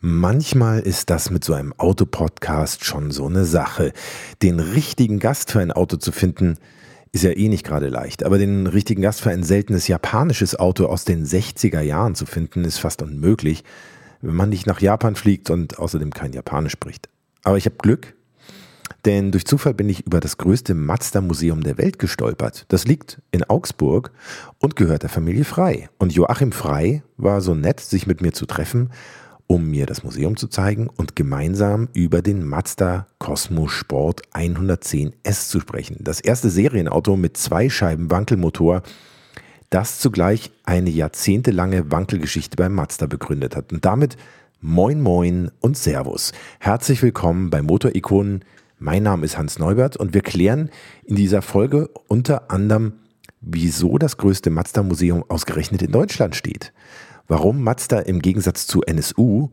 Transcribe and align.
Manchmal 0.00 0.78
ist 0.78 1.10
das 1.10 1.30
mit 1.30 1.42
so 1.42 1.54
einem 1.54 1.72
Autopodcast 1.76 2.84
schon 2.84 3.10
so 3.10 3.26
eine 3.26 3.44
Sache. 3.44 3.92
Den 4.42 4.60
richtigen 4.60 5.18
Gast 5.18 5.50
für 5.50 5.58
ein 5.58 5.72
Auto 5.72 5.96
zu 5.96 6.12
finden, 6.12 6.56
ist 7.10 7.24
ja 7.24 7.36
eh 7.36 7.48
nicht 7.48 7.66
gerade 7.66 7.88
leicht. 7.88 8.22
Aber 8.22 8.38
den 8.38 8.68
richtigen 8.68 9.02
Gast 9.02 9.20
für 9.20 9.30
ein 9.30 9.42
seltenes 9.42 9.88
japanisches 9.88 10.56
Auto 10.56 10.86
aus 10.86 11.04
den 11.04 11.26
60er 11.26 11.80
Jahren 11.80 12.14
zu 12.14 12.26
finden, 12.26 12.64
ist 12.64 12.78
fast 12.78 13.02
unmöglich, 13.02 13.64
wenn 14.20 14.36
man 14.36 14.50
nicht 14.50 14.68
nach 14.68 14.80
Japan 14.80 15.16
fliegt 15.16 15.50
und 15.50 15.80
außerdem 15.80 16.12
kein 16.12 16.32
Japanisch 16.32 16.72
spricht. 16.72 17.08
Aber 17.42 17.56
ich 17.56 17.64
habe 17.64 17.76
Glück, 17.78 18.14
denn 19.04 19.32
durch 19.32 19.46
Zufall 19.46 19.74
bin 19.74 19.88
ich 19.88 20.06
über 20.06 20.20
das 20.20 20.38
größte 20.38 20.74
Mazda-Museum 20.74 21.62
der 21.64 21.76
Welt 21.76 21.98
gestolpert. 21.98 22.66
Das 22.68 22.86
liegt 22.86 23.20
in 23.32 23.42
Augsburg 23.42 24.12
und 24.60 24.76
gehört 24.76 25.02
der 25.02 25.10
Familie 25.10 25.44
Frei. 25.44 25.88
Und 25.98 26.12
Joachim 26.12 26.52
Frei 26.52 27.02
war 27.16 27.40
so 27.40 27.56
nett, 27.56 27.80
sich 27.80 28.06
mit 28.06 28.20
mir 28.20 28.32
zu 28.32 28.46
treffen 28.46 28.90
um 29.48 29.70
mir 29.70 29.86
das 29.86 30.04
Museum 30.04 30.36
zu 30.36 30.46
zeigen 30.46 30.88
und 30.94 31.16
gemeinsam 31.16 31.88
über 31.94 32.20
den 32.20 32.46
Mazda 32.46 33.06
Cosmo 33.18 33.66
Sport 33.66 34.20
110S 34.34 35.48
zu 35.48 35.58
sprechen. 35.58 35.96
Das 36.00 36.20
erste 36.20 36.50
Serienauto 36.50 37.16
mit 37.16 37.38
zwei 37.38 37.70
Scheiben 37.70 38.10
Wankelmotor, 38.10 38.82
das 39.70 40.00
zugleich 40.00 40.52
eine 40.64 40.90
jahrzehntelange 40.90 41.90
Wankelgeschichte 41.90 42.56
beim 42.56 42.74
Mazda 42.74 43.06
begründet 43.06 43.56
hat. 43.56 43.72
Und 43.72 43.86
damit 43.86 44.18
Moin 44.60 45.00
Moin 45.00 45.50
und 45.60 45.78
Servus. 45.78 46.32
Herzlich 46.60 47.02
willkommen 47.02 47.48
bei 47.48 47.62
Motorikonen. 47.62 48.44
Mein 48.78 49.04
Name 49.04 49.24
ist 49.24 49.38
Hans 49.38 49.58
Neubert 49.58 49.96
und 49.96 50.12
wir 50.12 50.20
klären 50.20 50.68
in 51.04 51.16
dieser 51.16 51.40
Folge 51.40 51.88
unter 52.06 52.50
anderem, 52.50 52.92
wieso 53.40 53.96
das 53.96 54.18
größte 54.18 54.50
Mazda-Museum 54.50 55.24
ausgerechnet 55.28 55.80
in 55.80 55.92
Deutschland 55.92 56.36
steht 56.36 56.74
warum 57.28 57.62
Mazda 57.62 58.00
im 58.00 58.20
Gegensatz 58.20 58.66
zu 58.66 58.82
NSU 58.82 59.50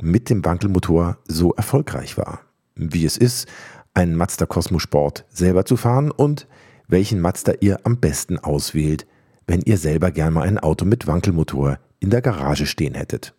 mit 0.00 0.30
dem 0.30 0.44
Wankelmotor 0.44 1.18
so 1.26 1.52
erfolgreich 1.52 2.16
war, 2.16 2.40
wie 2.76 3.04
es 3.04 3.16
ist, 3.16 3.48
einen 3.94 4.14
Mazda 4.14 4.46
Cosmo 4.46 4.78
Sport 4.78 5.24
selber 5.28 5.64
zu 5.64 5.76
fahren 5.76 6.10
und 6.10 6.46
welchen 6.88 7.20
Mazda 7.20 7.54
ihr 7.60 7.80
am 7.84 7.98
besten 7.98 8.38
auswählt, 8.38 9.06
wenn 9.46 9.62
ihr 9.62 9.78
selber 9.78 10.10
gern 10.10 10.34
mal 10.34 10.42
ein 10.42 10.58
Auto 10.58 10.84
mit 10.84 11.06
Wankelmotor 11.06 11.78
in 11.98 12.10
der 12.10 12.22
Garage 12.22 12.66
stehen 12.66 12.94
hättet. 12.94 13.34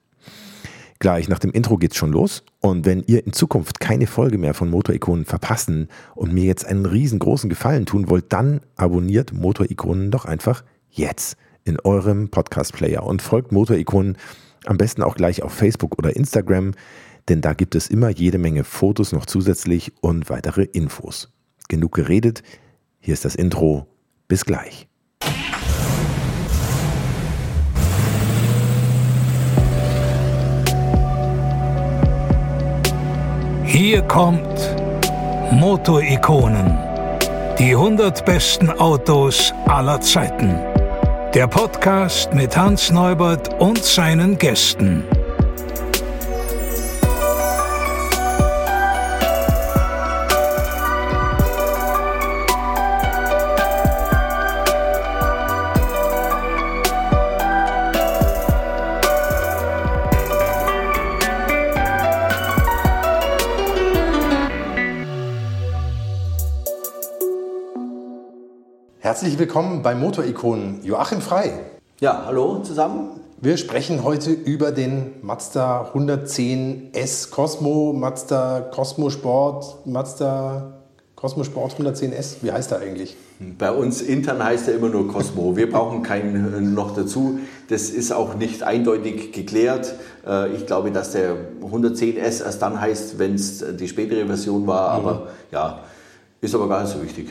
Gleich 1.00 1.30
nach 1.30 1.40
dem 1.40 1.52
Intro 1.52 1.78
geht's 1.78 1.96
schon 1.96 2.12
los 2.12 2.44
und 2.60 2.86
wenn 2.86 3.04
ihr 3.04 3.26
in 3.26 3.32
Zukunft 3.32 3.80
keine 3.80 4.08
Folge 4.08 4.40
mehr 4.40 4.56
von 4.56 4.70
Motorikonen 4.70 5.26
verpassen 5.26 5.90
und 6.16 6.34
mir 6.34 6.46
jetzt 6.46 6.66
einen 6.66 6.88
riesengroßen 6.88 7.50
Gefallen 7.50 7.86
tun 7.86 8.10
wollt, 8.10 8.34
dann 8.34 8.62
abonniert 8.76 9.32
Motorikonen 9.32 10.10
doch 10.10 10.26
einfach 10.26 10.64
jetzt 10.90 11.38
in 11.68 11.80
eurem 11.82 12.30
Podcast-Player 12.30 13.04
und 13.04 13.22
folgt 13.22 13.52
Motorikonen 13.52 14.18
am 14.66 14.78
besten 14.78 15.04
auch 15.04 15.16
gleich 15.16 15.44
auf 15.44 15.54
Facebook 15.54 15.98
oder 15.98 16.16
Instagram, 16.16 16.74
denn 17.30 17.42
da 17.42 17.54
gibt 17.54 17.76
es 17.76 17.90
immer 17.90 18.10
jede 18.10 18.38
Menge 18.38 18.64
Fotos 18.64 19.12
noch 19.12 19.26
zusätzlich 19.26 19.94
und 20.02 20.30
weitere 20.30 20.64
Infos. 20.64 21.34
Genug 21.68 21.94
geredet, 21.94 22.44
hier 23.00 23.14
ist 23.14 23.26
das 23.26 23.36
Intro. 23.36 23.88
Bis 24.28 24.46
gleich. 24.46 24.88
Hier 33.64 34.02
kommt 34.02 34.76
Motorikonen. 35.52 36.78
Die 37.58 37.72
100 37.72 38.26
besten 38.26 38.70
Autos 38.70 39.54
aller 39.66 40.02
Zeiten. 40.02 40.77
Der 41.34 41.46
Podcast 41.48 42.34
mit 42.34 42.56
Hans 42.56 42.90
Neubert 42.90 43.60
und 43.60 43.84
seinen 43.84 44.38
Gästen. 44.38 45.04
Herzlich 69.18 69.40
willkommen 69.40 69.82
bei 69.82 69.96
Motorikonen. 69.96 70.82
Joachim 70.84 71.22
Frei. 71.22 71.52
Ja, 72.00 72.26
hallo 72.28 72.60
zusammen. 72.60 73.20
Wir 73.42 73.58
sprechen 73.58 74.04
heute 74.04 74.30
über 74.30 74.72
den 74.72 75.14
Mazda 75.24 75.88
110 75.88 76.94
S 76.94 77.32
Cosmo, 77.32 77.94
Mazda 77.94 78.70
Cosmo 78.72 79.10
Sport, 79.10 79.88
Mazda 79.88 80.72
Cosmo 81.16 81.44
Sport 81.44 81.72
110 81.72 82.14
S. 82.14 82.38
Wie 82.44 82.52
heißt 82.52 82.72
er 82.72 82.82
eigentlich? 82.82 83.18
Bei 83.58 83.72
uns 83.72 84.04
intern 84.04 84.44
heißt 84.44 84.68
er 84.68 84.76
immer 84.76 84.90
nur 84.90 85.12
Cosmo. 85.12 85.58
Wir 85.58 85.68
brauchen 85.68 86.04
keinen 86.04 86.54
äh, 86.54 86.62
noch 86.62 86.94
dazu. 86.94 87.40
Das 87.70 87.90
ist 87.90 88.12
auch 88.12 88.36
nicht 88.36 88.62
eindeutig 88.62 89.32
geklärt. 89.32 89.96
Äh, 90.28 90.54
ich 90.54 90.68
glaube, 90.68 90.92
dass 90.92 91.14
der 91.14 91.38
110 91.64 92.18
S 92.18 92.42
erst 92.42 92.62
dann 92.62 92.80
heißt, 92.80 93.18
wenn 93.18 93.34
es 93.34 93.66
die 93.78 93.88
spätere 93.88 94.28
Version 94.28 94.68
war. 94.68 95.00
Mhm. 95.00 95.08
Aber 95.08 95.28
ja, 95.52 95.80
ist 96.40 96.54
aber 96.54 96.70
gar 96.70 96.84
nicht 96.84 96.94
so 96.94 97.02
wichtig. 97.02 97.30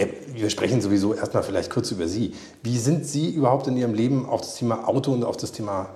Äh, 0.00 0.06
wir 0.34 0.50
sprechen 0.50 0.80
sowieso 0.80 1.14
erstmal 1.14 1.42
vielleicht 1.42 1.70
kurz 1.70 1.90
über 1.90 2.08
Sie. 2.08 2.32
Wie 2.62 2.78
sind 2.78 3.06
Sie 3.06 3.30
überhaupt 3.30 3.66
in 3.66 3.76
Ihrem 3.76 3.94
Leben 3.94 4.26
auf 4.26 4.40
das 4.40 4.56
Thema 4.56 4.88
Auto 4.88 5.12
und 5.12 5.24
auf 5.24 5.36
das 5.36 5.52
Thema 5.52 5.90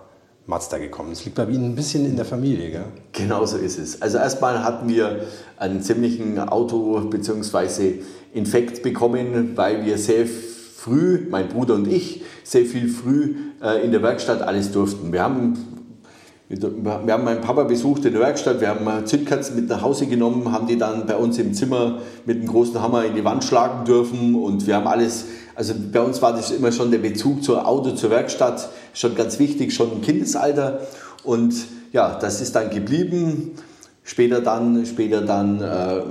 Mazda 0.46 0.78
gekommen? 0.78 1.10
Das 1.10 1.24
liegt 1.24 1.36
bei 1.36 1.44
Ihnen 1.46 1.72
ein 1.72 1.74
bisschen 1.74 2.04
in 2.04 2.16
der 2.16 2.24
Familie, 2.26 2.70
gell? 2.70 2.84
Genau 3.12 3.46
so 3.46 3.56
ist 3.56 3.78
es. 3.78 4.02
Also 4.02 4.18
erstmal 4.18 4.62
hatten 4.62 4.88
wir 4.88 5.26
einen 5.56 5.82
ziemlichen 5.82 6.38
Auto- 6.38 7.00
bzw. 7.00 8.00
Infekt 8.34 8.82
bekommen, 8.82 9.56
weil 9.56 9.84
wir 9.84 9.96
sehr 9.96 10.26
früh, 10.26 11.26
mein 11.30 11.48
Bruder 11.48 11.74
und 11.74 11.88
ich, 11.88 12.22
sehr 12.42 12.66
viel 12.66 12.88
früh 12.88 13.36
äh, 13.62 13.82
in 13.84 13.90
der 13.90 14.02
Werkstatt 14.02 14.42
alles 14.42 14.70
durften. 14.70 15.12
Wir 15.12 15.22
haben 15.22 15.56
wir 16.60 17.12
haben 17.12 17.24
meinen 17.24 17.40
Papa 17.40 17.64
besucht 17.64 18.04
in 18.04 18.12
der 18.12 18.20
Werkstatt, 18.20 18.60
wir 18.60 18.68
haben 18.68 19.06
Zündkerzen 19.06 19.56
mit 19.56 19.68
nach 19.68 19.82
Hause 19.82 20.06
genommen, 20.06 20.52
haben 20.52 20.66
die 20.66 20.78
dann 20.78 21.06
bei 21.06 21.16
uns 21.16 21.38
im 21.38 21.54
Zimmer 21.54 22.00
mit 22.26 22.38
einem 22.38 22.46
großen 22.48 22.80
Hammer 22.80 23.04
in 23.04 23.14
die 23.14 23.24
Wand 23.24 23.44
schlagen 23.44 23.84
dürfen. 23.84 24.34
Und 24.34 24.66
wir 24.66 24.76
haben 24.76 24.86
alles, 24.86 25.26
also 25.54 25.74
bei 25.92 26.00
uns 26.00 26.20
war 26.22 26.32
das 26.32 26.50
immer 26.50 26.72
schon 26.72 26.90
der 26.90 26.98
Bezug 26.98 27.42
zur 27.42 27.66
Auto, 27.66 27.92
zur 27.92 28.10
Werkstatt, 28.10 28.68
schon 28.92 29.14
ganz 29.14 29.38
wichtig, 29.38 29.74
schon 29.74 29.92
im 29.92 30.00
Kindesalter. 30.02 30.80
Und 31.22 31.54
ja, 31.92 32.18
das 32.18 32.40
ist 32.40 32.54
dann 32.54 32.70
geblieben. 32.70 33.52
Später 34.06 34.42
dann, 34.42 34.84
später 34.84 35.22
dann 35.22 35.62
äh, 35.62 36.02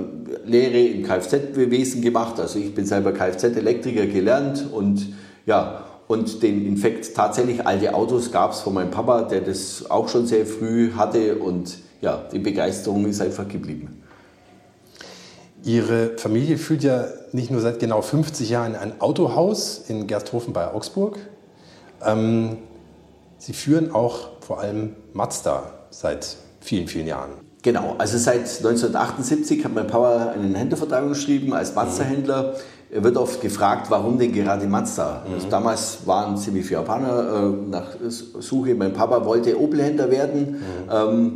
Lehre 0.44 0.80
im 0.80 1.04
Kfz-Wesen 1.04 2.02
gemacht, 2.02 2.40
also 2.40 2.58
ich 2.58 2.74
bin 2.74 2.86
selber 2.86 3.12
Kfz-Elektriker 3.12 4.06
gelernt. 4.06 4.66
Und 4.72 5.14
ja, 5.46 5.84
und 6.14 6.42
den 6.44 6.64
Infekt 6.64 7.14
tatsächlich 7.14 7.66
alte 7.66 7.92
Autos 7.92 8.30
gab 8.30 8.52
es 8.52 8.60
von 8.60 8.74
meinem 8.74 8.92
Papa, 8.92 9.22
der 9.22 9.40
das 9.40 9.90
auch 9.90 10.08
schon 10.08 10.26
sehr 10.26 10.46
früh 10.46 10.92
hatte 10.92 11.36
und 11.36 11.76
ja, 12.00 12.22
die 12.32 12.38
Begeisterung 12.38 13.04
ist 13.06 13.20
einfach 13.20 13.48
geblieben. 13.48 14.00
Ihre 15.64 16.16
Familie 16.16 16.56
führt 16.56 16.84
ja 16.84 17.06
nicht 17.32 17.50
nur 17.50 17.60
seit 17.60 17.80
genau 17.80 18.00
50 18.00 18.48
Jahren 18.48 18.76
ein 18.76 19.00
Autohaus 19.00 19.82
in 19.88 20.06
Gersthofen 20.06 20.52
bei 20.52 20.72
Augsburg. 20.72 21.18
Ähm, 22.04 22.58
Sie 23.38 23.52
führen 23.52 23.90
auch 23.90 24.40
vor 24.40 24.60
allem 24.60 24.94
Mazda 25.12 25.72
seit 25.90 26.36
vielen, 26.60 26.86
vielen 26.86 27.06
Jahren. 27.06 27.30
Genau, 27.62 27.96
also 27.98 28.18
seit 28.18 28.40
1978 28.40 29.64
hat 29.64 29.74
mein 29.74 29.86
Papa 29.86 30.32
einen 30.32 30.54
Händlervertrag 30.54 31.08
geschrieben 31.08 31.52
als 31.52 31.74
Mazda-Händler. 31.74 32.52
Mhm 32.52 32.73
wird 33.02 33.16
oft 33.16 33.40
gefragt, 33.40 33.86
warum 33.90 34.18
denn 34.18 34.32
gerade 34.32 34.66
Mazda? 34.66 35.24
Mhm. 35.26 35.34
Also 35.34 35.48
damals 35.48 35.98
waren 36.06 36.36
ziemlich 36.36 36.64
viele 36.64 36.80
Japaner 36.80 37.52
äh, 37.52 37.70
nach 37.70 37.86
Suche. 38.08 38.74
Mein 38.74 38.92
Papa 38.92 39.24
wollte 39.24 39.60
Opel-Händler 39.60 40.10
werden, 40.10 40.52
mhm. 40.52 40.58
ähm, 40.92 41.34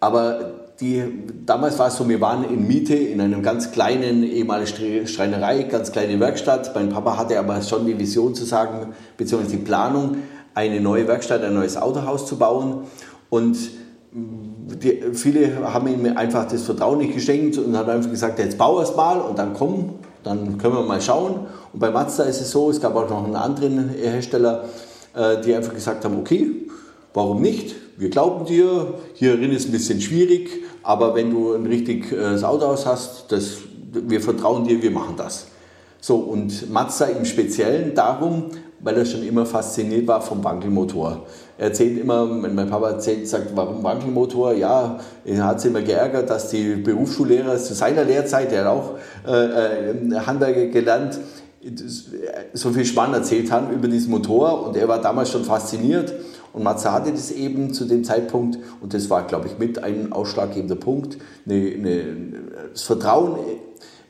aber 0.00 0.60
die, 0.80 1.02
damals 1.44 1.78
war 1.78 1.88
es 1.88 1.96
so, 1.96 2.08
wir 2.08 2.20
waren 2.20 2.44
in 2.44 2.66
Miete 2.66 2.94
in 2.94 3.20
einem 3.20 3.42
ganz 3.42 3.70
kleinen 3.70 4.22
ehemaligen 4.22 5.06
Schreinerei, 5.06 5.64
ganz 5.64 5.92
kleine 5.92 6.18
Werkstatt. 6.18 6.74
Mein 6.74 6.88
Papa 6.88 7.18
hatte 7.18 7.38
aber 7.38 7.60
schon 7.60 7.86
die 7.86 7.98
Vision 7.98 8.34
zu 8.34 8.44
sagen, 8.44 8.94
beziehungsweise 9.16 9.56
die 9.56 9.62
Planung, 9.62 10.16
eine 10.54 10.80
neue 10.80 11.06
Werkstatt, 11.06 11.44
ein 11.44 11.54
neues 11.54 11.76
Autohaus 11.76 12.26
zu 12.26 12.36
bauen. 12.36 12.84
Und 13.28 13.58
die, 14.12 15.02
viele 15.12 15.72
haben 15.72 15.86
ihm 15.86 16.16
einfach 16.16 16.48
das 16.48 16.62
Vertrauen 16.62 16.98
nicht 16.98 17.14
geschenkt 17.14 17.58
und 17.58 17.76
haben 17.76 17.90
einfach 17.90 18.10
gesagt, 18.10 18.38
jetzt 18.38 18.56
bau 18.56 18.80
es 18.80 18.96
mal 18.96 19.20
und 19.20 19.38
dann 19.38 19.52
komm 19.52 19.99
dann 20.22 20.58
können 20.58 20.74
wir 20.74 20.82
mal 20.82 21.00
schauen. 21.00 21.46
Und 21.72 21.80
bei 21.80 21.90
Mazda 21.90 22.24
ist 22.24 22.40
es 22.40 22.50
so, 22.50 22.70
es 22.70 22.80
gab 22.80 22.94
auch 22.96 23.08
noch 23.08 23.24
einen 23.24 23.36
anderen 23.36 23.88
Hersteller, 23.90 24.64
äh, 25.14 25.40
die 25.40 25.54
einfach 25.54 25.74
gesagt 25.74 26.04
haben, 26.04 26.18
okay, 26.18 26.68
warum 27.14 27.42
nicht? 27.42 27.74
Wir 27.96 28.10
glauben 28.10 28.46
dir, 28.46 28.94
hierin 29.14 29.52
ist 29.52 29.66
ein 29.66 29.72
bisschen 29.72 30.00
schwierig, 30.00 30.48
aber 30.82 31.14
wenn 31.14 31.30
du 31.30 31.54
ein 31.54 31.66
richtiges 31.66 32.42
Autohaus 32.44 32.86
hast, 32.86 33.26
das, 33.28 33.58
wir 33.92 34.20
vertrauen 34.20 34.64
dir, 34.64 34.82
wir 34.82 34.90
machen 34.90 35.14
das. 35.16 35.46
So, 36.00 36.16
und 36.16 36.70
Mazda 36.70 37.06
im 37.06 37.26
Speziellen 37.26 37.94
darum, 37.94 38.46
weil 38.80 38.96
er 38.96 39.04
schon 39.04 39.22
immer 39.22 39.44
fasziniert 39.44 40.06
war 40.06 40.22
vom 40.22 40.42
Wankelmotor. 40.42 41.26
Er 41.60 41.66
erzählt 41.66 42.00
immer, 42.00 42.42
wenn 42.42 42.54
mein 42.54 42.70
Papa 42.70 42.88
erzählt, 42.88 43.28
sagt, 43.28 43.54
warum 43.54 43.84
Wankelmotor? 43.84 44.54
Ja, 44.54 44.98
er 45.26 45.44
hat 45.44 45.60
sich 45.60 45.70
immer 45.70 45.82
geärgert, 45.82 46.30
dass 46.30 46.48
die 46.48 46.76
Berufsschullehrer 46.76 47.58
zu 47.58 47.74
seiner 47.74 48.02
Lehrzeit, 48.02 48.50
der 48.50 48.64
hat 48.64 48.68
auch 48.68 48.94
äh, 49.28 49.90
äh 49.90 50.20
Handwerker 50.20 50.68
gelernt, 50.68 51.20
so 52.54 52.70
viel 52.70 52.86
Spannend 52.86 53.16
erzählt 53.16 53.52
haben 53.52 53.74
über 53.74 53.88
diesen 53.88 54.10
Motor 54.10 54.66
und 54.66 54.74
er 54.74 54.88
war 54.88 55.02
damals 55.02 55.30
schon 55.30 55.44
fasziniert 55.44 56.14
und 56.54 56.62
Mazda 56.62 56.94
hatte 56.94 57.10
das 57.12 57.30
eben 57.30 57.74
zu 57.74 57.84
dem 57.84 58.04
Zeitpunkt 58.04 58.58
und 58.80 58.94
das 58.94 59.10
war, 59.10 59.26
glaube 59.26 59.48
ich, 59.48 59.58
mit 59.58 59.84
ein 59.84 60.14
ausschlaggebender 60.14 60.76
Punkt, 60.76 61.18
eine, 61.44 61.56
eine, 61.56 62.04
das 62.72 62.84
Vertrauen 62.84 63.34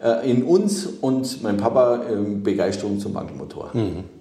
äh, 0.00 0.30
in 0.30 0.44
uns 0.44 0.86
und 0.86 1.42
mein 1.42 1.56
Papa 1.56 2.02
ähm, 2.08 2.44
Begeisterung 2.44 3.00
zum 3.00 3.12
Wankelmotor. 3.12 3.70
Mhm. 3.72 4.19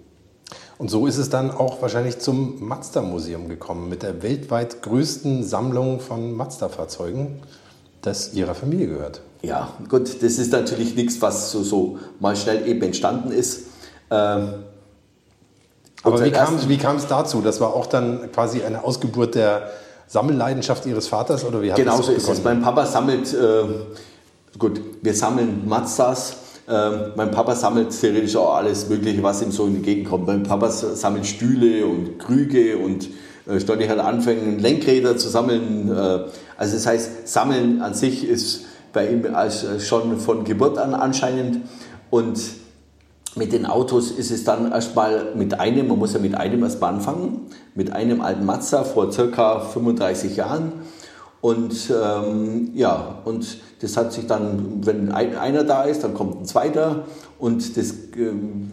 Und 0.79 0.89
so 0.89 1.07
ist 1.07 1.17
es 1.17 1.29
dann 1.29 1.51
auch 1.51 1.81
wahrscheinlich 1.81 2.19
zum 2.19 2.65
Mazda-Museum 2.65 3.49
gekommen, 3.49 3.89
mit 3.89 4.01
der 4.01 4.23
weltweit 4.23 4.81
größten 4.81 5.43
Sammlung 5.43 5.99
von 5.99 6.33
Mazda-Fahrzeugen, 6.33 7.41
das 8.01 8.33
Ihrer 8.33 8.55
Familie 8.55 8.87
gehört. 8.87 9.19
Ja, 9.41 9.73
gut, 9.89 10.23
das 10.23 10.37
ist 10.37 10.53
natürlich 10.53 10.95
nichts, 10.95 11.21
was 11.21 11.51
so, 11.51 11.63
so 11.63 11.99
mal 12.21 12.37
schnell 12.37 12.65
eben 12.65 12.81
entstanden 12.81 13.33
ist. 13.33 13.65
Ähm, 14.09 14.53
Aber 16.01 16.23
wie 16.23 16.77
kam, 16.77 16.95
es 16.95 17.07
dazu? 17.07 17.41
Das 17.41 17.59
war 17.59 17.75
auch 17.75 17.85
dann 17.85 18.31
quasi 18.31 18.63
eine 18.63 18.81
Ausgeburt 18.81 19.35
der 19.35 19.71
Sammelleidenschaft 20.07 20.85
Ihres 20.85 21.07
Vaters? 21.07 21.43
Oder 21.43 21.61
wie 21.61 21.71
hat 21.71 21.77
genau 21.77 22.01
so 22.01 22.13
ist 22.13 22.29
es. 22.29 22.41
Mein 22.41 22.61
Papa 22.61 22.85
sammelt, 22.85 23.33
äh, 23.33 23.63
gut, 24.57 24.79
wir 25.01 25.13
sammeln 25.13 25.67
Mazdas. 25.67 26.37
Äh, 26.69 27.11
mein 27.15 27.31
Papa 27.31 27.55
sammelt 27.55 27.99
theoretisch 27.99 28.35
auch 28.35 28.55
alles 28.55 28.87
Mögliche, 28.89 29.23
was 29.23 29.41
ihm 29.41 29.51
so 29.51 29.65
in 29.65 29.75
die 29.75 29.81
Gegend 29.81 30.07
kommt. 30.07 30.27
Mein 30.27 30.43
Papa 30.43 30.69
sammelt 30.69 31.25
Stühle 31.25 31.85
und 31.87 32.19
Krüge 32.19 32.77
und 32.77 33.09
äh, 33.47 33.59
Stolli 33.59 33.87
hat 33.87 33.97
angefangen, 33.97 34.59
Lenkräder 34.59 35.17
zu 35.17 35.29
sammeln. 35.29 35.89
Äh, 35.89 36.25
also 36.57 36.75
das 36.75 36.85
heißt, 36.85 37.27
Sammeln 37.27 37.81
an 37.81 37.95
sich 37.95 38.27
ist 38.27 38.65
bei 38.93 39.09
ihm 39.09 39.33
als, 39.33 39.63
äh, 39.63 39.79
schon 39.79 40.19
von 40.19 40.43
Geburt 40.43 40.77
an 40.77 40.93
anscheinend. 40.93 41.61
Und 42.11 42.39
mit 43.35 43.51
den 43.51 43.65
Autos 43.65 44.11
ist 44.11 44.29
es 44.29 44.43
dann 44.43 44.71
erstmal 44.71 45.33
mit 45.35 45.59
einem, 45.59 45.87
man 45.87 45.97
muss 45.97 46.13
ja 46.13 46.19
mit 46.19 46.35
einem 46.35 46.61
erstmal 46.61 46.93
anfangen, 46.93 47.47
mit 47.73 47.91
einem 47.91 48.21
alten 48.21 48.45
Mazda 48.45 48.83
vor 48.83 49.11
circa 49.11 49.59
35 49.59 50.35
Jahren. 50.35 50.73
Und 51.41 51.89
ähm, 51.89 52.71
ja, 52.75 53.21
und 53.23 53.59
das 53.81 53.95
hat 53.95 54.11
sich 54.11 54.27
dann, 54.27 54.85
wenn 54.85 55.11
ein, 55.11 55.37
einer 55.37 55.63
da 55.63 55.83
ist, 55.83 56.03
dann 56.03 56.13
kommt 56.13 56.41
ein 56.41 56.45
zweiter. 56.45 57.05
Und 57.37 57.77
das 57.77 57.93
ähm, 58.17 58.71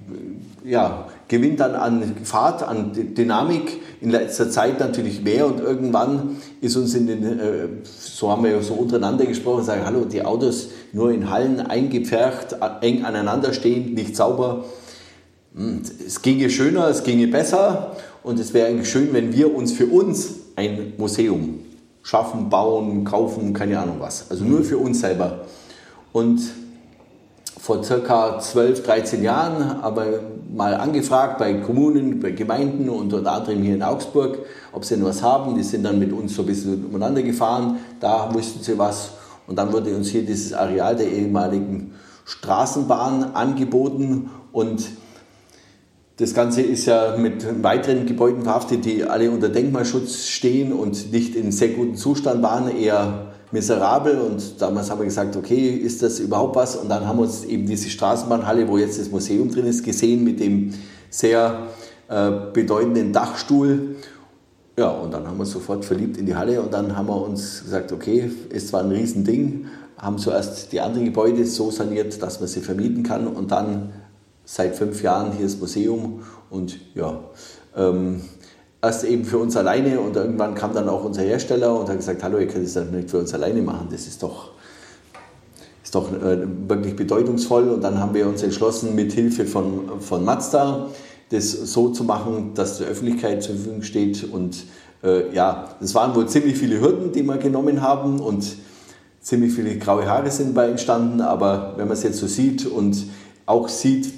ja, 0.64 1.06
gewinnt 1.28 1.60
dann 1.60 1.76
an 1.76 2.16
Fahrt, 2.24 2.64
an 2.64 2.92
Dynamik. 2.92 3.80
In 4.00 4.10
letzter 4.10 4.50
Zeit 4.50 4.80
natürlich 4.80 5.22
mehr. 5.22 5.46
Und 5.46 5.60
irgendwann 5.60 6.36
ist 6.60 6.76
uns 6.76 6.94
in 6.94 7.06
den, 7.06 7.24
äh, 7.38 7.68
so 7.84 8.30
haben 8.30 8.42
wir 8.42 8.50
ja 8.50 8.62
so 8.62 8.74
untereinander 8.74 9.26
gesprochen, 9.26 9.62
sagen, 9.62 9.82
hallo, 9.84 10.04
die 10.04 10.24
Autos 10.24 10.70
nur 10.92 11.12
in 11.12 11.30
Hallen 11.30 11.60
eingepfercht, 11.60 12.56
eng 12.80 13.04
aneinander 13.04 13.52
stehend, 13.52 13.94
nicht 13.94 14.16
sauber. 14.16 14.64
Es 16.04 16.20
ginge 16.20 16.50
schöner, 16.50 16.88
es 16.88 17.04
ginge 17.04 17.28
besser. 17.28 17.96
Und 18.24 18.40
es 18.40 18.52
wäre 18.52 18.84
schön, 18.84 19.12
wenn 19.12 19.32
wir 19.32 19.54
uns 19.54 19.72
für 19.72 19.86
uns 19.86 20.34
ein 20.56 20.94
Museum 20.98 21.60
schaffen, 22.06 22.48
bauen, 22.48 23.04
kaufen, 23.04 23.52
keine 23.52 23.80
Ahnung 23.80 23.96
was. 23.98 24.30
Also 24.30 24.44
nur 24.44 24.62
für 24.62 24.78
uns 24.78 25.00
selber. 25.00 25.40
Und 26.12 26.40
vor 27.58 27.82
circa 27.82 28.38
12, 28.38 28.84
13 28.84 29.24
Jahren 29.24 29.80
aber 29.82 30.20
mal 30.54 30.74
angefragt 30.74 31.38
bei 31.38 31.54
Kommunen, 31.54 32.20
bei 32.20 32.30
Gemeinden 32.30 32.88
und 32.88 33.12
unter 33.12 33.32
anderem 33.32 33.60
hier 33.60 33.74
in 33.74 33.82
Augsburg, 33.82 34.38
ob 34.72 34.84
sie 34.84 34.94
denn 34.94 35.04
was 35.04 35.20
haben. 35.20 35.56
Die 35.56 35.64
sind 35.64 35.82
dann 35.82 35.98
mit 35.98 36.12
uns 36.12 36.36
so 36.36 36.42
ein 36.42 36.46
bisschen 36.46 36.86
umeinander 36.86 37.22
gefahren. 37.22 37.80
Da 37.98 38.32
wussten 38.32 38.62
sie 38.62 38.78
was. 38.78 39.10
Und 39.48 39.56
dann 39.56 39.72
wurde 39.72 39.92
uns 39.96 40.08
hier 40.08 40.24
dieses 40.24 40.52
Areal 40.52 40.94
der 40.94 41.10
ehemaligen 41.10 41.92
Straßenbahn 42.24 43.34
angeboten 43.34 44.30
und 44.52 44.86
das 46.18 46.32
Ganze 46.32 46.62
ist 46.62 46.86
ja 46.86 47.16
mit 47.18 47.62
weiteren 47.62 48.06
Gebäuden 48.06 48.42
verhaftet, 48.42 48.86
die 48.86 49.04
alle 49.04 49.30
unter 49.30 49.50
Denkmalschutz 49.50 50.28
stehen 50.28 50.72
und 50.72 51.12
nicht 51.12 51.34
in 51.34 51.52
sehr 51.52 51.68
gutem 51.68 51.96
Zustand 51.96 52.42
waren, 52.42 52.74
eher 52.74 53.32
miserabel. 53.52 54.18
Und 54.18 54.60
damals 54.60 54.90
haben 54.90 55.00
wir 55.00 55.04
gesagt, 55.04 55.36
okay, 55.36 55.68
ist 55.68 56.02
das 56.02 56.18
überhaupt 56.18 56.56
was? 56.56 56.76
Und 56.76 56.88
dann 56.88 57.06
haben 57.06 57.18
wir 57.18 57.24
uns 57.24 57.44
eben 57.44 57.66
diese 57.66 57.90
Straßenbahnhalle, 57.90 58.66
wo 58.66 58.78
jetzt 58.78 58.98
das 58.98 59.10
Museum 59.10 59.50
drin 59.50 59.66
ist, 59.66 59.84
gesehen 59.84 60.24
mit 60.24 60.40
dem 60.40 60.72
sehr 61.10 61.66
äh, 62.08 62.30
bedeutenden 62.50 63.12
Dachstuhl. 63.12 63.96
Ja, 64.78 64.88
und 64.88 65.12
dann 65.12 65.26
haben 65.26 65.36
wir 65.36 65.40
uns 65.40 65.52
sofort 65.52 65.84
verliebt 65.84 66.16
in 66.16 66.24
die 66.24 66.34
Halle 66.34 66.62
und 66.62 66.72
dann 66.72 66.96
haben 66.96 67.08
wir 67.08 67.20
uns 67.20 67.62
gesagt, 67.62 67.92
okay, 67.92 68.30
ist 68.48 68.68
zwar 68.68 68.82
ein 68.82 68.90
Riesending, 68.90 69.66
haben 69.98 70.18
zuerst 70.18 70.72
die 70.72 70.80
anderen 70.80 71.06
Gebäude 71.06 71.44
so 71.44 71.70
saniert, 71.70 72.22
dass 72.22 72.40
man 72.40 72.48
sie 72.48 72.60
vermieten 72.60 73.02
kann 73.02 73.26
und 73.26 73.50
dann 73.50 73.92
seit 74.46 74.76
fünf 74.76 75.02
Jahren 75.02 75.32
hier 75.32 75.44
das 75.44 75.58
Museum 75.58 76.22
und 76.48 76.78
ja, 76.94 77.20
ähm, 77.76 78.22
erst 78.80 79.04
eben 79.04 79.24
für 79.24 79.38
uns 79.38 79.56
alleine 79.56 80.00
und 80.00 80.16
irgendwann 80.16 80.54
kam 80.54 80.72
dann 80.72 80.88
auch 80.88 81.04
unser 81.04 81.22
Hersteller 81.22 81.78
und 81.78 81.88
hat 81.88 81.96
gesagt, 81.96 82.22
hallo, 82.22 82.38
ihr 82.38 82.46
könnt 82.46 82.64
es 82.64 82.74
doch 82.74 82.84
nicht 82.84 83.10
für 83.10 83.18
uns 83.18 83.34
alleine 83.34 83.60
machen, 83.60 83.88
das 83.90 84.06
ist 84.06 84.22
doch, 84.22 84.52
ist 85.82 85.94
doch 85.94 86.12
äh, 86.12 86.46
wirklich 86.68 86.94
bedeutungsvoll. 86.94 87.68
Und 87.68 87.82
dann 87.82 87.98
haben 87.98 88.14
wir 88.14 88.26
uns 88.26 88.42
entschlossen, 88.42 88.94
mit 88.94 89.12
Hilfe 89.12 89.44
von, 89.46 90.00
von 90.00 90.24
Mazda 90.24 90.90
das 91.30 91.50
so 91.50 91.88
zu 91.88 92.04
machen, 92.04 92.52
dass 92.54 92.78
der 92.78 92.86
Öffentlichkeit 92.86 93.42
zur 93.42 93.56
Verfügung 93.56 93.82
steht 93.82 94.22
und 94.32 94.64
äh, 95.02 95.34
ja, 95.34 95.74
das 95.80 95.92
waren 95.96 96.14
wohl 96.14 96.28
ziemlich 96.28 96.56
viele 96.56 96.80
Hürden, 96.80 97.10
die 97.10 97.24
wir 97.24 97.36
genommen 97.38 97.82
haben 97.82 98.20
und 98.20 98.46
ziemlich 99.20 99.52
viele 99.52 99.76
graue 99.76 100.06
Haare 100.06 100.30
sind 100.30 100.54
bei 100.54 100.68
entstanden, 100.68 101.20
aber 101.20 101.74
wenn 101.76 101.88
man 101.88 101.96
es 101.96 102.04
jetzt 102.04 102.18
so 102.18 102.28
sieht 102.28 102.64
und 102.64 103.06
auch 103.44 103.68
sieht, 103.68 104.12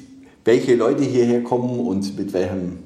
welche 0.49 0.75
Leute 0.77 1.05
hierher 1.05 1.45
kommen 1.45 1.79
und 1.79 2.17
mit 2.17 2.33
welchem, 2.33 2.79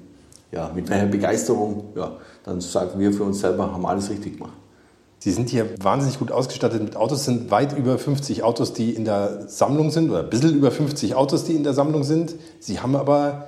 ja, 0.50 0.72
mit 0.74 0.90
welcher 0.90 1.06
Begeisterung, 1.06 1.84
ja, 1.94 2.16
dann 2.44 2.60
sagen 2.60 2.98
wir 2.98 3.12
für 3.12 3.22
uns 3.22 3.38
selber, 3.38 3.72
haben 3.72 3.86
alles 3.86 4.10
richtig 4.10 4.38
gemacht. 4.38 4.54
Sie 5.20 5.30
sind 5.30 5.48
hier 5.48 5.66
wahnsinnig 5.80 6.18
gut 6.18 6.32
ausgestattet 6.32 6.82
mit 6.82 6.96
Autos, 6.96 7.24
sind 7.24 7.52
weit 7.52 7.78
über 7.78 7.98
50 7.98 8.42
Autos, 8.42 8.72
die 8.72 8.90
in 8.90 9.04
der 9.04 9.46
Sammlung 9.46 9.92
sind, 9.92 10.10
oder 10.10 10.24
ein 10.24 10.30
bisschen 10.30 10.56
über 10.56 10.72
50 10.72 11.14
Autos, 11.14 11.44
die 11.44 11.52
in 11.52 11.62
der 11.62 11.72
Sammlung 11.72 12.02
sind. 12.02 12.34
Sie 12.58 12.80
haben 12.80 12.96
aber 12.96 13.46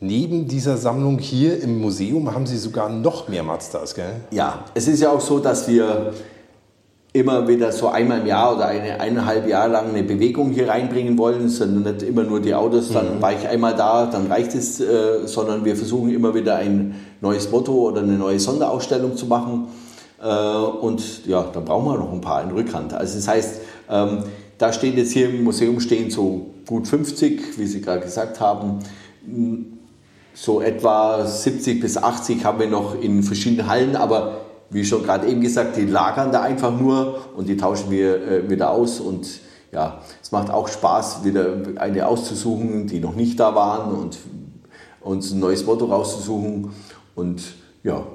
neben 0.00 0.48
dieser 0.48 0.76
Sammlung 0.76 1.18
hier 1.18 1.62
im 1.62 1.80
Museum, 1.80 2.34
haben 2.34 2.46
Sie 2.46 2.58
sogar 2.58 2.90
noch 2.90 3.28
mehr 3.28 3.42
Mazdas, 3.42 3.94
gell? 3.94 4.16
Ja, 4.32 4.66
es 4.74 4.86
ist 4.86 5.00
ja 5.00 5.10
auch 5.10 5.22
so, 5.22 5.38
dass 5.38 5.66
wir 5.66 6.12
immer 7.16 7.48
wieder 7.48 7.72
so 7.72 7.88
einmal 7.88 8.20
im 8.20 8.26
Jahr 8.26 8.54
oder 8.54 8.66
eine, 8.66 9.00
eineinhalb 9.00 9.48
Jahre 9.48 9.72
lang 9.72 9.88
eine 9.88 10.02
Bewegung 10.02 10.50
hier 10.50 10.68
reinbringen 10.68 11.16
wollen, 11.16 11.48
sondern 11.48 11.94
nicht 11.94 12.06
immer 12.06 12.22
nur 12.22 12.40
die 12.40 12.54
Autos, 12.54 12.92
dann 12.92 13.16
mhm. 13.16 13.22
war 13.22 13.32
ich 13.32 13.48
einmal 13.48 13.74
da, 13.74 14.06
dann 14.06 14.26
reicht 14.26 14.54
es, 14.54 14.80
äh, 14.80 15.26
sondern 15.26 15.64
wir 15.64 15.76
versuchen 15.76 16.12
immer 16.12 16.34
wieder 16.34 16.56
ein 16.56 16.94
neues 17.20 17.50
Motto 17.50 17.72
oder 17.72 18.02
eine 18.02 18.18
neue 18.18 18.38
Sonderausstellung 18.38 19.16
zu 19.16 19.26
machen. 19.26 19.68
Äh, 20.22 20.26
und 20.26 21.26
ja, 21.26 21.44
dann 21.52 21.64
brauchen 21.64 21.86
wir 21.86 21.98
noch 21.98 22.12
ein 22.12 22.20
paar 22.20 22.42
in 22.42 22.50
Rückhand. 22.50 22.92
Also 22.92 23.16
das 23.16 23.28
heißt, 23.28 23.60
ähm, 23.90 24.18
da 24.58 24.72
steht 24.72 24.96
jetzt 24.96 25.12
hier 25.12 25.28
im 25.28 25.44
Museum 25.44 25.80
stehen 25.80 26.10
so 26.10 26.46
gut 26.66 26.86
50, 26.86 27.58
wie 27.58 27.66
Sie 27.66 27.80
gerade 27.80 28.00
gesagt 28.00 28.40
haben. 28.40 28.80
So 30.34 30.60
etwa 30.60 31.24
70 31.24 31.80
bis 31.80 31.96
80 31.96 32.44
haben 32.44 32.60
wir 32.60 32.68
noch 32.68 33.00
in 33.00 33.22
verschiedenen 33.22 33.68
Hallen, 33.68 33.96
aber 33.96 34.45
wie 34.70 34.84
schon 34.84 35.02
gerade 35.02 35.26
eben 35.26 35.40
gesagt, 35.40 35.76
die 35.76 35.86
lagern 35.86 36.32
da 36.32 36.42
einfach 36.42 36.72
nur 36.76 37.20
und 37.36 37.48
die 37.48 37.56
tauschen 37.56 37.90
wir 37.90 38.26
äh, 38.26 38.50
wieder 38.50 38.70
aus 38.70 39.00
und 39.00 39.26
ja, 39.72 40.00
es 40.22 40.32
macht 40.32 40.50
auch 40.50 40.68
Spaß, 40.68 41.24
wieder 41.24 41.56
eine 41.76 42.06
auszusuchen, 42.06 42.86
die 42.86 43.00
noch 43.00 43.14
nicht 43.14 43.38
da 43.38 43.54
waren 43.54 43.92
und 43.94 44.18
uns 45.00 45.30
ein 45.32 45.40
neues 45.40 45.66
Motto 45.66 45.86
rauszusuchen 45.86 46.72
und 47.14 47.42
ja. 47.82 48.06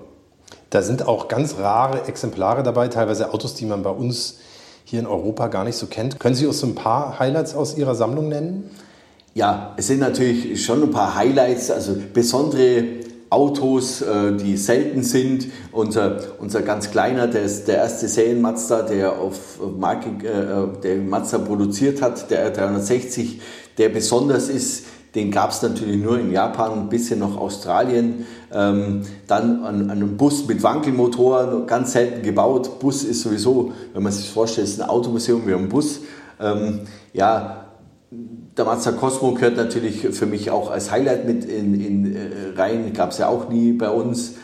Da 0.69 0.81
sind 0.81 1.05
auch 1.05 1.27
ganz 1.27 1.57
rare 1.57 2.05
Exemplare 2.07 2.63
dabei, 2.63 2.87
teilweise 2.87 3.33
Autos, 3.33 3.55
die 3.55 3.65
man 3.65 3.83
bei 3.83 3.89
uns 3.89 4.39
hier 4.85 4.99
in 4.99 5.07
Europa 5.07 5.47
gar 5.47 5.63
nicht 5.65 5.75
so 5.75 5.87
kennt. 5.87 6.19
Können 6.19 6.35
Sie 6.35 6.45
uns 6.45 6.59
so 6.59 6.67
ein 6.67 6.75
paar 6.75 7.19
Highlights 7.19 7.55
aus 7.55 7.77
Ihrer 7.77 7.95
Sammlung 7.95 8.29
nennen? 8.29 8.69
Ja, 9.33 9.73
es 9.77 9.87
sind 9.87 9.99
natürlich 9.99 10.65
schon 10.65 10.83
ein 10.83 10.91
paar 10.91 11.15
Highlights, 11.15 11.71
also 11.71 11.95
besondere 12.13 13.00
Autos, 13.31 14.01
äh, 14.01 14.33
die 14.33 14.57
selten 14.57 15.03
sind. 15.03 15.47
Unser, 15.71 16.19
unser 16.39 16.61
ganz 16.61 16.91
kleiner, 16.91 17.27
der 17.27 17.43
ist 17.43 17.65
der 17.67 17.77
erste 17.77 18.09
Serien-Mazda, 18.09 18.83
der 18.83 19.17
auf 19.17 19.59
Marke, 19.79 20.09
äh, 20.09 20.81
der 20.81 20.97
Mazda 20.97 21.37
produziert 21.37 22.01
hat, 22.01 22.29
der 22.29 22.53
R360, 22.53 23.39
der 23.77 23.89
besonders 23.89 24.49
ist. 24.49 24.85
Den 25.15 25.31
gab 25.31 25.51
es 25.51 25.61
natürlich 25.61 26.01
nur 26.01 26.19
in 26.19 26.31
Japan, 26.31 26.73
ein 26.73 26.89
bisschen 26.89 27.19
noch 27.19 27.37
Australien. 27.37 28.25
Ähm, 28.53 29.03
dann 29.27 29.63
an, 29.63 29.81
an 29.81 29.91
einem 29.91 30.17
Bus 30.17 30.45
mit 30.47 30.61
Wankelmotor, 30.61 31.65
ganz 31.65 31.93
selten 31.93 32.23
gebaut. 32.23 32.79
Bus 32.79 33.05
ist 33.05 33.21
sowieso, 33.21 33.71
wenn 33.93 34.03
man 34.03 34.11
sich 34.11 34.29
vorstellt, 34.29 34.67
ist 34.67 34.81
ein 34.81 34.89
Automuseum 34.89 35.47
wie 35.47 35.53
ein 35.53 35.69
Bus. 35.69 36.01
Ähm, 36.39 36.81
ja, 37.13 37.65
der 38.57 38.65
Mazda 38.65 38.91
Cosmo 38.91 39.33
gehört 39.33 39.55
natürlich 39.57 40.01
für 40.01 40.25
mich 40.25 40.51
auch 40.51 40.71
als 40.71 40.91
Highlight 40.91 41.25
mit 41.25 41.45
in, 41.45 41.79
in 41.79 42.15
äh, 42.15 42.19
rein, 42.55 42.91
gab 42.93 43.11
es 43.11 43.17
ja 43.17 43.27
auch 43.27 43.49
nie 43.49 43.71
bei 43.71 43.89
uns. 43.89 44.35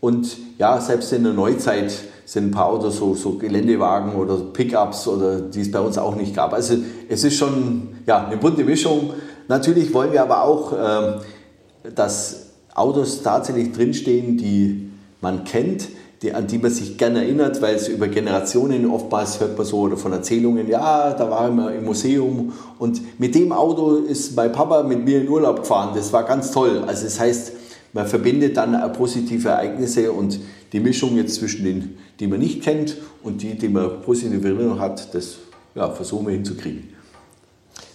Und 0.00 0.36
ja, 0.58 0.80
selbst 0.80 1.12
in 1.12 1.22
der 1.22 1.32
Neuzeit 1.32 1.92
sind 2.24 2.48
ein 2.48 2.50
paar 2.50 2.66
Autos, 2.66 2.96
so, 2.96 3.14
so 3.14 3.38
Geländewagen 3.38 4.14
oder 4.14 4.36
Pickups 4.36 5.06
oder 5.06 5.40
die 5.40 5.60
es 5.60 5.70
bei 5.70 5.80
uns 5.80 5.96
auch 5.98 6.16
nicht 6.16 6.34
gab. 6.34 6.52
Also 6.52 6.76
es 7.08 7.22
ist 7.22 7.36
schon 7.36 7.88
ja, 8.06 8.26
eine 8.26 8.36
bunte 8.36 8.64
Mischung. 8.64 9.12
Natürlich 9.48 9.92
wollen 9.94 10.12
wir 10.12 10.22
aber 10.22 10.42
auch, 10.42 10.72
äh, 10.72 11.90
dass 11.94 12.46
Autos 12.74 13.22
tatsächlich 13.22 13.72
drinstehen, 13.72 14.38
die 14.38 14.90
man 15.20 15.44
kennt, 15.44 15.88
die, 16.22 16.32
an 16.32 16.46
die 16.46 16.58
man 16.58 16.70
sich 16.70 16.96
gerne 16.96 17.24
erinnert, 17.24 17.60
weil 17.60 17.74
es 17.74 17.88
über 17.88 18.06
Generationen 18.06 18.88
oftmals 18.88 19.40
hört 19.40 19.58
man 19.58 19.66
so 19.66 19.80
oder 19.80 19.96
von 19.96 20.12
Erzählungen, 20.12 20.68
ja, 20.68 21.12
da 21.12 21.28
war 21.28 21.50
wir 21.50 21.72
im 21.72 21.84
Museum 21.84 22.52
und 22.78 23.18
mit 23.18 23.34
dem 23.34 23.52
Auto 23.52 23.96
ist 23.96 24.36
mein 24.36 24.52
Papa 24.52 24.84
mit 24.84 25.04
mir 25.04 25.20
in 25.20 25.28
Urlaub 25.28 25.60
gefahren. 25.60 25.90
Das 25.94 26.12
war 26.12 26.22
ganz 26.22 26.52
toll. 26.52 26.84
Also 26.86 27.04
das 27.04 27.18
heißt, 27.18 27.52
man 27.92 28.06
verbindet 28.06 28.56
dann 28.56 28.92
positive 28.92 29.48
Ereignisse 29.48 30.12
und 30.12 30.38
die 30.72 30.80
Mischung 30.80 31.16
jetzt 31.16 31.34
zwischen 31.34 31.64
den, 31.64 31.98
die 32.20 32.26
man 32.26 32.38
nicht 32.38 32.62
kennt 32.62 32.96
und 33.22 33.42
die, 33.42 33.58
die 33.58 33.68
man 33.68 34.00
positive 34.02 34.46
Erinnerung 34.46 34.80
hat, 34.80 35.14
das 35.14 35.38
ja, 35.74 35.90
versuchen 35.90 36.26
wir 36.26 36.34
hinzukriegen. 36.34 36.88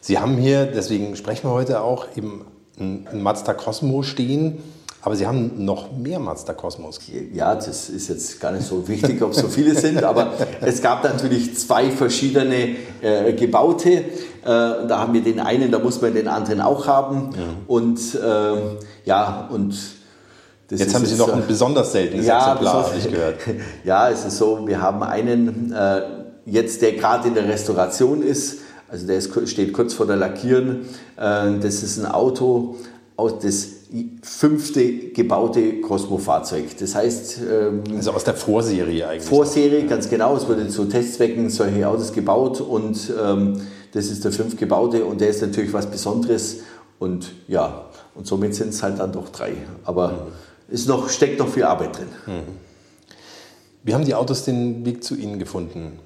Sie 0.02 0.20
haben 0.20 0.38
hier, 0.38 0.66
deswegen 0.66 1.16
sprechen 1.16 1.48
wir 1.48 1.52
heute 1.52 1.82
auch, 1.82 2.08
eben 2.16 2.46
einen 2.80 3.24
Mazda 3.24 3.54
Cosmo 3.54 4.04
stehen. 4.04 4.60
Aber 5.02 5.16
Sie 5.16 5.26
haben 5.28 5.64
noch 5.64 5.96
mehr 5.96 6.20
Mazda 6.20 6.54
Cosmos. 6.54 7.00
Ja, 7.32 7.56
das 7.56 7.90
ist 7.90 8.10
jetzt 8.10 8.40
gar 8.40 8.52
nicht 8.52 8.68
so 8.68 8.88
wichtig, 8.88 9.22
ob 9.22 9.32
es 9.32 9.38
so 9.38 9.48
viele 9.48 9.76
sind, 9.76 10.04
aber 10.04 10.34
es 10.60 10.82
gab 10.82 11.04
natürlich 11.04 11.56
zwei 11.58 11.92
verschiedene 11.92 12.76
äh, 13.02 13.34
gebaute. 13.34 13.90
Äh, 13.90 14.04
da 14.44 15.00
haben 15.00 15.14
wir 15.14 15.22
den 15.22 15.40
einen, 15.40 15.72
da 15.72 15.80
muss 15.80 16.02
man 16.02 16.14
den 16.14 16.28
anderen 16.28 16.62
auch 16.62 16.88
haben. 16.88 17.30
Ja. 17.36 17.44
Und 17.68 18.00
äh, 18.16 18.78
ja, 19.06 19.48
und 19.52 19.76
Jetzt 20.70 20.94
haben 20.94 21.06
Sie 21.06 21.16
noch 21.16 21.32
ein 21.32 21.48
besonders 21.48 21.94
seltenes 21.94 22.26
ja, 22.26 22.40
Exemplar, 22.40 22.88
habe 22.88 22.98
ich 22.98 23.10
gehört. 23.10 23.40
Ja, 23.86 24.10
es 24.10 24.26
ist 24.26 24.38
so, 24.38 24.68
wir 24.68 24.82
haben 24.82 25.02
einen 25.02 25.72
äh, 25.72 26.02
jetzt, 26.46 26.82
der 26.82 26.94
gerade 26.94 27.30
in 27.30 27.36
der 27.36 27.48
Restauration 27.48 28.22
ist. 28.22 28.60
Also 28.90 29.08
der 29.08 29.18
ist, 29.18 29.50
steht 29.50 29.74
kurz 29.74 29.94
vor 29.94 30.08
der 30.08 30.18
Lackieren. 30.18 30.82
Äh, 31.16 31.60
das 31.62 31.84
ist 31.84 31.98
ein 31.98 32.06
Auto, 32.06 32.76
aus 33.16 33.40
das 33.40 33.77
fünfte 34.22 35.10
gebaute 35.10 35.82
Cosmo-Fahrzeug. 35.82 36.78
Das 36.80 36.96
heißt... 36.96 37.40
Ähm, 37.50 37.84
also 37.96 38.12
aus 38.12 38.24
der 38.24 38.36
Vorserie 38.36 39.08
eigentlich. 39.08 39.30
Vorserie, 39.30 39.84
noch. 39.84 39.90
ganz 39.90 40.10
genau. 40.10 40.36
Es 40.36 40.48
wurde 40.48 40.68
zu 40.68 40.86
Testzwecken 40.86 41.50
solche 41.50 41.88
Autos 41.88 42.14
gebaut 42.14 42.62
und 42.62 43.12
ähm, 43.22 43.62
das 43.94 44.08
ist 44.08 44.24
der 44.26 44.32
fünf 44.32 44.58
gebaute 44.58 45.06
und 45.06 45.22
der 45.22 45.30
ist 45.30 45.42
natürlich 45.42 45.74
was 45.74 45.86
Besonderes 45.86 46.58
und 47.00 47.32
ja, 47.48 47.86
und 48.16 48.28
somit 48.28 48.56
sind 48.56 48.70
es 48.70 48.84
halt 48.84 49.00
dann 49.00 49.12
doch 49.12 49.30
drei. 49.30 49.54
Aber... 49.84 50.10
Mhm 50.10 50.48
ist 50.70 50.88
noch, 50.88 51.10
steckt 51.10 51.40
noch 51.40 51.48
viel 51.48 51.64
Arbeit 51.64 51.98
drin. 51.98 52.08
Mhm. 52.26 52.42
Wie 53.84 53.94
haben 53.94 54.06
die 54.06 54.16
Autos 54.16 54.44
den 54.44 54.86
Weg 54.86 55.04
zu 55.04 55.16
Ihnen 55.16 55.40
gefunden? 55.40 56.00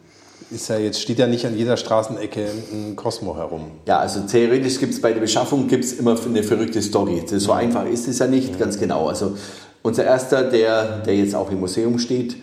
Ist 0.53 0.67
ja 0.67 0.77
jetzt 0.77 0.99
steht 0.99 1.17
ja 1.17 1.27
nicht 1.27 1.45
an 1.45 1.57
jeder 1.57 1.77
Straßenecke 1.77 2.45
ein 2.73 2.95
Cosmo 2.97 3.37
herum. 3.37 3.71
Ja, 3.87 3.99
also 3.99 4.19
theoretisch 4.21 4.79
gibt 4.79 4.93
es 4.93 5.01
bei 5.01 5.13
der 5.13 5.21
Beschaffung 5.21 5.67
gibt's 5.69 5.93
immer 5.93 6.17
eine 6.25 6.43
verrückte 6.43 6.81
Story. 6.81 7.23
Das, 7.29 7.43
so 7.43 7.53
einfach 7.53 7.85
ist 7.85 8.07
es 8.09 8.19
ja 8.19 8.27
nicht, 8.27 8.53
mhm. 8.53 8.59
ganz 8.59 8.77
genau. 8.77 9.07
Also 9.07 9.37
unser 9.81 10.03
erster, 10.03 10.43
der, 10.43 10.99
der 10.99 11.15
jetzt 11.15 11.35
auch 11.35 11.49
im 11.51 11.61
Museum 11.61 11.99
steht, 11.99 12.35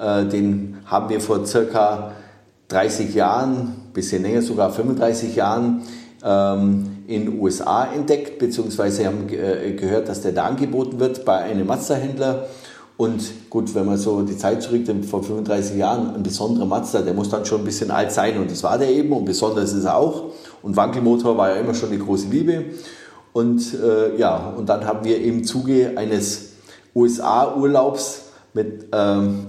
äh, 0.00 0.24
den 0.26 0.78
haben 0.86 1.08
wir 1.08 1.20
vor 1.20 1.44
circa 1.44 2.12
30 2.68 3.14
Jahren, 3.14 3.74
bisschen 3.92 4.22
länger, 4.22 4.42
sogar 4.42 4.72
35 4.72 5.34
Jahren, 5.34 5.82
ähm, 6.24 6.96
in 7.06 7.26
den 7.26 7.40
USA 7.40 7.86
entdeckt, 7.92 8.38
beziehungsweise 8.38 9.06
haben 9.06 9.28
äh, 9.28 9.72
gehört, 9.72 10.08
dass 10.08 10.22
der 10.22 10.32
da 10.32 10.44
angeboten 10.44 10.98
wird 10.98 11.24
bei 11.24 11.38
einem 11.38 11.66
Mazda-Händler. 11.66 12.46
Und 12.96 13.50
gut, 13.50 13.74
wenn 13.74 13.84
man 13.84 13.98
so 13.98 14.22
die 14.22 14.38
Zeit 14.38 14.62
zurückdenkt, 14.62 15.04
vor 15.04 15.22
35 15.22 15.76
Jahren, 15.76 16.14
ein 16.14 16.22
besonderer 16.22 16.64
Mazda, 16.64 17.02
der 17.02 17.12
muss 17.12 17.28
dann 17.28 17.44
schon 17.44 17.60
ein 17.60 17.64
bisschen 17.64 17.90
alt 17.90 18.10
sein 18.10 18.38
und 18.38 18.50
das 18.50 18.62
war 18.62 18.78
der 18.78 18.90
eben 18.90 19.12
und 19.12 19.26
besonders 19.26 19.72
ist 19.74 19.84
er 19.84 19.96
auch. 19.96 20.30
Und 20.62 20.76
Wankelmotor 20.76 21.36
war 21.36 21.50
ja 21.50 21.56
immer 21.56 21.74
schon 21.74 21.90
eine 21.90 21.98
große 21.98 22.28
Liebe. 22.28 22.64
Und 23.34 23.74
äh, 23.74 24.16
ja, 24.16 24.54
und 24.56 24.68
dann 24.68 24.86
haben 24.86 25.04
wir 25.04 25.22
im 25.22 25.44
Zuge 25.44 25.92
eines 25.96 26.52
USA-Urlaubs 26.94 28.22
ähm, 28.54 29.46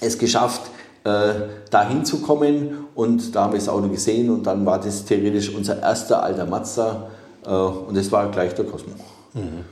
es 0.00 0.18
geschafft, 0.18 0.62
äh, 1.04 1.32
da 1.70 1.88
hinzukommen 1.88 2.86
und 2.96 3.34
da 3.36 3.44
haben 3.44 3.52
wir 3.52 3.60
das 3.60 3.68
Auto 3.68 3.88
gesehen 3.88 4.30
und 4.30 4.46
dann 4.46 4.66
war 4.66 4.80
das 4.80 5.04
theoretisch 5.04 5.54
unser 5.54 5.80
erster 5.80 6.22
alter 6.22 6.46
Mazda 6.46 7.10
äh, 7.46 7.50
und 7.50 7.96
das 7.96 8.10
war 8.10 8.28
gleich 8.32 8.54
der 8.54 8.64
Cosmo. 8.64 8.94
Mhm. 9.34 9.64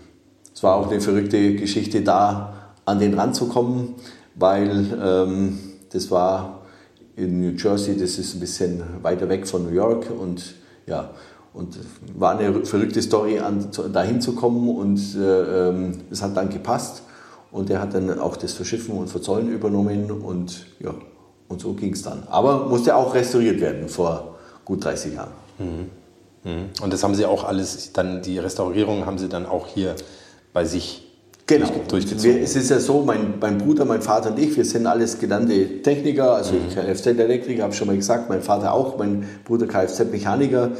Es 0.55 0.63
war 0.63 0.77
auch 0.77 0.91
eine 0.91 1.01
verrückte 1.01 1.57
Geschichte, 1.57 2.03
da 2.03 2.58
an 2.89 2.99
den 2.99 3.15
ranzukommen, 3.15 3.95
weil 4.35 4.99
ähm, 5.03 5.59
das 5.93 6.11
war 6.11 6.63
in 7.17 7.41
New 7.41 7.51
Jersey, 7.51 7.99
das 7.99 8.19
ist 8.19 8.35
ein 8.35 8.41
bisschen 8.41 8.83
weiter 9.03 9.29
weg 9.29 9.47
von 9.47 9.65
New 9.65 9.75
York 9.75 10.07
und 10.11 10.55
ja, 10.87 11.11
und 11.53 11.79
war 12.17 12.39
eine 12.39 12.65
verrückte 12.65 13.03
Story, 13.03 13.41
an, 13.41 13.69
da 13.93 14.03
hinzukommen 14.03 14.75
und 14.75 15.01
äh, 15.17 15.69
ähm, 15.69 16.01
es 16.11 16.23
hat 16.23 16.35
dann 16.37 16.49
gepasst 16.49 17.03
und 17.51 17.69
er 17.69 17.83
hat 17.83 17.93
dann 17.93 18.19
auch 18.19 18.37
das 18.37 18.55
Verschiffen 18.55 18.97
und 18.97 19.09
Verzollen 19.09 19.53
übernommen 19.53 20.11
und 20.11 20.67
ja, 20.81 20.95
und 21.49 21.61
so 21.61 21.75
ging 21.75 21.93
es 21.93 22.03
dann. 22.03 22.23
Aber 22.31 22.69
musste 22.69 22.97
auch 22.97 23.15
restauriert 23.15 23.61
werden 23.61 23.89
vor 23.89 24.37
gut 24.65 24.85
30 24.85 25.15
Jahren. 25.15 25.33
Mhm. 25.59 25.91
Mhm. 26.51 26.65
Und 26.83 26.93
das 26.93 27.03
haben 27.03 27.15
Sie 27.15 27.27
auch 27.27 27.45
alles, 27.45 27.93
dann 27.93 28.23
die 28.23 28.39
Restaurierung 28.39 29.05
haben 29.05 29.19
Sie 29.19 29.29
dann 29.29 29.45
auch 29.45 29.67
hier 29.67 29.95
bei 30.53 30.65
sich 30.65 31.08
Genau. 31.49 31.67
Durchgezogen. 31.89 32.43
Es 32.43 32.55
ist 32.57 32.69
ja 32.69 32.79
so, 32.79 33.01
mein, 33.01 33.35
mein 33.41 33.57
Bruder, 33.57 33.87
mein 33.87 34.03
Vater 34.03 34.31
und 34.31 34.39
ich, 34.39 34.55
wir 34.55 34.67
sind 34.67 34.87
alles 34.87 35.19
gelernte 35.19 35.83
Techniker, 35.83 36.35
also 36.35 36.53
mhm. 36.53 36.69
Kfz-Elektriker, 36.75 37.63
habe 37.63 37.73
ich 37.73 37.79
schon 37.79 37.87
mal 37.87 37.97
gesagt, 37.97 38.29
mein 38.29 38.43
Vater 38.43 38.75
auch, 38.75 38.99
mein 38.99 39.27
Bruder 39.47 39.67
Kfz-Mechaniker. 39.67 40.73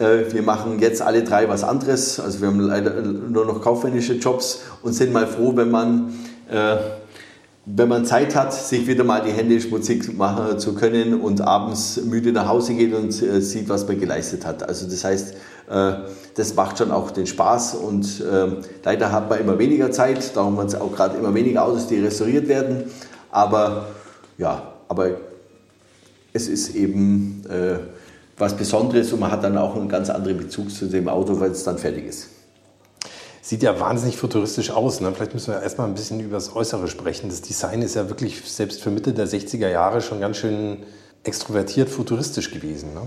Äh, 0.00 0.32
wir 0.32 0.42
machen 0.42 0.80
jetzt 0.80 1.00
alle 1.00 1.22
drei 1.22 1.48
was 1.48 1.62
anderes, 1.62 2.18
also 2.18 2.40
wir 2.40 2.48
haben 2.48 2.58
leider 2.58 3.00
nur 3.02 3.44
noch 3.44 3.62
kaufmännische 3.62 4.14
Jobs 4.14 4.62
und 4.82 4.94
sind 4.94 5.12
mal 5.12 5.28
froh, 5.28 5.52
wenn 5.54 5.70
man 5.70 6.12
äh, 6.50 6.76
wenn 7.66 7.88
man 7.88 8.06
Zeit 8.06 8.34
hat, 8.34 8.54
sich 8.54 8.86
wieder 8.86 9.04
mal 9.04 9.22
die 9.22 9.32
Hände 9.32 9.60
schmutzig 9.60 10.16
machen 10.16 10.58
zu 10.58 10.74
können 10.74 11.20
und 11.20 11.42
abends 11.42 12.00
müde 12.02 12.32
nach 12.32 12.48
Hause 12.48 12.74
geht 12.74 12.94
und 12.94 13.22
äh, 13.22 13.40
sieht, 13.40 13.68
was 13.68 13.86
man 13.86 14.00
geleistet 14.00 14.46
hat. 14.46 14.62
Also 14.62 14.86
das 14.88 15.04
heißt, 15.04 15.34
äh, 15.70 15.92
das 16.34 16.54
macht 16.54 16.78
schon 16.78 16.90
auch 16.90 17.10
den 17.10 17.26
Spaß 17.26 17.74
und 17.74 18.20
äh, 18.20 18.46
leider 18.84 19.12
hat 19.12 19.28
man 19.28 19.40
immer 19.40 19.58
weniger 19.58 19.90
Zeit, 19.90 20.34
darum 20.34 20.58
haben 20.58 20.72
wir 20.72 20.80
auch 20.80 20.92
gerade 20.92 21.18
immer 21.18 21.34
weniger 21.34 21.64
Autos, 21.64 21.86
die 21.86 22.00
restauriert 22.00 22.48
werden. 22.48 22.84
Aber 23.30 23.86
ja, 24.38 24.72
aber 24.88 25.10
es 26.32 26.48
ist 26.48 26.74
eben 26.74 27.44
äh, 27.48 27.78
was 28.38 28.56
Besonderes 28.56 29.12
und 29.12 29.20
man 29.20 29.30
hat 29.30 29.44
dann 29.44 29.58
auch 29.58 29.76
einen 29.76 29.88
ganz 29.88 30.08
anderen 30.08 30.38
Bezug 30.38 30.70
zu 30.70 30.86
dem 30.86 31.08
Auto, 31.08 31.38
weil 31.38 31.50
es 31.50 31.62
dann 31.62 31.76
fertig 31.76 32.06
ist. 32.06 32.28
Sieht 33.50 33.64
ja 33.64 33.80
wahnsinnig 33.80 34.16
futuristisch 34.16 34.70
aus. 34.70 35.00
Ne? 35.00 35.10
Vielleicht 35.12 35.34
müssen 35.34 35.52
wir 35.52 35.60
erstmal 35.60 35.88
ein 35.88 35.94
bisschen 35.94 36.20
über 36.20 36.34
das 36.34 36.54
Äußere 36.54 36.86
sprechen. 36.86 37.30
Das 37.30 37.42
Design 37.42 37.82
ist 37.82 37.96
ja 37.96 38.08
wirklich 38.08 38.40
selbst 38.48 38.80
für 38.80 38.92
Mitte 38.92 39.12
der 39.12 39.26
60er 39.26 39.68
Jahre 39.68 40.02
schon 40.02 40.20
ganz 40.20 40.36
schön 40.36 40.76
extrovertiert 41.24 41.88
futuristisch 41.88 42.52
gewesen. 42.52 42.94
Ne? 42.94 43.00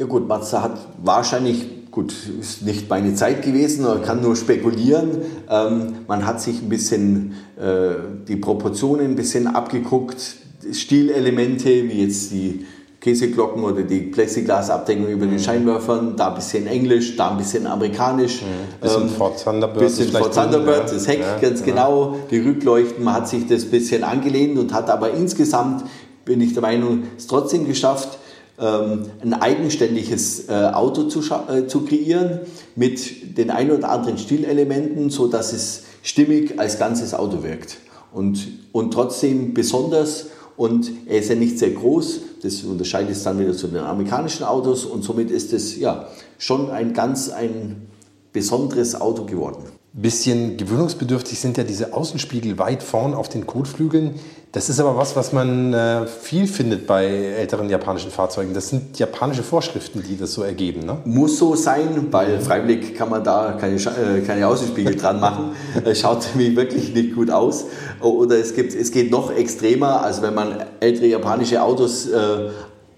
Ja 0.00 0.06
gut, 0.06 0.26
Mazda 0.26 0.62
hat 0.62 0.80
wahrscheinlich, 1.00 1.92
gut, 1.92 2.12
ist 2.40 2.62
nicht 2.62 2.90
meine 2.90 3.14
Zeit 3.14 3.42
gewesen, 3.42 3.84
man 3.84 4.02
kann 4.02 4.20
nur 4.20 4.34
spekulieren. 4.34 5.18
Ähm, 5.48 5.94
man 6.08 6.26
hat 6.26 6.40
sich 6.40 6.60
ein 6.60 6.68
bisschen 6.68 7.34
äh, 7.56 8.24
die 8.26 8.34
Proportionen 8.34 9.04
ein 9.04 9.14
bisschen 9.14 9.46
abgeguckt, 9.46 10.38
Stilelemente, 10.72 11.68
wie 11.68 12.02
jetzt 12.02 12.32
die 12.32 12.66
Käseglocken 13.00 13.62
oder 13.62 13.82
die 13.82 14.00
Plexiglasabdeckung 14.00 15.06
über 15.06 15.26
den 15.26 15.34
mhm. 15.34 15.38
Scheinwerfern, 15.38 16.16
da 16.16 16.28
ein 16.28 16.34
bisschen 16.34 16.66
Englisch, 16.66 17.16
da 17.16 17.30
ein 17.30 17.36
bisschen 17.36 17.66
amerikanisch. 17.66 18.42
Mhm. 18.42 18.80
Bisschen 18.80 19.02
ähm, 19.02 19.08
Ford 19.10 19.42
Thunderbird. 19.42 19.84
Bisschen 19.84 20.10
Ford 20.10 20.34
Thunderbird, 20.34 20.92
das 20.92 21.06
Heck 21.06 21.20
ja, 21.20 21.38
ganz 21.38 21.60
ja. 21.60 21.66
genau, 21.66 22.16
die 22.30 22.38
Rückleuchten, 22.38 23.04
man 23.04 23.14
hat 23.14 23.28
sich 23.28 23.46
das 23.46 23.64
ein 23.64 23.70
bisschen 23.70 24.02
angelehnt 24.02 24.58
und 24.58 24.72
hat 24.72 24.90
aber 24.90 25.12
insgesamt, 25.12 25.84
bin 26.24 26.40
ich 26.40 26.54
der 26.54 26.62
Meinung, 26.62 27.04
es 27.16 27.28
trotzdem 27.28 27.66
geschafft, 27.66 28.18
ähm, 28.60 29.04
ein 29.22 29.34
eigenständiges 29.34 30.48
äh, 30.48 30.52
Auto 30.52 31.04
zu, 31.04 31.20
äh, 31.20 31.68
zu 31.68 31.82
kreieren 31.82 32.40
mit 32.74 33.38
den 33.38 33.52
ein 33.52 33.70
oder 33.70 33.90
anderen 33.90 34.18
Stilelementen, 34.18 35.10
so 35.10 35.28
dass 35.28 35.52
es 35.52 35.84
stimmig 36.02 36.58
als 36.58 36.80
ganzes 36.80 37.14
Auto 37.14 37.44
wirkt 37.44 37.76
und, 38.12 38.48
und 38.72 38.92
trotzdem 38.92 39.54
besonders 39.54 40.26
und 40.56 40.90
er 41.06 41.20
ist 41.20 41.28
ja 41.28 41.36
nicht 41.36 41.58
sehr 41.60 41.70
groß. 41.70 42.22
Das 42.42 42.62
unterscheidet 42.62 43.10
es 43.10 43.22
dann 43.22 43.38
wieder 43.38 43.52
zu 43.52 43.68
den 43.68 43.78
amerikanischen 43.78 44.44
Autos 44.44 44.84
und 44.84 45.02
somit 45.02 45.30
ist 45.30 45.52
es 45.52 45.76
ja 45.76 46.08
schon 46.38 46.70
ein 46.70 46.92
ganz 46.92 47.28
ein 47.30 47.88
besonderes 48.32 49.00
Auto 49.00 49.24
geworden. 49.24 49.64
Bisschen 49.92 50.56
gewöhnungsbedürftig 50.56 51.40
sind 51.40 51.56
ja 51.56 51.64
diese 51.64 51.94
Außenspiegel 51.94 52.58
weit 52.58 52.82
vorn 52.82 53.14
auf 53.14 53.28
den 53.28 53.46
Kotflügeln. 53.46 54.14
Das 54.52 54.70
ist 54.70 54.80
aber 54.80 54.96
was, 54.96 55.14
was 55.14 55.34
man 55.34 55.74
äh, 55.74 56.06
viel 56.06 56.46
findet 56.46 56.86
bei 56.86 57.04
älteren 57.04 57.68
japanischen 57.68 58.10
Fahrzeugen. 58.10 58.54
Das 58.54 58.70
sind 58.70 58.98
japanische 58.98 59.42
Vorschriften, 59.42 60.02
die 60.02 60.16
das 60.16 60.32
so 60.32 60.42
ergeben. 60.42 60.86
Ne? 60.86 60.96
Muss 61.04 61.36
so 61.36 61.54
sein, 61.54 62.06
weil 62.10 62.40
freiwillig 62.40 62.94
kann 62.94 63.10
man 63.10 63.22
da 63.22 63.58
keine, 63.60 63.76
äh, 63.76 64.22
keine 64.26 64.46
Außenspiegel 64.46 64.96
dran 64.96 65.20
machen. 65.20 65.50
Äh, 65.84 65.94
schaut 65.94 66.26
nämlich 66.34 66.56
wirklich 66.56 66.94
nicht 66.94 67.14
gut 67.14 67.30
aus. 67.30 67.66
Oder 68.00 68.38
es, 68.38 68.54
gibt, 68.54 68.74
es 68.74 68.90
geht 68.90 69.10
noch 69.10 69.30
extremer. 69.30 70.02
Also 70.02 70.22
wenn 70.22 70.34
man 70.34 70.54
ältere 70.80 71.08
japanische 71.08 71.62
Autos, 71.62 72.08
äh, 72.08 72.48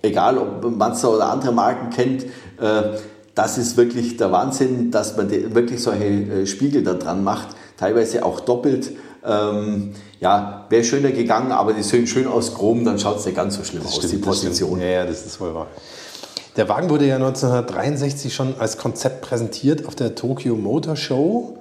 egal 0.03 0.39
ob 0.39 0.65
Mazda 0.77 1.09
oder 1.09 1.31
andere 1.31 1.51
Marken 1.51 1.91
kennt, 1.91 2.27
äh, 2.61 2.97
das 3.35 3.59
ist 3.59 3.77
wirklich 3.77 4.17
der 4.17 4.31
Wahnsinn, 4.31 4.93
dass 4.93 5.17
man 5.17 5.29
wirklich 5.31 5.83
solche 5.83 6.05
äh, 6.05 6.47
Spiegel 6.47 6.85
da 6.85 6.95
dran 6.95 7.25
macht, 7.25 7.49
teilweise 7.77 8.25
auch 8.25 8.39
doppelt. 8.39 8.93
Ähm, 9.25 9.93
ja, 10.21 10.67
wäre 10.69 10.85
schöner 10.85 11.11
gegangen, 11.11 11.53
aber 11.53 11.73
die 11.73 11.83
sehen 11.83 12.07
schön 12.07 12.27
aus 12.27 12.55
Chrom, 12.55 12.85
dann 12.85 12.99
schaut 12.99 13.19
es 13.19 13.27
nicht 13.27 13.37
ganz 13.37 13.57
so 13.57 13.65
schlimm 13.65 13.83
das 13.83 13.93
aus, 13.93 13.99
stimmt, 13.99 14.13
die 14.13 14.19
Position. 14.19 14.81
Ja, 14.81 14.87
ja, 14.87 15.07
das 15.07 15.27
ist 15.27 15.41
wohl 15.41 15.55
wahr. 15.55 15.67
Der 16.57 16.69
Wagen 16.69 16.91
wurde 16.91 17.07
ja 17.07 17.17
1963 17.17 18.35
schon 18.35 18.55
als 18.59 18.77
Konzept 18.77 19.21
präsentiert 19.23 19.87
auf 19.87 19.95
der 19.95 20.15
Tokyo 20.15 20.57
Motor 20.57 20.97
Show 20.97 21.57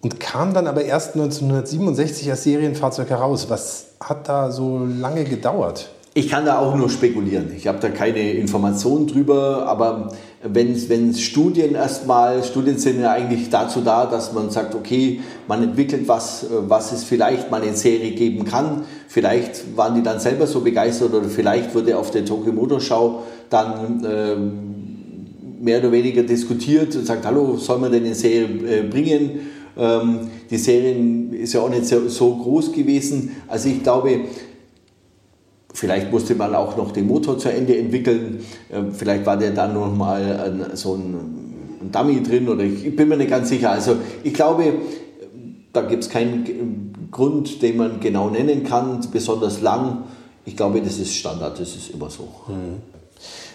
und 0.00 0.20
kam 0.20 0.54
dann 0.54 0.66
aber 0.66 0.84
erst 0.84 1.14
1967 1.14 2.30
als 2.30 2.44
Serienfahrzeug 2.44 3.10
heraus. 3.10 3.50
Was 3.50 3.86
hat 4.00 4.28
da 4.28 4.50
so 4.50 4.86
lange 4.86 5.24
gedauert? 5.24 5.90
Ich 6.14 6.28
kann 6.28 6.44
da 6.44 6.58
auch 6.58 6.74
nur 6.74 6.90
spekulieren. 6.90 7.52
Ich 7.56 7.66
habe 7.66 7.78
da 7.78 7.88
keine 7.88 8.32
Informationen 8.32 9.06
drüber, 9.06 9.66
aber 9.66 10.12
wenn, 10.42 10.88
wenn 10.88 11.14
Studien 11.14 11.74
erstmal, 11.74 12.42
Studien 12.42 12.78
sind 12.78 13.00
ja 13.00 13.12
eigentlich 13.12 13.50
dazu 13.50 13.82
da, 13.82 14.06
dass 14.06 14.32
man 14.32 14.50
sagt, 14.50 14.74
okay, 14.74 15.20
man 15.46 15.62
entwickelt 15.62 16.08
was, 16.08 16.46
was 16.66 16.92
es 16.92 17.04
vielleicht 17.04 17.50
mal 17.50 17.62
in 17.62 17.74
Serie 17.74 18.12
geben 18.12 18.44
kann. 18.44 18.84
Vielleicht 19.06 19.76
waren 19.76 19.94
die 19.94 20.02
dann 20.02 20.18
selber 20.18 20.46
so 20.46 20.60
begeistert 20.60 21.12
oder 21.12 21.28
vielleicht 21.28 21.74
wurde 21.74 21.96
auf 21.98 22.10
der 22.10 22.24
Tokyo 22.24 22.52
Motor 22.52 22.80
Show 22.80 23.22
dann 23.50 24.02
äh, 24.02 24.36
mehr 25.62 25.80
oder 25.80 25.92
weniger 25.92 26.22
diskutiert 26.22 26.96
und 26.96 27.06
sagt, 27.06 27.26
hallo, 27.26 27.56
soll 27.58 27.78
man 27.78 27.92
denn 27.92 28.06
in 28.06 28.14
Serie 28.14 28.44
äh, 28.44 28.82
bringen? 28.82 29.40
Ähm, 29.76 30.20
die 30.50 30.56
Serien 30.56 31.34
ist 31.34 31.52
ja 31.52 31.60
auch 31.60 31.68
nicht 31.68 31.84
so, 31.84 32.08
so 32.08 32.34
groß 32.36 32.72
gewesen. 32.72 33.36
Also 33.46 33.68
ich 33.68 33.82
glaube, 33.82 34.20
Vielleicht 35.72 36.10
musste 36.10 36.34
man 36.34 36.54
auch 36.54 36.76
noch 36.76 36.92
den 36.92 37.06
Motor 37.06 37.38
zu 37.38 37.48
Ende 37.48 37.76
entwickeln. 37.76 38.44
Ähm, 38.72 38.92
vielleicht 38.92 39.24
war 39.26 39.36
der 39.36 39.52
dann 39.52 39.74
noch 39.74 39.94
mal 39.94 40.70
so 40.74 40.94
ein, 40.94 41.40
Dummy 41.92 42.22
drin 42.22 42.48
oder 42.48 42.62
ich 42.62 42.94
bin 42.94 43.08
mir 43.08 43.16
nicht 43.16 43.30
ganz 43.30 43.48
sicher. 43.48 43.70
Also 43.70 43.96
ich 44.22 44.34
glaube, 44.34 44.74
da 45.72 45.82
gibt 45.82 46.04
es 46.04 46.10
keinen 46.10 47.08
Grund, 47.10 47.62
den 47.62 47.76
man 47.76 48.00
genau 48.00 48.28
nennen 48.28 48.64
kann, 48.64 49.00
besonders 49.10 49.60
lang. 49.60 50.04
Ich 50.44 50.56
glaube, 50.56 50.80
das 50.80 50.98
ist 50.98 51.14
Standard, 51.14 51.58
das 51.58 51.76
ist 51.76 51.90
immer 51.90 52.10
so. 52.10 52.28
Mhm. 52.48 52.82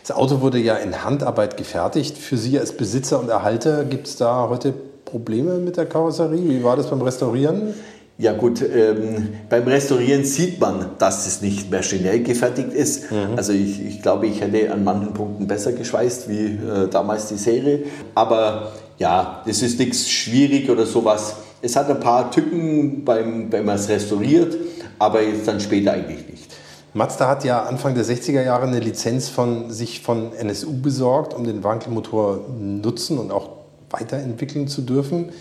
Das 0.02 0.16
Auto 0.16 0.42
wurde 0.42 0.60
ja 0.60 0.76
in 0.76 1.04
Handarbeit 1.04 1.58
gefertigt. 1.58 2.18
Für 2.18 2.38
Sie 2.38 2.60
als 2.60 2.78
Besitzer 2.78 3.20
und 3.20 3.30
Erhalter 3.30 3.86
gibt 3.86 4.08
es 4.08 4.18
da 4.18 4.48
heute 4.50 4.74
Probleme 5.04 5.58
mit 5.58 5.78
der 5.78 5.86
Karosserie? 5.86 6.48
Wie 6.48 6.64
war 6.64 6.76
das 6.76 6.90
beim 6.90 7.02
Restaurieren? 7.02 7.74
Ja 8.18 8.32
gut, 8.32 8.62
ähm, 8.62 9.28
beim 9.50 9.64
Restaurieren 9.64 10.24
sieht 10.24 10.62
man, 10.62 10.92
dass 11.00 11.28
es 11.28 11.42
nicht 11.42 11.70
mehr 11.70 11.84
schnell 11.84 12.24
gefertigt 12.24 12.72
ist. 12.72 13.12
Mhm. 13.12 13.36
Also 13.36 13.52
ich, 13.52 13.86
ich, 13.86 14.02
glaube, 14.02 14.28
ich 14.28 14.40
hätte 14.40 14.72
an 14.72 14.86
manchen 14.86 15.14
Punkten 15.14 15.48
besser 15.48 15.74
geschweißt 15.74 16.30
wie 16.30 16.46
äh, 16.46 16.88
damals 16.90 17.28
die 17.28 17.36
Serie. 17.36 17.84
Aber 18.14 18.72
ja, 18.98 19.44
das 19.46 19.62
ist 19.62 19.80
nichts 19.80 20.10
schwierig 20.10 20.70
oder 20.70 20.86
sowas. 20.86 21.36
Es 21.62 21.76
hat 21.76 21.90
ein 21.90 22.00
paar 22.00 22.32
Tücken, 22.32 23.04
beim, 23.04 23.52
wenn 23.52 23.66
man 23.66 23.76
es 23.76 23.90
restauriert, 23.90 24.56
aber 24.98 25.22
jetzt 25.22 25.46
dann 25.48 25.60
später 25.60 25.92
eigentlich 25.92 26.26
nicht. 26.30 26.54
Mazda 26.94 27.28
hat 27.28 27.44
ja 27.44 27.64
Anfang 27.64 27.96
der 27.96 28.06
60er 28.06 28.42
Jahre 28.42 28.68
eine 28.68 28.80
Lizenz 28.80 29.28
von 29.28 29.70
sich 29.72 30.00
von 30.00 30.32
NSU 30.32 30.80
besorgt, 30.82 31.34
um 31.34 31.44
den 31.44 31.66
Wankelmotor 31.66 32.46
nutzen 32.58 33.18
und 33.18 33.32
auch 33.32 33.50
weiterentwickeln 33.90 34.70
zu 34.70 34.82
dürfen. 34.82 35.34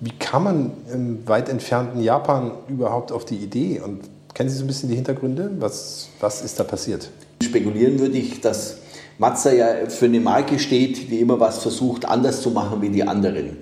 Wie 0.00 0.12
kam 0.12 0.44
man 0.44 0.72
im 0.92 1.28
weit 1.28 1.50
entfernten 1.50 2.02
Japan 2.02 2.52
überhaupt 2.68 3.12
auf 3.12 3.26
die 3.26 3.36
Idee? 3.36 3.82
Und 3.84 4.00
kennen 4.32 4.48
Sie 4.48 4.56
so 4.56 4.64
ein 4.64 4.66
bisschen 4.66 4.88
die 4.88 4.94
Hintergründe? 4.94 5.50
Was, 5.58 6.08
was 6.20 6.42
ist 6.42 6.58
da 6.58 6.64
passiert? 6.64 7.10
Spekulieren 7.42 7.98
würde 7.98 8.16
ich, 8.16 8.40
dass 8.40 8.78
Mazda 9.18 9.52
ja 9.52 9.66
für 9.88 10.06
eine 10.06 10.20
Marke 10.20 10.58
steht, 10.58 11.10
die 11.10 11.20
immer 11.20 11.38
was 11.38 11.58
versucht, 11.58 12.06
anders 12.06 12.40
zu 12.40 12.50
machen 12.50 12.80
wie 12.80 12.88
die 12.88 13.02
anderen. 13.02 13.58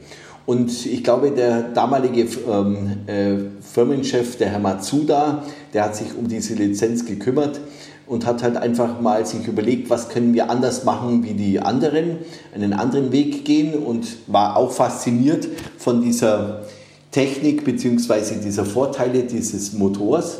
Und 0.46 0.86
ich 0.86 1.02
glaube, 1.02 1.32
der 1.32 1.62
damalige 1.62 2.28
ähm, 2.48 3.00
äh, 3.06 3.36
Firmenchef, 3.60 4.38
der 4.38 4.50
Herr 4.50 4.60
Matsuda, 4.60 5.42
der 5.74 5.84
hat 5.84 5.96
sich 5.96 6.16
um 6.16 6.28
diese 6.28 6.54
Lizenz 6.54 7.04
gekümmert 7.04 7.60
und 8.08 8.26
hat 8.26 8.42
halt 8.42 8.56
einfach 8.56 9.00
mal 9.00 9.24
sich 9.26 9.46
überlegt, 9.46 9.90
was 9.90 10.08
können 10.08 10.32
wir 10.34 10.50
anders 10.50 10.84
machen 10.84 11.22
wie 11.22 11.34
die 11.34 11.60
anderen, 11.60 12.18
einen 12.54 12.72
anderen 12.72 13.12
Weg 13.12 13.44
gehen 13.44 13.74
und 13.74 14.06
war 14.26 14.56
auch 14.56 14.72
fasziniert 14.72 15.46
von 15.76 16.00
dieser 16.00 16.64
Technik 17.10 17.64
bzw. 17.64 18.36
dieser 18.42 18.64
Vorteile 18.64 19.24
dieses 19.24 19.72
Motors 19.72 20.38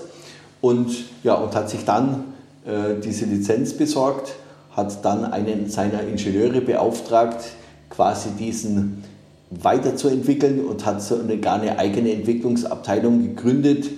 und, 0.60 1.04
ja, 1.22 1.34
und 1.34 1.54
hat 1.54 1.70
sich 1.70 1.84
dann 1.84 2.24
äh, 2.66 3.00
diese 3.02 3.26
Lizenz 3.26 3.74
besorgt, 3.74 4.34
hat 4.72 5.04
dann 5.04 5.24
einen 5.24 5.68
seiner 5.68 6.02
Ingenieure 6.02 6.60
beauftragt, 6.60 7.50
quasi 7.90 8.30
diesen 8.38 9.04
weiterzuentwickeln 9.50 10.64
und 10.64 10.84
hat 10.84 11.02
so 11.02 11.18
eine, 11.18 11.38
gar 11.38 11.60
eine 11.60 11.78
eigene 11.78 12.12
Entwicklungsabteilung 12.12 13.22
gegründet 13.22 13.90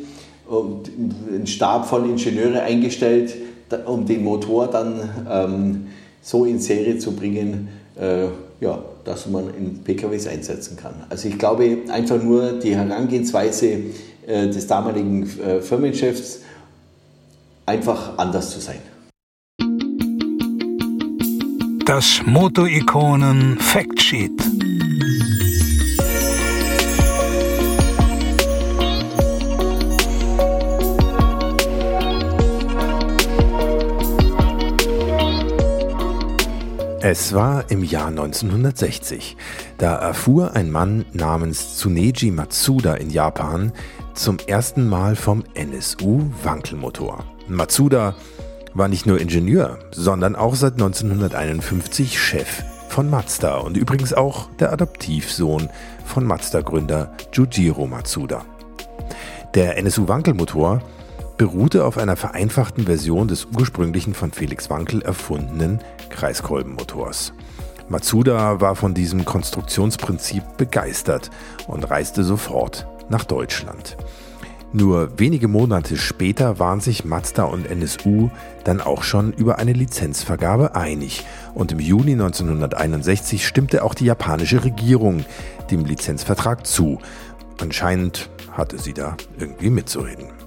und 0.48 0.90
einen 1.28 1.46
Stab 1.46 1.86
von 1.86 2.08
Ingenieure 2.08 2.62
eingestellt, 2.62 3.34
um 3.86 4.06
den 4.06 4.24
Motor 4.24 4.68
dann 4.68 5.08
ähm, 5.30 5.86
so 6.22 6.44
in 6.44 6.58
Serie 6.58 6.98
zu 6.98 7.12
bringen, 7.12 7.68
äh, 7.98 8.26
ja, 8.60 8.78
dass 9.04 9.26
man 9.26 9.54
in 9.54 9.82
PKWs 9.82 10.26
einsetzen 10.26 10.76
kann. 10.76 10.94
Also 11.08 11.28
ich 11.28 11.38
glaube 11.38 11.78
einfach 11.88 12.22
nur 12.22 12.52
die 12.52 12.76
Herangehensweise 12.76 13.66
äh, 14.26 14.48
des 14.48 14.66
damaligen 14.66 15.22
äh, 15.40 15.60
Firmenchefs 15.60 16.40
einfach 17.66 18.18
anders 18.18 18.50
zu 18.50 18.60
sein. 18.60 18.80
Das 21.86 22.20
Moto-Ikonen 22.24 23.58
Factsheet. 23.58 24.40
Es 37.02 37.32
war 37.32 37.70
im 37.70 37.82
Jahr 37.82 38.08
1960. 38.08 39.38
Da 39.78 39.94
erfuhr 39.94 40.54
ein 40.54 40.70
Mann 40.70 41.06
namens 41.14 41.78
Tsuneji 41.78 42.30
Matsuda 42.30 42.92
in 42.92 43.08
Japan 43.08 43.72
zum 44.12 44.36
ersten 44.46 44.86
Mal 44.86 45.16
vom 45.16 45.42
NSU 45.54 46.30
Wankelmotor. 46.42 47.24
Matsuda 47.48 48.14
war 48.74 48.88
nicht 48.88 49.06
nur 49.06 49.18
Ingenieur, 49.18 49.78
sondern 49.92 50.36
auch 50.36 50.54
seit 50.54 50.74
1951 50.74 52.20
Chef 52.20 52.62
von 52.90 53.08
Mazda 53.08 53.56
und 53.56 53.78
übrigens 53.78 54.12
auch 54.12 54.50
der 54.58 54.70
Adoptivsohn 54.70 55.70
von 56.04 56.26
Mazda-Gründer 56.26 57.14
Jujiro 57.32 57.86
Matsuda. 57.86 58.44
Der 59.54 59.78
NSU 59.78 60.06
Wankelmotor 60.06 60.82
beruhte 61.40 61.86
auf 61.86 61.96
einer 61.96 62.16
vereinfachten 62.16 62.84
Version 62.84 63.26
des 63.26 63.46
ursprünglichen 63.46 64.12
von 64.12 64.30
Felix 64.30 64.68
Wankel 64.68 65.00
erfundenen 65.00 65.80
Kreiskolbenmotors. 66.10 67.32
Matsuda 67.88 68.60
war 68.60 68.76
von 68.76 68.92
diesem 68.92 69.24
Konstruktionsprinzip 69.24 70.42
begeistert 70.58 71.30
und 71.66 71.88
reiste 71.88 72.24
sofort 72.24 72.86
nach 73.08 73.24
Deutschland. 73.24 73.96
Nur 74.74 75.18
wenige 75.18 75.48
Monate 75.48 75.96
später 75.96 76.58
waren 76.58 76.80
sich 76.80 77.06
Mazda 77.06 77.44
und 77.44 77.66
NSU 77.66 78.28
dann 78.64 78.82
auch 78.82 79.02
schon 79.02 79.32
über 79.32 79.58
eine 79.58 79.72
Lizenzvergabe 79.72 80.74
einig 80.74 81.24
und 81.54 81.72
im 81.72 81.80
Juni 81.80 82.12
1961 82.12 83.46
stimmte 83.46 83.82
auch 83.82 83.94
die 83.94 84.04
japanische 84.04 84.62
Regierung 84.62 85.24
dem 85.70 85.86
Lizenzvertrag 85.86 86.66
zu. 86.66 86.98
Anscheinend 87.62 88.28
hatte 88.52 88.78
sie 88.78 88.92
da 88.92 89.16
irgendwie 89.38 89.70
mitzureden. 89.70 90.39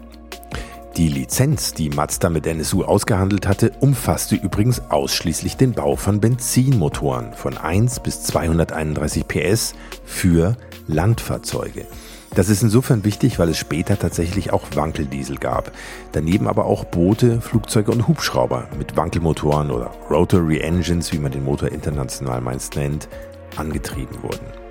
Die 0.98 1.08
Lizenz, 1.08 1.74
die 1.74 1.90
Mazda 1.90 2.30
mit 2.30 2.46
NSU 2.46 2.84
ausgehandelt 2.84 3.48
hatte, 3.48 3.72
umfasste 3.80 4.36
übrigens 4.36 4.80
ausschließlich 4.92 5.58
den 5.58 5.74
Bau 5.74 5.96
von 5.96 6.20
Benzinmotoren 6.20 7.34
von 7.34 7.58
1 7.58 8.02
bis 8.02 8.22
231 8.22 9.28
PS 9.28 9.74
für 10.06 10.56
Landfahrzeuge. 10.86 11.88
Das 12.36 12.48
ist 12.48 12.62
insofern 12.62 13.04
wichtig, 13.06 13.40
weil 13.40 13.50
es 13.50 13.58
später 13.58 13.98
tatsächlich 13.98 14.54
auch 14.54 14.64
Wankeldiesel 14.76 15.38
gab. 15.38 15.72
Daneben 16.12 16.48
aber 16.48 16.66
auch 16.66 16.84
Boote, 16.84 17.42
Flugzeuge 17.42 17.92
und 17.92 18.08
Hubschrauber 18.08 18.68
mit 18.78 18.96
Wankelmotoren 18.96 19.72
oder 19.72 19.90
Rotary 20.12 20.60
Engines, 20.60 21.12
wie 21.12 21.20
man 21.20 21.32
den 21.32 21.44
Motor 21.44 21.72
international 21.72 22.42
meist 22.42 22.76
nennt, 22.76 23.08
angetrieben 23.56 24.22
wurden. 24.22 24.63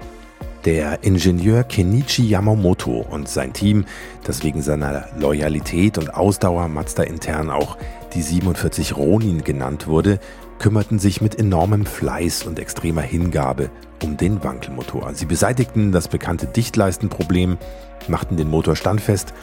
Der 0.64 1.02
Ingenieur 1.02 1.64
Kenichi 1.64 2.22
Yamamoto 2.22 3.04
und 3.10 3.28
sein 3.28 3.52
Team, 3.52 3.84
das 4.22 4.44
wegen 4.44 4.62
seiner 4.62 5.08
Loyalität 5.18 5.98
und 5.98 6.14
Ausdauer 6.14 6.68
Mazda 6.68 7.02
intern 7.02 7.50
auch 7.50 7.76
die 8.14 8.22
47 8.22 8.96
Ronin 8.96 9.42
genannt 9.42 9.88
wurde, 9.88 10.20
kümmerten 10.60 11.00
sich 11.00 11.20
mit 11.20 11.36
enormem 11.36 11.84
Fleiß 11.84 12.44
und 12.44 12.60
extremer 12.60 13.00
Hingabe 13.00 13.70
um 14.04 14.16
den 14.16 14.44
Wankelmotor. 14.44 15.14
Sie 15.14 15.26
beseitigten 15.26 15.90
das 15.90 16.06
bekannte 16.06 16.46
Dichtleistenproblem, 16.46 17.58
machten 18.06 18.36
den 18.36 18.48
Motor 18.48 18.76
standfest 18.76 19.34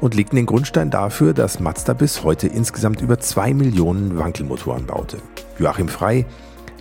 und 0.00 0.14
legten 0.14 0.36
den 0.36 0.46
Grundstein 0.46 0.90
dafür, 0.90 1.34
dass 1.34 1.58
Mazda 1.58 1.92
bis 1.92 2.22
heute 2.22 2.46
insgesamt 2.46 3.00
über 3.00 3.18
2 3.18 3.52
Millionen 3.52 4.16
Wankelmotoren 4.16 4.86
baute. 4.86 5.18
Joachim 5.58 5.88
Frei 5.88 6.24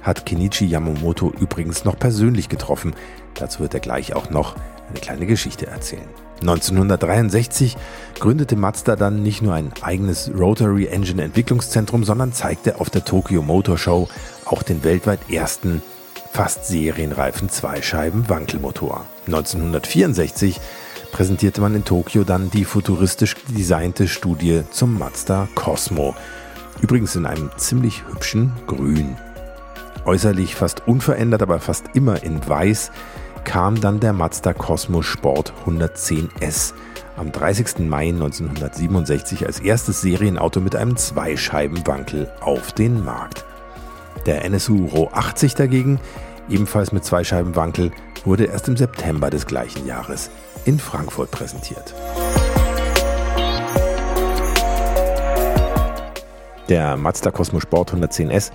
hat 0.04 0.26
Kenichi 0.26 0.66
Yamamoto 0.66 1.34
übrigens 1.40 1.84
noch 1.84 1.98
persönlich 1.98 2.48
getroffen. 2.48 2.94
Dazu 3.40 3.60
wird 3.60 3.74
er 3.74 3.80
gleich 3.80 4.16
auch 4.16 4.30
noch 4.30 4.56
eine 4.90 5.00
kleine 5.00 5.26
Geschichte 5.26 5.68
erzählen. 5.68 6.08
1963 6.42 7.76
gründete 8.20 8.56
Mazda 8.56 8.96
dann 8.96 9.24
nicht 9.24 9.42
nur 9.42 9.54
ein 9.54 9.72
eigenes 9.82 10.32
Rotary 10.34 10.86
Engine 10.88 11.24
Entwicklungszentrum, 11.24 12.04
sondern 12.04 12.32
zeigte 12.32 12.80
auf 12.80 12.90
der 12.90 13.04
Tokyo 13.04 13.42
Motor 13.42 13.78
Show 13.78 14.08
auch 14.46 14.64
den 14.64 14.84
weltweit 14.84 15.32
ersten 15.32 15.82
fast 16.32 16.68
serienreifen 16.68 17.50
Zweischeiben-Wankelmotor. 17.50 19.06
1964 19.26 20.60
präsentierte 21.12 21.62
man 21.62 21.74
in 21.74 21.86
Tokio 21.86 22.24
dann 22.24 22.52
die 22.52 22.66
futuristisch 22.66 23.36
designte 23.50 24.08
Studie 24.08 24.62
zum 24.70 25.00
Mazda 25.00 25.48
Cosmo. 25.56 26.16
Übrigens 26.82 27.16
in 27.16 27.26
einem 27.26 27.50
ziemlich 27.58 28.04
hübschen 28.08 28.52
Grün. 28.68 29.18
Äußerlich 30.06 30.54
fast 30.56 30.88
unverändert, 30.88 31.42
aber 31.42 31.60
fast 31.60 31.86
immer 31.96 32.22
in 32.24 32.48
Weiß, 32.48 32.92
kam 33.48 33.80
dann 33.80 34.02
der 34.02 34.12
Mazda 34.12 34.52
Cosmo 34.52 35.02
Sport 35.02 35.54
110S 35.66 36.74
am 37.16 37.32
30. 37.32 37.80
Mai 37.88 38.10
1967 38.10 39.46
als 39.46 39.62
erstes 39.62 40.02
Serienauto 40.02 40.60
mit 40.60 40.76
einem 40.76 40.98
Zweischeibenwankel 40.98 42.30
auf 42.42 42.74
den 42.74 43.06
Markt. 43.06 43.46
Der 44.26 44.44
NSU 44.44 44.88
Ro 44.88 45.10
80 45.14 45.56
dagegen, 45.56 46.02
ebenfalls 46.50 46.92
mit 46.92 47.06
Zweischeibenwankel, 47.06 47.92
wurde 48.26 48.44
erst 48.44 48.68
im 48.68 48.76
September 48.76 49.30
des 49.30 49.46
gleichen 49.46 49.88
Jahres 49.88 50.30
in 50.66 50.78
Frankfurt 50.78 51.32
präsentiert. 51.32 51.96
Der 56.68 56.98
Mazda 56.98 57.32
Cosmo 57.32 57.62
Sport 57.62 57.94
110S 57.94 58.52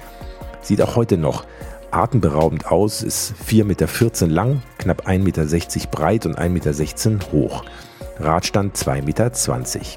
Sieht 0.63 0.81
auch 0.81 0.95
heute 0.95 1.19
noch 1.19 1.45
atemberaubend 1.93 2.67
aus, 2.67 3.03
ist 3.03 3.35
4,14 3.49 3.65
Meter 3.65 4.27
lang, 4.27 4.63
knapp 4.79 5.07
1,60 5.07 5.19
Meter 5.19 5.89
breit 5.91 6.27
und 6.27 6.39
1,16 6.39 7.11
Meter 7.11 7.33
hoch. 7.33 7.65
Radstand 8.19 8.77
2,20 8.77 9.03
Meter, 9.05 9.31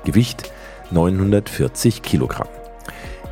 Gewicht 0.04 0.52
940 0.92 2.02
Kilogramm. 2.02 2.48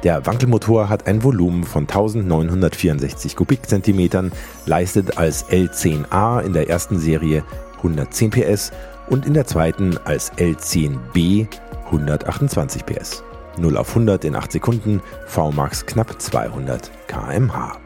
Der 0.04 0.26
Wankelmotor 0.26 0.89
hat 0.89 1.08
ein 1.08 1.23
Volumen 1.23 1.63
von 1.63 1.84
1964 1.84 3.38
Kubikzentimetern, 3.38 4.34
leistet 4.65 5.17
als 5.17 5.45
L10A 5.45 6.41
in 6.41 6.52
der 6.52 6.69
ersten 6.69 6.99
Serie 6.99 7.43
110 7.78 8.32
PS 8.32 8.71
und 9.08 9.26
in 9.26 9.34
der 9.34 9.45
zweiten 9.45 9.97
als 10.04 10.34
L10B 10.34 11.47
128 11.86 12.86
PS. 12.86 13.23
0 13.58 13.78
auf 13.78 13.89
100 13.89 14.26
in 14.26 14.36
8 14.36 14.52
Sekunden, 14.52 15.02
VMAX 15.28 15.86
knapp 15.86 16.21
200 16.21 16.91
km/h. 17.08 17.78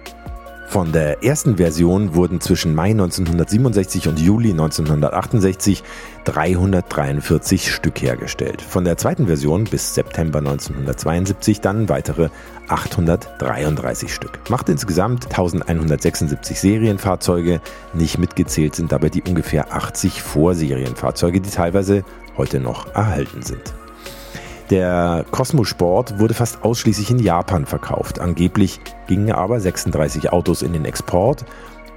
Von 0.67 0.91
der 0.91 1.23
ersten 1.23 1.56
Version 1.56 2.13
wurden 2.13 2.41
zwischen 2.41 2.75
Mai 2.75 2.89
1967 2.89 4.10
und 4.10 4.19
Juli 4.19 4.51
1968 4.51 5.82
343 6.25 7.73
Stück 7.73 8.01
hergestellt. 8.01 8.62
Von 8.62 8.84
der 8.84 8.97
zweiten 8.97 9.27
Version 9.27 9.63
bis 9.63 9.95
September 9.95 10.39
1972 10.39 11.62
dann 11.62 11.88
weitere 11.88 12.27
833 12.67 14.13
Stück. 14.13 14.39
Macht 14.49 14.67
insgesamt 14.67 15.27
1176 15.27 16.60
Serienfahrzeuge. 16.60 17.62
Nicht 17.93 18.17
mitgezählt 18.17 18.75
sind 18.75 18.91
dabei 18.91 19.08
die 19.08 19.23
ungefähr 19.23 19.73
80 19.73 20.21
Vorserienfahrzeuge, 20.21 21.39
die 21.39 21.49
teilweise 21.49 22.03
heute 22.36 22.60
noch 22.60 22.93
erhalten 22.93 23.41
sind. 23.41 23.73
Der 24.69 25.23
Cosmosport 25.32 26.19
wurde 26.19 26.34
fast 26.34 26.63
ausschließlich 26.63 27.10
in 27.10 27.19
Japan 27.19 27.65
verkauft. 27.65 28.19
Angeblich 28.19 28.82
gingen 29.08 29.32
aber 29.32 29.62
36 29.62 30.34
Autos 30.34 30.62
in 30.62 30.73
den 30.73 30.84
Export, 30.84 31.45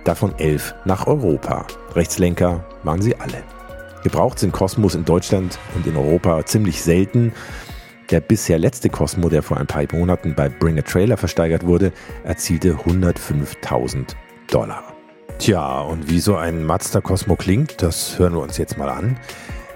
davon 0.05 0.39
11 0.39 0.75
nach 0.85 1.09
Europa. 1.09 1.67
Rechtslenker 1.97 2.65
waren 2.85 3.03
sie 3.03 3.17
alle. 3.17 3.43
Gebraucht 4.05 4.39
sind 4.39 4.53
Cosmos 4.53 4.95
in 4.95 5.05
Deutschland 5.05 5.59
und 5.75 5.87
in 5.87 5.97
Europa 5.97 6.47
ziemlich 6.47 6.81
selten. 6.81 7.33
Der 8.11 8.21
bisher 8.21 8.59
letzte 8.59 8.89
Cosmo, 8.89 9.29
der 9.29 9.43
vor 9.43 9.57
ein 9.57 9.67
paar 9.67 9.85
Monaten 9.93 10.35
bei 10.35 10.49
Bring 10.49 10.79
a 10.79 10.83
Trailer 10.83 11.17
versteigert 11.17 11.67
wurde, 11.67 11.93
erzielte 12.23 12.75
105.000 12.75 14.15
Dollar. 14.49 14.85
Tja, 15.39 15.81
und 15.81 16.09
wie 16.09 16.21
so 16.21 16.37
ein 16.37 16.65
Mazda 16.65 17.01
Cosmo 17.01 17.35
klingt, 17.35 17.83
das 17.83 18.19
hören 18.19 18.35
wir 18.35 18.41
uns 18.41 18.59
jetzt 18.59 18.79
mal 18.79 18.89
an. 18.89 19.19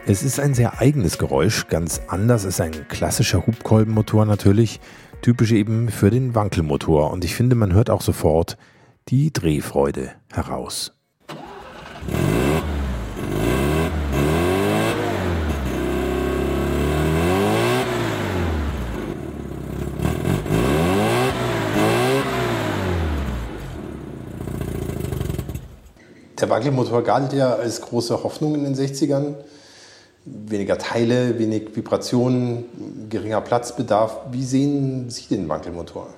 Es 0.06 0.22
ist 0.22 0.38
ein 0.38 0.52
sehr 0.52 0.80
eigenes 0.82 1.16
Geräusch, 1.16 1.66
ganz 1.68 2.02
anders 2.08 2.44
ist 2.44 2.60
ein 2.60 2.88
klassischer 2.88 3.46
Hubkolbenmotor 3.46 4.26
natürlich, 4.26 4.78
typisch 5.22 5.52
eben 5.52 5.88
für 5.88 6.10
den 6.10 6.34
Wankelmotor 6.34 7.10
und 7.10 7.24
ich 7.24 7.34
finde, 7.34 7.56
man 7.56 7.72
hört 7.72 7.88
auch 7.88 8.02
sofort 8.02 8.58
die 9.08 9.32
Drehfreude 9.32 10.10
heraus. 10.30 10.92
Der 26.38 26.50
Wankelmotor 26.50 27.02
galt 27.02 27.32
ja 27.32 27.54
als 27.54 27.80
große 27.80 28.22
Hoffnung 28.22 28.54
in 28.54 28.64
den 28.64 28.74
60ern 28.74 29.36
weniger 30.24 30.78
Teile, 30.78 31.38
wenig 31.38 31.74
Vibrationen, 31.74 32.64
geringer 33.10 33.40
Platzbedarf. 33.40 34.16
Wie 34.30 34.44
sehen 34.44 35.10
Sie 35.10 35.34
den 35.34 35.48
Wankelmotor? 35.48 36.08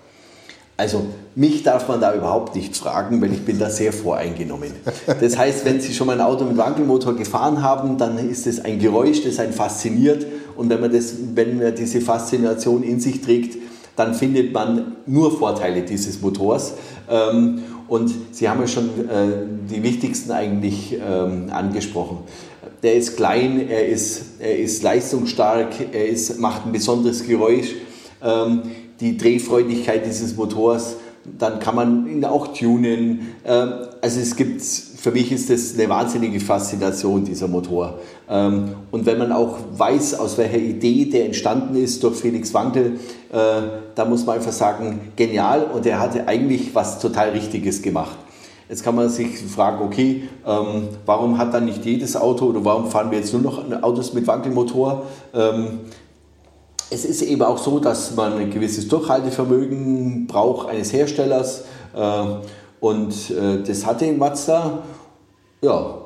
Also 0.78 1.06
mich 1.34 1.62
darf 1.62 1.88
man 1.88 2.00
da 2.02 2.14
überhaupt 2.14 2.54
nicht 2.54 2.76
fragen, 2.76 3.22
weil 3.22 3.32
ich 3.32 3.44
bin 3.44 3.58
da 3.58 3.70
sehr 3.70 3.94
voreingenommen. 3.94 4.72
Das 5.20 5.38
heißt, 5.38 5.64
wenn 5.64 5.80
Sie 5.80 5.94
schon 5.94 6.06
mal 6.06 6.20
ein 6.20 6.26
Auto 6.26 6.44
mit 6.44 6.58
Wankelmotor 6.58 7.16
gefahren 7.16 7.62
haben, 7.62 7.96
dann 7.96 8.18
ist 8.18 8.46
es 8.46 8.62
ein 8.62 8.78
Geräusch, 8.78 9.24
das 9.24 9.38
einen 9.38 9.54
fasziniert. 9.54 10.26
Und 10.54 10.68
wenn 10.68 10.80
man, 10.80 10.92
das, 10.92 11.14
wenn 11.34 11.58
man 11.58 11.74
diese 11.74 12.00
Faszination 12.02 12.82
in 12.82 13.00
sich 13.00 13.22
trägt, 13.22 13.56
dann 13.96 14.12
findet 14.12 14.52
man 14.52 14.96
nur 15.06 15.36
Vorteile 15.36 15.80
dieses 15.80 16.20
Motors. 16.20 16.74
Ähm, 17.08 17.62
und 17.88 18.12
Sie 18.32 18.48
haben 18.48 18.60
ja 18.60 18.66
schon 18.66 18.88
äh, 19.08 19.46
die 19.70 19.82
wichtigsten 19.82 20.32
eigentlich 20.32 20.94
ähm, 20.94 21.46
angesprochen 21.50 22.18
der 22.86 22.94
ist 22.94 23.16
klein, 23.16 23.68
er 23.68 23.88
ist, 23.88 24.38
er 24.38 24.56
ist 24.56 24.80
leistungsstark, 24.84 25.74
er 25.92 26.06
ist, 26.06 26.38
macht 26.38 26.66
ein 26.66 26.70
besonderes 26.70 27.26
Geräusch. 27.26 27.74
Ähm, 28.22 28.62
die 29.00 29.16
Drehfreudigkeit 29.16 30.06
dieses 30.06 30.36
Motors, 30.36 30.94
dann 31.36 31.58
kann 31.58 31.74
man 31.74 32.06
ihn 32.06 32.24
auch 32.24 32.54
tunen. 32.56 33.34
Ähm, 33.44 33.72
also 34.00 34.20
es 34.20 34.36
gibt, 34.36 34.62
für 34.62 35.10
mich 35.10 35.32
ist 35.32 35.50
das 35.50 35.74
eine 35.74 35.88
wahnsinnige 35.88 36.38
Faszination, 36.38 37.24
dieser 37.24 37.48
Motor. 37.48 37.98
Ähm, 38.30 38.68
und 38.92 39.04
wenn 39.04 39.18
man 39.18 39.32
auch 39.32 39.58
weiß, 39.72 40.20
aus 40.20 40.38
welcher 40.38 40.58
Idee 40.58 41.06
der 41.06 41.26
entstanden 41.26 41.74
ist 41.74 42.04
durch 42.04 42.14
Felix 42.14 42.54
Wankel, 42.54 43.00
äh, 43.32 43.36
da 43.96 44.04
muss 44.04 44.24
man 44.24 44.36
einfach 44.36 44.52
sagen, 44.52 45.12
genial 45.16 45.64
und 45.74 45.84
er 45.86 45.98
hatte 45.98 46.28
eigentlich 46.28 46.72
was 46.72 47.00
total 47.00 47.30
Richtiges 47.30 47.82
gemacht. 47.82 48.16
Jetzt 48.68 48.82
kann 48.82 48.96
man 48.96 49.08
sich 49.08 49.38
fragen, 49.38 49.84
okay, 49.84 50.28
ähm, 50.44 50.88
warum 51.04 51.38
hat 51.38 51.54
dann 51.54 51.66
nicht 51.66 51.84
jedes 51.84 52.16
Auto 52.16 52.46
oder 52.46 52.64
warum 52.64 52.90
fahren 52.90 53.10
wir 53.10 53.18
jetzt 53.18 53.32
nur 53.32 53.42
noch 53.42 53.82
Autos 53.82 54.12
mit 54.12 54.26
Wankelmotor? 54.26 55.04
Ähm, 55.32 55.80
es 56.90 57.04
ist 57.04 57.22
eben 57.22 57.42
auch 57.42 57.58
so, 57.58 57.78
dass 57.78 58.14
man 58.14 58.34
ein 58.34 58.50
gewisses 58.50 58.88
Durchhaltevermögen 58.88 60.26
braucht 60.26 60.68
eines 60.68 60.92
Herstellers 60.92 61.64
äh, 61.94 62.24
und 62.80 63.30
äh, 63.30 63.62
das 63.64 63.86
hatte 63.86 64.12
Mazda. 64.12 64.82
Ja, 65.62 65.98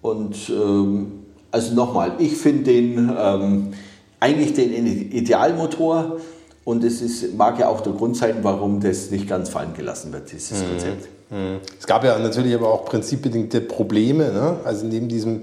und 0.00 0.36
ähm, 0.50 1.12
also 1.50 1.74
nochmal, 1.74 2.12
ich 2.18 2.36
finde 2.36 2.64
den 2.64 3.12
ähm, 3.16 3.72
eigentlich 4.18 4.54
den 4.54 4.86
Idealmotor 4.86 6.18
und 6.64 6.84
es 6.84 7.02
ist, 7.02 7.36
mag 7.36 7.58
ja 7.58 7.68
auch 7.68 7.80
der 7.80 7.92
Grund 7.92 8.16
sein, 8.16 8.36
warum 8.42 8.80
das 8.80 9.10
nicht 9.10 9.28
ganz 9.28 9.48
fallen 9.48 9.74
gelassen 9.74 10.12
wird, 10.12 10.30
dieses 10.30 10.62
mhm. 10.62 10.68
Konzept. 10.68 11.08
Mhm. 11.32 11.60
Es 11.80 11.86
gab 11.86 12.04
ja 12.04 12.16
natürlich 12.18 12.54
aber 12.54 12.72
auch 12.72 12.84
prinzipbedingte 12.84 13.60
Probleme. 13.60 14.30
Ne? 14.30 14.60
Also 14.64 14.86
neben 14.86 15.08
diesem 15.08 15.42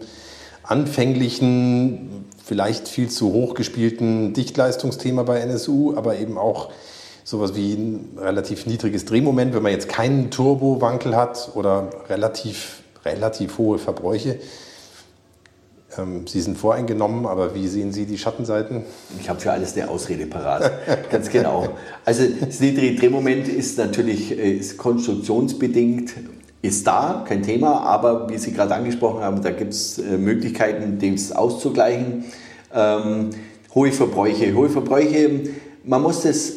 anfänglichen, 0.64 2.26
vielleicht 2.46 2.88
viel 2.88 3.10
zu 3.10 3.34
hoch 3.34 3.56
gespielten 3.56 4.34
Dichtleistungsthema 4.34 5.24
bei 5.24 5.40
NSU, 5.40 5.98
aber 5.98 6.18
eben 6.18 6.38
auch 6.38 6.70
sowas 7.24 7.56
wie 7.56 7.74
ein 7.74 8.18
relativ 8.18 8.66
niedriges 8.66 9.06
Drehmoment, 9.06 9.54
wenn 9.54 9.64
man 9.64 9.72
jetzt 9.72 9.90
keinen 9.90 10.32
Turbowankel 10.32 11.16
hat 11.16 11.52
oder 11.56 11.90
relativ 12.08 12.80
relativ 13.06 13.58
hohe 13.58 13.80
Verbräuche. 13.80 14.40
Ähm, 16.00 16.28
Sie 16.28 16.42
sind 16.42 16.58
voreingenommen, 16.58 17.26
aber 17.26 17.56
wie 17.56 17.68
sehen 17.68 17.92
Sie 17.92 18.06
die 18.06 18.18
Schattenseiten? 18.18 18.84
Ich 19.20 19.30
habe 19.30 19.40
für 19.40 19.52
alles 19.52 19.76
eine 19.76 19.90
Ausrede 19.90 20.26
parat. 20.26 20.72
Ganz 21.12 21.30
genau. 21.30 21.70
Also 22.06 22.24
das 22.40 22.60
niedrige 22.60 23.00
Drehmoment 23.00 23.48
ist 23.48 23.78
natürlich 23.78 24.38
äh, 24.38 24.58
ist 24.58 24.78
konstruktionsbedingt, 24.78 26.14
ist 26.62 26.86
da, 26.86 27.24
kein 27.28 27.44
Thema, 27.44 27.82
aber 27.82 28.30
wie 28.30 28.38
Sie 28.38 28.52
gerade 28.52 28.76
angesprochen 28.76 29.22
haben, 29.22 29.42
da 29.42 29.52
gibt 29.52 29.74
es 29.74 29.98
äh, 30.00 30.18
Möglichkeiten, 30.18 31.00
dem 31.00 31.16
auszugleichen. 31.34 32.26
Ähm, 32.74 33.30
hohe 33.74 33.92
Verbräuche. 33.92 34.54
Hohe 34.54 34.70
Verbräuche, 34.70 35.42
man 35.84 36.02
muss 36.02 36.22
das 36.22 36.54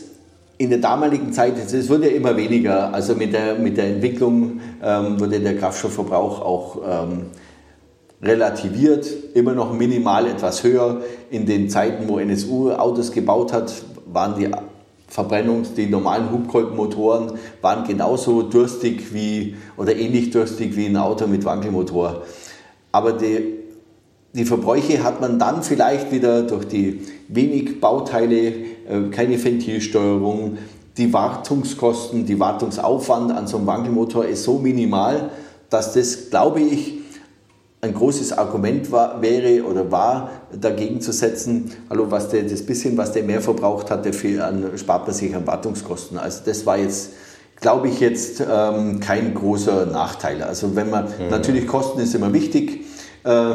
in 0.58 0.70
der 0.70 0.78
damaligen 0.78 1.32
Zeit, 1.32 1.54
es 1.56 1.88
wurde 1.88 2.08
ja 2.08 2.16
immer 2.16 2.36
weniger, 2.36 2.92
also 2.94 3.14
mit 3.14 3.32
der, 3.32 3.56
mit 3.56 3.76
der 3.76 3.86
Entwicklung 3.86 4.60
ähm, 4.82 5.18
wurde 5.18 5.40
der 5.40 5.56
Kraftstoffverbrauch 5.56 6.40
auch 6.40 6.78
ähm, 6.86 7.26
relativiert, 8.22 9.06
immer 9.34 9.52
noch 9.52 9.72
minimal 9.72 10.26
etwas 10.28 10.62
höher. 10.62 11.02
In 11.30 11.44
den 11.44 11.68
Zeiten, 11.68 12.08
wo 12.08 12.18
NSU 12.18 12.70
Autos 12.70 13.10
gebaut 13.10 13.52
hat, 13.52 13.72
waren 14.06 14.38
die 14.38 14.48
Verbrennungs-, 15.12 15.74
die 15.76 15.86
normalen 15.86 16.30
Hubkolbenmotoren 16.30 17.32
waren 17.60 17.86
genauso 17.86 18.42
durstig 18.42 19.12
wie 19.12 19.56
oder 19.76 19.94
ähnlich 19.94 20.30
durstig 20.30 20.76
wie 20.76 20.86
ein 20.86 20.96
Auto 20.96 21.26
mit 21.26 21.44
Wankelmotor. 21.44 22.22
Aber 22.92 23.12
die, 23.12 23.58
die 24.32 24.44
Verbräuche 24.44 25.02
hat 25.02 25.20
man 25.20 25.38
dann 25.38 25.62
vielleicht 25.62 26.12
wieder 26.12 26.42
durch 26.42 26.66
die 26.66 27.00
wenig 27.28 27.80
Bauteile, 27.80 28.46
äh, 28.46 29.10
keine 29.10 29.42
Ventilsteuerung, 29.42 30.58
die 30.96 31.12
Wartungskosten, 31.12 32.26
die 32.26 32.38
Wartungsaufwand 32.38 33.32
an 33.32 33.46
so 33.46 33.56
einem 33.56 33.66
Wankelmotor 33.66 34.26
ist 34.26 34.44
so 34.44 34.58
minimal, 34.58 35.30
dass 35.70 35.94
das, 35.94 36.28
glaube 36.28 36.60
ich, 36.60 37.01
ein 37.84 37.94
großes 37.94 38.38
Argument 38.38 38.92
war, 38.92 39.20
wäre 39.20 39.64
oder 39.64 39.90
war, 39.90 40.30
dagegen 40.52 41.00
zu 41.00 41.10
setzen, 41.10 41.72
hallo, 41.90 42.08
was 42.08 42.28
der, 42.28 42.44
das 42.44 42.62
bisschen, 42.62 42.96
was 42.96 43.10
der 43.10 43.24
mehr 43.24 43.40
verbraucht 43.40 43.90
hat, 43.90 44.06
dafür 44.06 44.46
an, 44.46 44.70
spart 44.76 45.04
man 45.08 45.16
sich 45.16 45.34
an 45.34 45.44
Wartungskosten. 45.48 46.16
Also 46.16 46.42
das 46.46 46.64
war 46.64 46.78
jetzt, 46.78 47.10
glaube 47.60 47.88
ich, 47.88 47.98
jetzt 47.98 48.40
ähm, 48.40 49.00
kein 49.00 49.34
großer 49.34 49.86
Nachteil. 49.86 50.44
Also 50.44 50.76
wenn 50.76 50.90
man, 50.90 51.06
mhm. 51.06 51.28
natürlich 51.28 51.66
Kosten 51.66 51.98
ist 51.98 52.14
immer 52.14 52.32
wichtig, 52.32 52.82
äh, 53.24 53.54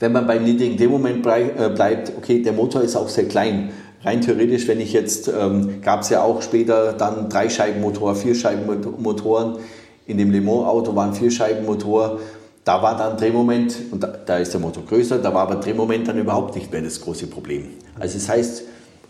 wenn 0.00 0.12
man 0.12 0.26
beim 0.26 0.44
niedrigen 0.44 0.76
Drehmoment 0.76 1.26
äh, 1.26 1.70
bleibt, 1.74 2.12
okay, 2.18 2.42
der 2.42 2.52
Motor 2.52 2.82
ist 2.82 2.94
auch 2.94 3.08
sehr 3.08 3.24
klein. 3.24 3.70
Rein 4.02 4.20
theoretisch, 4.20 4.68
wenn 4.68 4.82
ich 4.82 4.92
jetzt, 4.92 5.28
ähm, 5.28 5.80
gab 5.80 6.02
es 6.02 6.10
ja 6.10 6.20
auch 6.22 6.42
später 6.42 6.92
dann 6.92 7.30
Dreischeibenmotor, 7.30 8.16
Vierscheibenmotoren. 8.16 9.60
In 10.06 10.18
dem 10.18 10.30
Le 10.30 10.42
Mans 10.42 10.66
Auto 10.66 10.94
waren 10.94 11.14
Vierscheibenmotor. 11.14 12.18
Da 12.64 12.82
war 12.82 12.96
dann 12.96 13.16
Drehmoment, 13.16 13.76
und 13.90 14.02
da, 14.02 14.06
da, 14.06 14.38
ist 14.38 14.52
der 14.52 14.60
Motor 14.60 14.84
größer, 14.86 15.18
da 15.18 15.34
war 15.34 15.42
aber 15.42 15.56
Drehmoment 15.56 16.08
dann 16.08 16.18
überhaupt 16.18 16.54
nicht 16.54 16.72
mehr 16.72 16.80
das 16.80 17.00
große 17.00 17.26
Problem. 17.26 17.68
Also 17.98 18.14
das 18.18 18.28
heißt, 18.28 18.62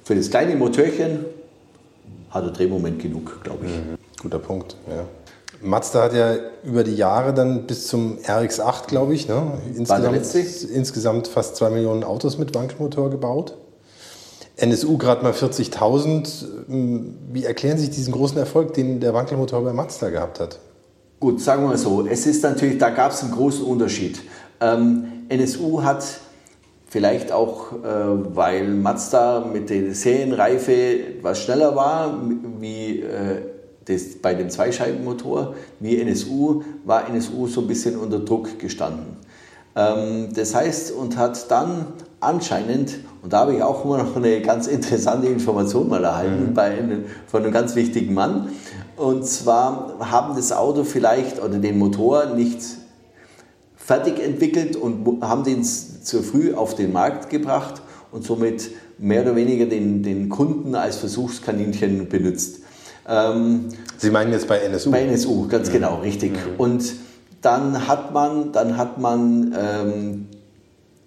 für 0.03 0.15
das 0.17 0.29
kleine 0.29 0.57
Motorchen 0.57 1.25
hat 2.31 2.45
er 2.45 2.51
Drehmoment 2.51 3.01
genug, 3.01 3.43
glaube 3.45 3.67
ich. 3.67 3.71
Mhm. 3.71 3.97
Guter 4.21 4.41
Punkt, 4.41 4.77
ja. 4.89 5.05
Mazda 5.63 6.03
hat 6.03 6.15
ja 6.15 6.35
über 6.63 6.85
die 6.85 6.95
Jahre 6.95 7.33
dann 7.33 7.67
bis 7.67 7.87
zum 7.87 8.19
RX8, 8.19 8.87
glaube 8.87 9.15
ich, 9.15 9.29
ne, 9.29 9.53
insgesamt, 9.75 10.35
insgesamt 10.71 11.29
fast 11.29 11.57
zwei 11.57 11.71
Millionen 11.71 12.05
Autos 12.05 12.37
mit 12.37 12.55
Wankelmotor 12.55 13.09
gebaut. 13.09 13.57
NSU 14.57 14.99
gerade 14.99 15.23
mal 15.23 15.33
40.000. 15.33 16.45
Wie 17.33 17.45
erklären 17.45 17.79
Sie 17.79 17.87
sich 17.87 17.95
diesen 17.95 18.13
großen 18.13 18.39
Erfolg, 18.39 18.75
den 18.75 19.01
der 19.01 19.15
Wankelmotor 19.15 19.63
bei 19.65 19.73
Mazda 19.73 20.11
gehabt 20.11 20.39
hat? 20.39 20.59
Gut, 21.21 21.41
sagen 21.41 21.63
wir 21.63 21.69
mal 21.69 21.79
so, 21.79 22.07
es 22.07 22.27
ist 22.27 22.43
natürlich, 22.43 22.79
da 22.79 22.91
gab 22.91 23.13
es 23.13 23.23
einen 23.23 23.33
großen 23.33 23.65
Unterschied. 23.65 24.21
Ähm, 24.61 25.05
NSU 25.29 25.83
hat 25.83 26.05
vielleicht 26.87 27.33
auch, 27.33 27.73
äh, 27.73 27.77
weil 28.37 28.69
Mazda 28.69 29.45
mit 29.53 29.71
der 29.71 29.95
Serienreife 29.95 30.73
etwas 30.73 31.41
schneller 31.41 31.75
war, 31.75 32.21
wie 32.61 33.01
äh, 33.01 33.43
das 33.85 34.17
bei 34.21 34.35
dem 34.35 34.51
Zweischeibenmotor, 34.51 35.55
wie 35.81 36.01
NSU, 36.01 36.63
war 36.85 37.09
NSU 37.09 37.47
so 37.47 37.63
ein 37.63 37.67
bisschen 37.67 37.97
unter 37.97 38.21
Druck 38.21 38.59
gestanden. 38.59 39.17
Ähm, 39.77 40.29
das 40.35 40.55
heißt, 40.55 40.93
und 40.93 41.17
hat 41.17 41.51
dann 41.51 41.87
anscheinend, 42.21 43.01
und 43.23 43.33
da 43.33 43.41
habe 43.41 43.55
ich 43.55 43.63
auch 43.63 43.85
immer 43.85 43.99
noch 43.99 44.17
eine 44.17 44.41
ganz 44.41 44.67
interessante 44.67 45.27
Information 45.27 45.89
mal 45.89 46.05
erhalten 46.05 46.51
mhm. 46.51 46.55
bei 46.55 46.79
von 47.27 47.43
einem 47.43 47.53
ganz 47.53 47.75
wichtigen 47.75 48.15
Mann, 48.15 48.51
und 48.97 49.27
zwar 49.27 49.97
haben 50.11 50.37
das 50.37 50.53
Auto 50.53 50.85
vielleicht 50.85 51.43
oder 51.43 51.59
den 51.59 51.79
Motor 51.79 52.27
nicht 52.27 52.61
fertig 53.77 54.19
entwickelt 54.23 54.77
und 54.77 55.23
haben 55.23 55.45
den 55.45 55.63
zu 55.65 56.23
früh 56.23 56.55
auf 56.55 56.75
den 56.75 56.93
Markt 56.93 57.29
gebracht 57.31 57.83
und 58.13 58.25
somit 58.25 58.71
mehr 58.99 59.23
oder 59.23 59.37
weniger 59.37 59.67
den, 59.67 60.03
den 60.03 60.29
Kunden 60.29 60.75
als 60.75 60.97
Versuchskaninchen 60.97 62.09
benutzt. 62.09 62.61
Ähm, 63.07 63.69
Sie 63.99 64.11
meinen 64.11 64.33
jetzt 64.33 64.49
bei 64.49 64.59
NSU? 64.61 64.91
Bei 64.91 65.03
NSU, 65.03 65.49
ganz 65.49 65.69
mhm. 65.69 65.73
genau, 65.73 66.01
richtig. 66.01 66.33
Mhm. 66.33 66.39
Und 66.59 66.95
dann 67.43 67.87
hat 67.87 68.15
man, 68.15 68.53
dann 68.53 68.77
hat 68.77 68.99
man 68.99 69.55
ähm, 69.59 70.27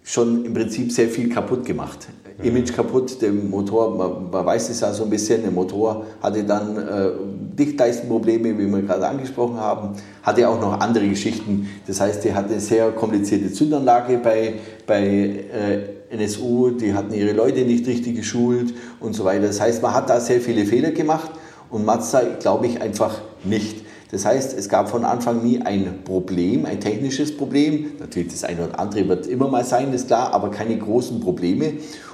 schon 0.08 0.46
im 0.46 0.54
Prinzip 0.54 0.90
sehr 0.92 1.10
viel 1.10 1.28
kaputt 1.28 1.66
gemacht. 1.66 2.08
Image 2.42 2.72
kaputt, 2.72 3.22
der 3.22 3.32
Motor, 3.32 3.98
man, 3.98 4.32
man, 4.32 4.46
weiß 4.46 4.70
es 4.70 4.80
ja 4.80 4.94
so 4.94 5.04
ein 5.04 5.10
bisschen, 5.10 5.42
der 5.42 5.52
Motor 5.52 6.06
hatte 6.22 6.44
dann 6.44 6.78
äh, 6.78 7.10
Dichtleistenprobleme, 7.58 8.58
wie 8.58 8.72
wir 8.72 8.82
gerade 8.84 9.06
angesprochen 9.08 9.58
haben, 9.58 9.96
hatte 10.24 10.48
auch 10.48 10.62
noch 10.62 10.80
andere 10.80 11.10
Geschichten. 11.10 11.68
Das 11.88 12.00
heißt, 12.00 12.24
die 12.24 12.34
hatte 12.34 12.58
sehr 12.60 12.92
komplizierte 12.92 13.52
Zündanlage 13.52 14.20
bei, 14.20 14.54
bei 14.86 15.04
äh, 15.04 16.16
NSU, 16.16 16.70
die 16.70 16.94
hatten 16.94 17.14
ihre 17.14 17.34
Leute 17.34 17.62
nicht 17.66 17.86
richtig 17.86 18.16
geschult 18.16 18.74
und 19.02 19.14
so 19.14 19.26
weiter. 19.26 19.48
Das 19.48 19.60
heißt, 19.60 19.82
man 19.82 19.94
hat 19.94 20.10
da 20.10 20.22
sehr 20.22 20.40
viele 20.40 20.66
Fehler 20.66 20.92
gemacht 20.92 21.32
und 21.70 21.84
Mazda, 21.84 22.22
glaube 22.40 22.68
ich, 22.68 22.82
einfach 22.82 23.20
nicht. 23.44 23.87
Das 24.12 24.26
heißt, 24.26 24.58
es 24.58 24.70
gab 24.70 24.90
von 24.90 25.04
Anfang 25.04 25.44
nie 25.44 25.62
ein 25.62 26.04
Problem, 26.06 26.66
ein 26.66 26.80
technisches 26.80 27.36
Problem. 27.36 27.88
Natürlich 28.00 28.32
das 28.32 28.46
eine 28.46 28.68
oder 28.68 28.80
andere 28.80 29.10
wird 29.10 29.28
immer 29.28 29.50
mal 29.50 29.66
sein, 29.66 29.94
ist 29.94 30.08
klar, 30.08 30.34
aber 30.34 30.50
keine 30.50 30.78
großen 30.78 31.20
Probleme 31.20 31.74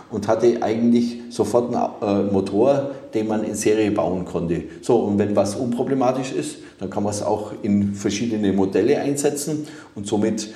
und 0.09 0.27
hatte 0.27 0.57
eigentlich 0.61 1.19
sofort 1.29 1.75
einen 1.75 2.29
äh, 2.29 2.31
Motor, 2.31 2.91
den 3.13 3.27
man 3.27 3.43
in 3.43 3.53
Serie 3.55 3.91
bauen 3.91 4.23
konnte. 4.25 4.63
So, 4.81 4.95
und 4.97 5.19
wenn 5.19 5.35
was 5.35 5.55
unproblematisch 5.55 6.31
ist, 6.31 6.57
dann 6.79 6.89
kann 6.89 7.03
man 7.03 7.11
es 7.11 7.21
auch 7.21 7.51
in 7.61 7.93
verschiedene 7.93 8.53
Modelle 8.53 8.99
einsetzen 8.99 9.67
und 9.95 10.07
somit 10.07 10.49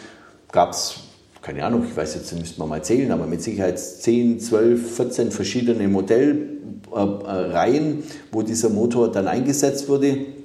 gab 0.52 0.72
es, 0.72 0.96
keine 1.42 1.66
Ahnung, 1.66 1.84
ich 1.88 1.96
weiß 1.96 2.16
jetzt, 2.16 2.36
müsste 2.38 2.60
man 2.60 2.68
mal 2.70 2.84
zählen, 2.84 3.12
aber 3.12 3.28
mit 3.28 3.44
Sicherheit 3.44 3.80
10, 3.80 4.40
12, 4.40 4.96
14 4.96 5.30
verschiedene 5.32 5.88
Modellreihen, 5.88 8.04
wo 8.32 8.42
dieser 8.42 8.70
Motor 8.70 9.12
dann 9.12 9.28
eingesetzt 9.28 9.88
wurde 9.90 10.37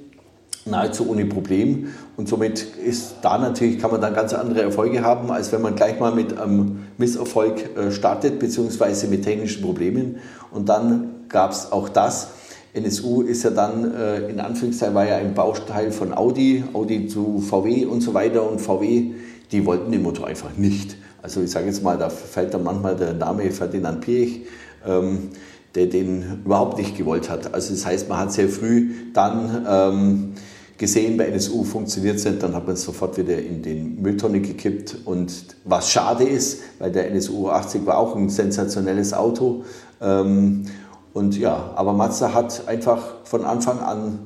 nahezu 0.65 1.09
ohne 1.09 1.25
Problem. 1.25 1.89
Und 2.17 2.27
somit 2.27 2.61
ist 2.61 3.15
da 3.21 3.37
natürlich, 3.37 3.79
kann 3.79 3.91
man 3.91 4.01
dann 4.01 4.13
ganz 4.13 4.33
andere 4.33 4.61
Erfolge 4.61 5.03
haben, 5.03 5.31
als 5.31 5.51
wenn 5.51 5.61
man 5.61 5.75
gleich 5.75 5.99
mal 5.99 6.13
mit 6.13 6.37
einem 6.37 6.87
Misserfolg 6.97 7.77
äh, 7.77 7.91
startet, 7.91 8.39
beziehungsweise 8.39 9.07
mit 9.07 9.23
technischen 9.23 9.61
Problemen. 9.61 10.17
Und 10.51 10.69
dann 10.69 11.25
gab 11.29 11.51
es 11.51 11.71
auch 11.71 11.89
das. 11.89 12.29
NSU 12.73 13.21
ist 13.21 13.43
ja 13.43 13.49
dann, 13.51 13.93
äh, 13.93 14.29
in 14.29 14.39
Anführungszeichen, 14.39 14.95
war 14.95 15.07
ja 15.07 15.17
ein 15.17 15.33
Bausteil 15.33 15.91
von 15.91 16.13
Audi, 16.13 16.63
Audi 16.73 17.07
zu 17.07 17.39
VW 17.39 17.85
und 17.85 18.01
so 18.01 18.13
weiter. 18.13 18.49
Und 18.49 18.59
VW, 18.59 19.11
die 19.51 19.65
wollten 19.65 19.91
den 19.91 20.01
Motor 20.01 20.27
einfach 20.27 20.55
nicht. 20.57 20.97
Also 21.21 21.41
ich 21.41 21.51
sage 21.51 21.67
jetzt 21.67 21.83
mal, 21.83 21.97
da 21.97 22.09
fällt 22.09 22.53
dann 22.53 22.63
manchmal 22.63 22.95
der 22.95 23.13
Name 23.13 23.51
Ferdinand 23.51 24.01
Piech. 24.01 24.41
Ähm, 24.85 25.29
der 25.75 25.87
den 25.87 26.43
überhaupt 26.45 26.77
nicht 26.77 26.97
gewollt 26.97 27.29
hat. 27.29 27.53
Also 27.53 27.73
das 27.73 27.85
heißt, 27.85 28.09
man 28.09 28.19
hat 28.19 28.31
sehr 28.31 28.47
früh 28.49 28.91
dann 29.13 29.65
ähm, 29.67 30.33
gesehen, 30.77 31.17
bei 31.17 31.27
NSU 31.27 31.63
funktioniert 31.63 32.23
nicht, 32.23 32.43
dann 32.43 32.55
hat 32.55 32.65
man 32.65 32.73
es 32.73 32.83
sofort 32.83 33.17
wieder 33.17 33.37
in 33.37 33.61
den 33.61 34.01
Mülltonne 34.01 34.41
gekippt. 34.41 34.97
Und 35.05 35.31
was 35.65 35.91
schade 35.91 36.23
ist, 36.23 36.61
weil 36.79 36.91
der 36.91 37.09
NSU 37.11 37.49
80 37.49 37.85
war 37.85 37.97
auch 37.97 38.15
ein 38.15 38.29
sensationelles 38.29 39.13
Auto. 39.13 39.63
Ähm, 40.01 40.65
und 41.13 41.37
ja, 41.37 41.71
aber 41.75 41.93
Mazda 41.93 42.33
hat 42.33 42.67
einfach 42.67 43.15
von 43.23 43.45
Anfang 43.45 43.79
an 43.79 44.19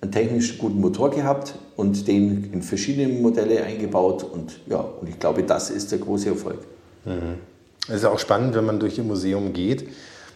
einen 0.00 0.12
technisch 0.12 0.58
guten 0.58 0.80
Motor 0.80 1.10
gehabt 1.10 1.54
und 1.76 2.06
den 2.06 2.52
in 2.52 2.62
verschiedene 2.62 3.08
Modelle 3.08 3.64
eingebaut. 3.64 4.22
Und 4.22 4.60
ja, 4.66 4.84
und 5.00 5.08
ich 5.08 5.18
glaube, 5.18 5.42
das 5.42 5.70
ist 5.70 5.92
der 5.92 5.98
große 5.98 6.28
Erfolg. 6.28 6.58
Mhm. 7.04 7.36
Es 7.88 7.96
ist 7.96 8.04
auch 8.04 8.18
spannend, 8.18 8.54
wenn 8.54 8.66
man 8.66 8.80
durch 8.80 8.98
Ihr 8.98 9.04
Museum 9.04 9.52
geht 9.52 9.88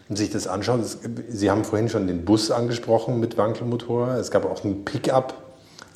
und 0.08 0.16
sich 0.16 0.30
das 0.30 0.46
anschaut. 0.46 0.80
Sie 1.28 1.50
haben 1.50 1.64
vorhin 1.64 1.88
schon 1.88 2.06
den 2.06 2.24
Bus 2.24 2.50
angesprochen 2.50 3.20
mit 3.20 3.36
Wankelmotor. 3.36 4.14
Es 4.14 4.30
gab 4.30 4.44
auch 4.44 4.64
einen 4.64 4.84
Pickup 4.84 5.49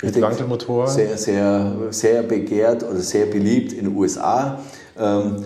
mit 0.05 0.21
Wankelmotor? 0.21 0.87
Sehr, 0.89 1.17
sehr, 1.17 1.77
sehr 1.91 2.23
begehrt 2.23 2.83
oder 2.83 3.01
sehr 3.01 3.27
beliebt 3.27 3.73
in 3.73 3.87
den 3.87 3.97
USA. 3.97 4.61
Ähm, 4.99 5.45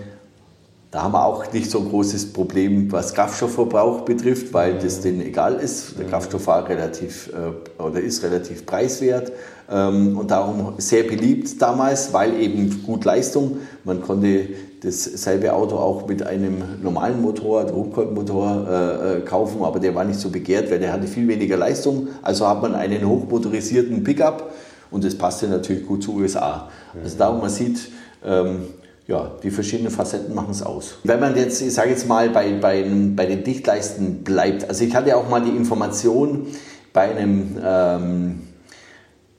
Da 0.90 1.03
haben 1.03 1.12
wir 1.12 1.27
auch 1.27 1.53
nicht 1.53 1.70
so 1.70 1.81
ein 1.81 1.88
großes 1.90 2.33
Problem, 2.33 2.90
was 2.90 3.12
Kraftstoffverbrauch 3.12 4.03
betrifft, 4.03 4.55
weil 4.55 4.79
das 4.79 5.03
denen 5.03 5.20
egal 5.20 5.57
ist. 5.57 5.98
Der 5.98 6.07
Kraftstoff 6.07 6.46
war 6.46 6.66
relativ 6.66 7.29
äh, 7.29 7.83
oder 7.83 8.01
ist 8.01 8.22
relativ 8.22 8.64
preiswert 8.64 9.31
ähm, 9.70 10.16
und 10.16 10.31
darum 10.31 10.72
sehr 10.79 11.03
beliebt 11.03 11.61
damals, 11.61 12.14
weil 12.14 12.40
eben 12.40 12.85
gut 12.85 13.05
Leistung. 13.05 13.59
Man 13.85 14.01
konnte 14.01 14.48
dasselbe 14.83 15.53
Auto 15.53 15.77
auch 15.77 16.09
mit 16.09 16.22
einem 16.22 16.83
normalen 16.83 17.20
Motor, 17.20 17.64
Druckkolbenmotor 17.64 18.66
äh, 18.70 19.18
äh, 19.18 19.20
kaufen, 19.20 19.62
aber 19.64 19.81
der 19.81 19.94
war 19.94 20.05
nicht 20.05 20.18
so 20.18 20.31
begehrt, 20.31 20.70
weil 20.70 20.79
der 20.79 20.94
hatte 20.94 21.07
viel 21.07 21.29
weniger 21.29 21.59
Leistung. 21.59 22.09
Also 22.22 22.48
hat 22.48 22.62
man 22.62 22.74
einen 22.74 23.07
hochmotorisierten 23.07 24.05
Pickup 24.05 24.55
und 24.90 25.05
das 25.05 25.14
passte 25.16 25.48
natürlich 25.48 25.87
gut 25.87 26.03
zu 26.03 26.14
USA. 26.14 26.70
Also 27.03 27.18
darum 27.18 27.40
man 27.40 27.51
sieht, 27.51 27.90
ähm, 28.24 28.68
ja, 29.09 29.33
die 29.42 29.51
verschiedenen 29.51 29.90
Facetten 29.90 30.35
machen 30.35 30.51
es 30.51 30.62
aus. 30.62 30.99
Wenn 31.03 31.18
man 31.18 31.35
jetzt, 31.35 31.62
ich 31.62 31.73
sage 31.73 31.90
jetzt 31.90 32.07
mal, 32.07 32.29
bei, 32.29 32.53
bei, 32.53 32.85
bei 33.16 33.27
den 33.27 33.42
Dichtleisten 33.42 34.23
bleibt, 34.23 34.68
also 34.68 34.85
ich 34.85 34.94
hatte 34.94 35.16
auch 35.16 35.29
mal 35.29 35.40
die 35.40 35.51
Information 35.51 36.47
bei 36.92 37.16
einem 37.16 37.59
ähm, 37.64 38.40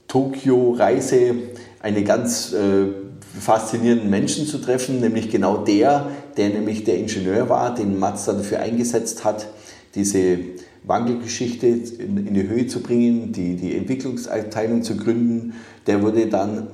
Tokio-Reise, 0.07 1.35
eine 1.81 2.03
ganz 2.03 2.51
äh, 2.51 2.87
faszinierenden 3.39 4.09
Menschen 4.09 4.47
zu 4.47 4.57
treffen, 4.57 5.01
nämlich 5.01 5.29
genau 5.29 5.57
der, 5.57 6.07
der 6.35 6.49
nämlich 6.49 6.83
der 6.83 6.97
Ingenieur 6.97 7.47
war, 7.47 7.75
den 7.75 7.99
Mazda 7.99 8.33
dafür 8.33 8.59
eingesetzt 8.59 9.23
hat, 9.23 9.47
diese 9.93 10.39
Wankelgeschichte 10.89 11.67
in, 11.67 12.27
in, 12.27 12.33
die 12.33 12.49
Höhe 12.49 12.65
zu 12.65 12.81
bringen, 12.81 13.31
die, 13.31 13.55
die 13.55 13.77
Entwicklungsabteilung 13.77 14.81
zu 14.81 14.97
gründen. 14.97 15.53
Der 15.85 16.01
wurde 16.01 16.25
dann, 16.25 16.67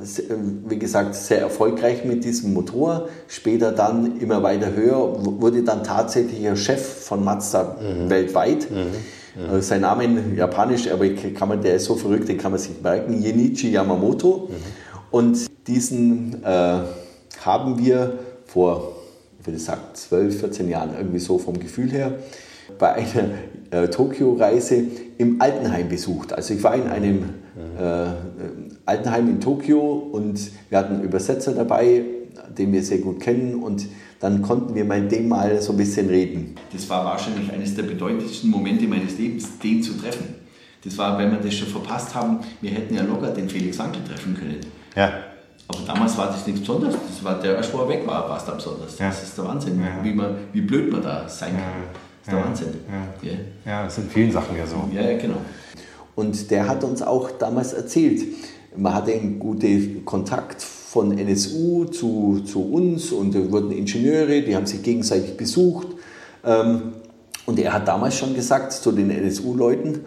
wie 0.67 0.79
gesagt, 0.79 1.15
sehr 1.15 1.41
erfolgreich 1.41 2.05
mit 2.05 2.23
diesem 2.23 2.53
Motor. 2.53 3.09
Später 3.27 3.73
dann 3.73 4.19
immer 4.21 4.41
weiter 4.41 4.73
höher, 4.73 5.17
wurde 5.41 5.63
dann 5.63 5.83
tatsächlicher 5.83 6.55
Chef 6.55 6.81
von 6.81 7.25
Mazda 7.25 7.75
mhm. 7.79 8.09
weltweit. 8.09 8.71
Mhm. 8.71 9.53
Mhm. 9.53 9.61
Sein 9.61 9.81
Name 9.81 10.05
in 10.05 10.37
Japanisch, 10.37 10.89
aber 10.89 11.09
kann 11.09 11.49
man, 11.49 11.61
der 11.61 11.75
ist 11.75 11.85
so 11.85 11.95
verrückt, 11.95 12.29
den 12.29 12.37
kann 12.37 12.51
man 12.51 12.59
sich 12.59 12.81
merken, 12.81 13.21
Jenichi 13.21 13.69
Yamamoto. 13.69 14.47
Mhm. 14.49 14.53
Und 15.11 15.67
diesen 15.67 16.41
äh, 16.41 16.79
haben 17.41 17.77
wir 17.77 18.19
vor, 18.45 18.95
ich 19.41 19.45
würde 19.45 19.59
sagen, 19.59 19.81
12, 19.93 20.39
14 20.39 20.69
Jahren 20.69 20.91
irgendwie 20.97 21.19
so 21.19 21.37
vom 21.37 21.59
Gefühl 21.59 21.91
her, 21.91 22.13
bei 22.79 22.93
einer 22.93 23.29
äh, 23.71 23.87
Tokio-Reise 23.87 24.83
im 25.17 25.41
Altenheim 25.41 25.89
besucht. 25.89 26.33
Also 26.33 26.53
ich 26.53 26.63
war 26.63 26.75
in 26.75 26.87
einem 26.87 27.29
äh, 27.79 28.05
Altenheim 28.85 29.29
in 29.29 29.39
Tokio 29.39 29.79
und 29.79 30.39
wir 30.69 30.77
hatten 30.77 30.95
einen 30.95 31.03
Übersetzer 31.03 31.53
dabei, 31.53 32.03
den 32.57 32.71
wir 32.71 32.83
sehr 32.83 32.99
gut 32.99 33.19
kennen 33.19 33.55
und 33.63 33.87
dann 34.19 34.41
konnten 34.41 34.75
wir 34.75 34.85
mit 34.85 35.11
dem 35.11 35.27
mal 35.27 35.61
so 35.61 35.73
ein 35.73 35.77
bisschen 35.77 36.09
reden. 36.09 36.55
Das 36.71 36.89
war 36.89 37.05
wahrscheinlich 37.05 37.51
eines 37.51 37.75
der 37.75 37.83
bedeutendsten 37.83 38.49
Momente 38.49 38.87
meines 38.87 39.17
Lebens, 39.17 39.59
den 39.59 39.83
zu 39.83 39.93
treffen. 39.93 40.35
Das 40.83 40.97
war, 40.97 41.17
wenn 41.17 41.31
wir 41.31 41.39
das 41.39 41.53
schon 41.53 41.67
verpasst 41.67 42.13
haben, 42.13 42.39
wir 42.61 42.71
hätten 42.71 42.93
ja 42.93 43.03
locker 43.03 43.29
den 43.29 43.49
Felix 43.49 43.77
Wankel 43.79 44.03
treffen 44.03 44.35
können. 44.35 44.59
Ja. 44.95 45.11
Aber 45.67 45.79
damals 45.85 46.15
war 46.17 46.27
das 46.27 46.45
nichts 46.45 46.61
Besonderes. 46.61 46.95
Das 47.07 47.23
war 47.23 47.39
der 47.39 47.55
erst, 47.55 47.73
wo 47.73 47.79
er 47.79 47.89
weg 47.89 48.05
war, 48.05 48.29
war 48.29 48.37
es 48.37 48.45
da 48.45 48.53
besonders. 48.53 48.99
Ja. 48.99 49.07
Das 49.07 49.23
ist 49.23 49.37
der 49.37 49.45
Wahnsinn, 49.45 49.79
ja. 49.79 50.03
wie, 50.03 50.13
man, 50.13 50.35
wie 50.53 50.61
blöd 50.61 50.91
man 50.91 51.01
da 51.01 51.27
sein 51.27 51.53
kann. 51.53 52.04
Das 52.25 52.33
ist 52.33 52.33
der 52.33 52.45
Wahnsinn. 52.45 52.67
Ja. 53.21 53.71
ja, 53.71 53.83
das 53.85 53.95
sind 53.95 54.11
vielen 54.11 54.31
Sachen 54.31 54.57
ja 54.57 54.65
so. 54.65 54.89
Ja, 54.91 55.01
ja, 55.01 55.17
genau. 55.17 55.37
Und 56.15 56.49
der 56.49 56.67
hat 56.67 56.83
uns 56.83 57.01
auch 57.01 57.31
damals 57.31 57.73
erzählt, 57.73 58.23
man 58.75 58.93
hatte 58.93 59.13
einen 59.13 59.39
guten 59.39 60.03
Kontakt 60.05 60.61
von 60.61 61.17
NSU 61.17 61.85
zu, 61.85 62.41
zu 62.45 62.61
uns 62.61 63.11
und 63.11 63.35
da 63.35 63.51
wurden 63.51 63.71
Ingenieure, 63.71 64.41
die 64.41 64.55
haben 64.55 64.65
sich 64.65 64.81
gegenseitig 64.81 65.37
besucht. 65.37 65.87
Ähm, 66.43 66.93
und 67.45 67.59
er 67.59 67.73
hat 67.73 67.87
damals 67.87 68.17
schon 68.17 68.33
gesagt 68.33 68.71
zu 68.73 68.91
den 68.91 69.11
NSU-Leuten, 69.11 70.01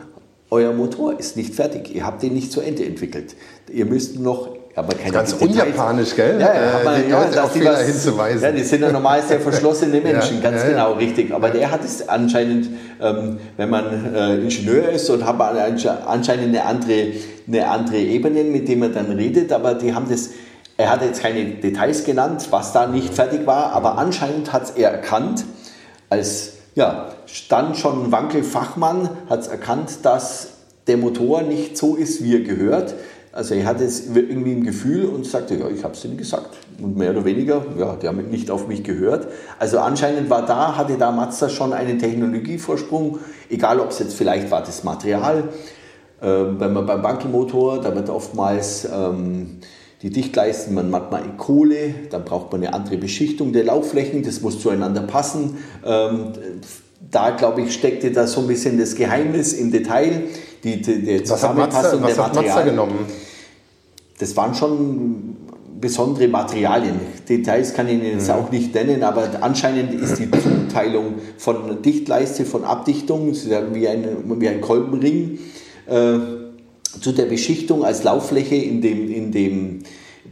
euer 0.51 0.73
Motor 0.73 1.19
ist 1.19 1.37
nicht 1.37 1.55
fertig, 1.55 1.95
ihr 1.95 2.07
habt 2.07 2.23
den 2.23 2.33
nicht 2.33 2.51
zu 2.51 2.61
Ende 2.63 2.85
entwickelt. 2.85 3.37
Ihr 3.71 3.85
müsst 3.85 4.19
noch 4.19 4.58
aber 4.79 4.95
keine 4.95 5.13
Ganz 5.13 5.33
unjapanisch, 5.33 6.15
gell? 6.15 6.41
Ja, 6.41 6.55
ja, 6.55 6.85
man, 6.85 7.03
äh, 7.03 7.11
ja 7.11 7.25
dass 7.25 7.53
die 7.53 7.65
was, 7.65 7.83
hinzuweisen. 7.83 8.43
Ja, 8.43 8.53
die 8.53 8.63
sind 8.63 8.83
ja 8.83 8.93
normal 8.93 9.23
sehr 9.23 9.41
verschlossene 9.41 10.01
Menschen, 10.01 10.41
ganz 10.41 10.65
genau, 10.65 10.93
richtig. 10.93 11.35
Aber 11.35 11.51
der 11.51 11.71
hat 11.71 11.85
es 11.85 12.09
anscheinend, 12.09 12.69
ähm, 13.01 13.39
wenn 13.57 13.71
man 13.71 14.15
äh, 14.15 14.37
Ingenieur 14.37 14.91
ist 14.91 15.11
und 15.11 15.27
hat 15.27 15.41
anscheinend 16.07 16.49
eine 16.49 16.65
andere, 16.65 17.13
eine 17.47 17.69
andere 17.69 17.99
Ebene, 17.99 18.45
mit 18.45 18.69
dem 18.69 18.79
man 18.81 18.95
dann 18.95 19.11
redet, 19.11 19.53
aber 19.53 19.75
die 19.75 19.95
haben 19.95 20.09
das, 20.09 20.31
er 20.77 20.91
hat 20.91 21.03
jetzt 21.03 21.21
keine 21.21 21.45
Details 21.45 22.05
genannt, 22.05 22.47
was 22.51 22.73
da 22.73 22.87
nicht 22.87 23.13
fertig 23.13 23.47
war, 23.47 23.73
aber 23.73 23.99
anscheinend 23.99 24.53
hat 24.53 24.65
es 24.65 24.71
er 24.71 24.93
erkannt, 24.93 25.45
als 26.09 26.53
ja, 26.75 27.09
stand 27.27 27.77
schon 27.77 28.13
Wankel-Fachmann, 28.13 29.11
hat 29.29 29.41
es 29.41 29.49
erkannt, 29.49 29.91
dass 30.05 30.49
der 30.87 30.97
Motor 30.97 31.43
nicht 31.43 31.77
so 31.77 31.97
ist, 31.97 32.23
wie 32.23 32.35
er 32.35 32.41
gehört 32.41 32.95
also 33.39 33.55
er 33.55 33.67
hatte 33.67 33.85
es 33.85 34.09
irgendwie 34.13 34.53
im 34.53 34.65
Gefühl 34.65 35.05
und 35.05 35.25
sagte, 35.25 35.55
ja, 35.55 35.69
ich 35.69 35.85
habe 35.85 35.95
es 35.95 36.03
denen 36.03 36.17
gesagt. 36.17 36.57
Und 36.83 36.97
mehr 36.97 37.13
oder 37.13 37.25
weniger, 37.25 37.65
ja, 37.79 37.95
die 37.95 38.09
haben 38.09 38.29
nicht 38.31 38.51
auf 38.51 38.67
mich 38.67 38.83
gehört. 38.83 39.29
Also 39.61 39.79
anscheinend 39.79 40.29
war 40.29 40.45
da, 40.45 40.77
hatte 40.77 40.99
da 40.99 41.13
Mazda 41.13 41.49
schon 41.49 41.73
einen 41.73 42.01
Technologievorsprung, 42.01 43.21
egal 43.49 43.79
ob 43.79 43.91
es 43.91 44.01
jetzt 44.01 44.15
vielleicht 44.15 44.51
war 44.51 44.63
das 44.63 44.83
Material. 44.83 45.51
Ähm, 46.21 46.57
wenn 46.59 46.73
man 46.73 46.85
beim 46.85 47.01
Bankelmotor, 47.01 47.81
da 47.81 47.95
wird 47.95 48.11
oftmals 48.11 48.89
ähm, 48.93 49.61
die 50.03 50.11
Dichtleisten, 50.11 50.75
man 50.75 50.91
macht 50.91 51.13
mal 51.13 51.23
in 51.23 51.37
Kohle, 51.37 51.95
dann 52.11 52.25
braucht 52.25 52.51
man 52.51 52.65
eine 52.65 52.75
andere 52.75 52.97
Beschichtung 52.97 53.53
der 53.53 53.63
Laufflächen, 53.63 54.25
das 54.25 54.41
muss 54.41 54.61
zueinander 54.61 55.03
passen. 55.03 55.59
Ähm, 55.87 56.33
da, 57.09 57.31
glaube 57.31 57.63
ich, 57.63 57.73
steckte 57.73 58.11
da 58.11 58.27
so 58.27 58.41
ein 58.41 58.49
bisschen 58.49 58.81
das 58.81 58.97
Geheimnis 58.97 59.53
im 59.53 59.71
Detail, 59.71 60.25
die, 60.65 60.83
die, 60.83 61.03
die 61.03 61.23
Zusammenpassung 61.23 62.03
was 62.03 62.19
hat 62.19 62.35
Mazda, 62.35 62.43
der 62.43 62.43
Materialien. 62.43 62.71
genommen? 62.71 63.28
Das 64.19 64.37
waren 64.37 64.55
schon 64.55 65.37
besondere 65.81 66.29
Materialien. 66.29 67.01
Details 67.29 67.73
kann 67.73 67.89
ich 67.89 67.95
Ihnen 67.95 68.13
jetzt 68.13 68.29
mhm. 68.29 68.35
auch 68.35 68.51
nicht 68.51 68.75
nennen, 68.75 69.03
aber 69.03 69.29
anscheinend 69.41 69.95
ist 69.95 70.19
die 70.19 70.31
Zuteilung 70.31 71.15
von 71.37 71.83
Dichtleiste, 71.83 72.45
von 72.45 72.65
Abdichtung, 72.65 73.33
wie 73.73 73.89
ein, 73.89 74.05
wie 74.41 74.49
ein 74.49 74.61
Kolbenring, 74.61 75.39
äh, 75.87 76.19
zu 77.01 77.13
der 77.13 77.27
Beschichtung 77.27 77.85
als 77.85 78.03
Lauffläche 78.03 78.57
in 78.57 78.81
dem, 78.81 79.11
in 79.11 79.31
dem 79.31 79.83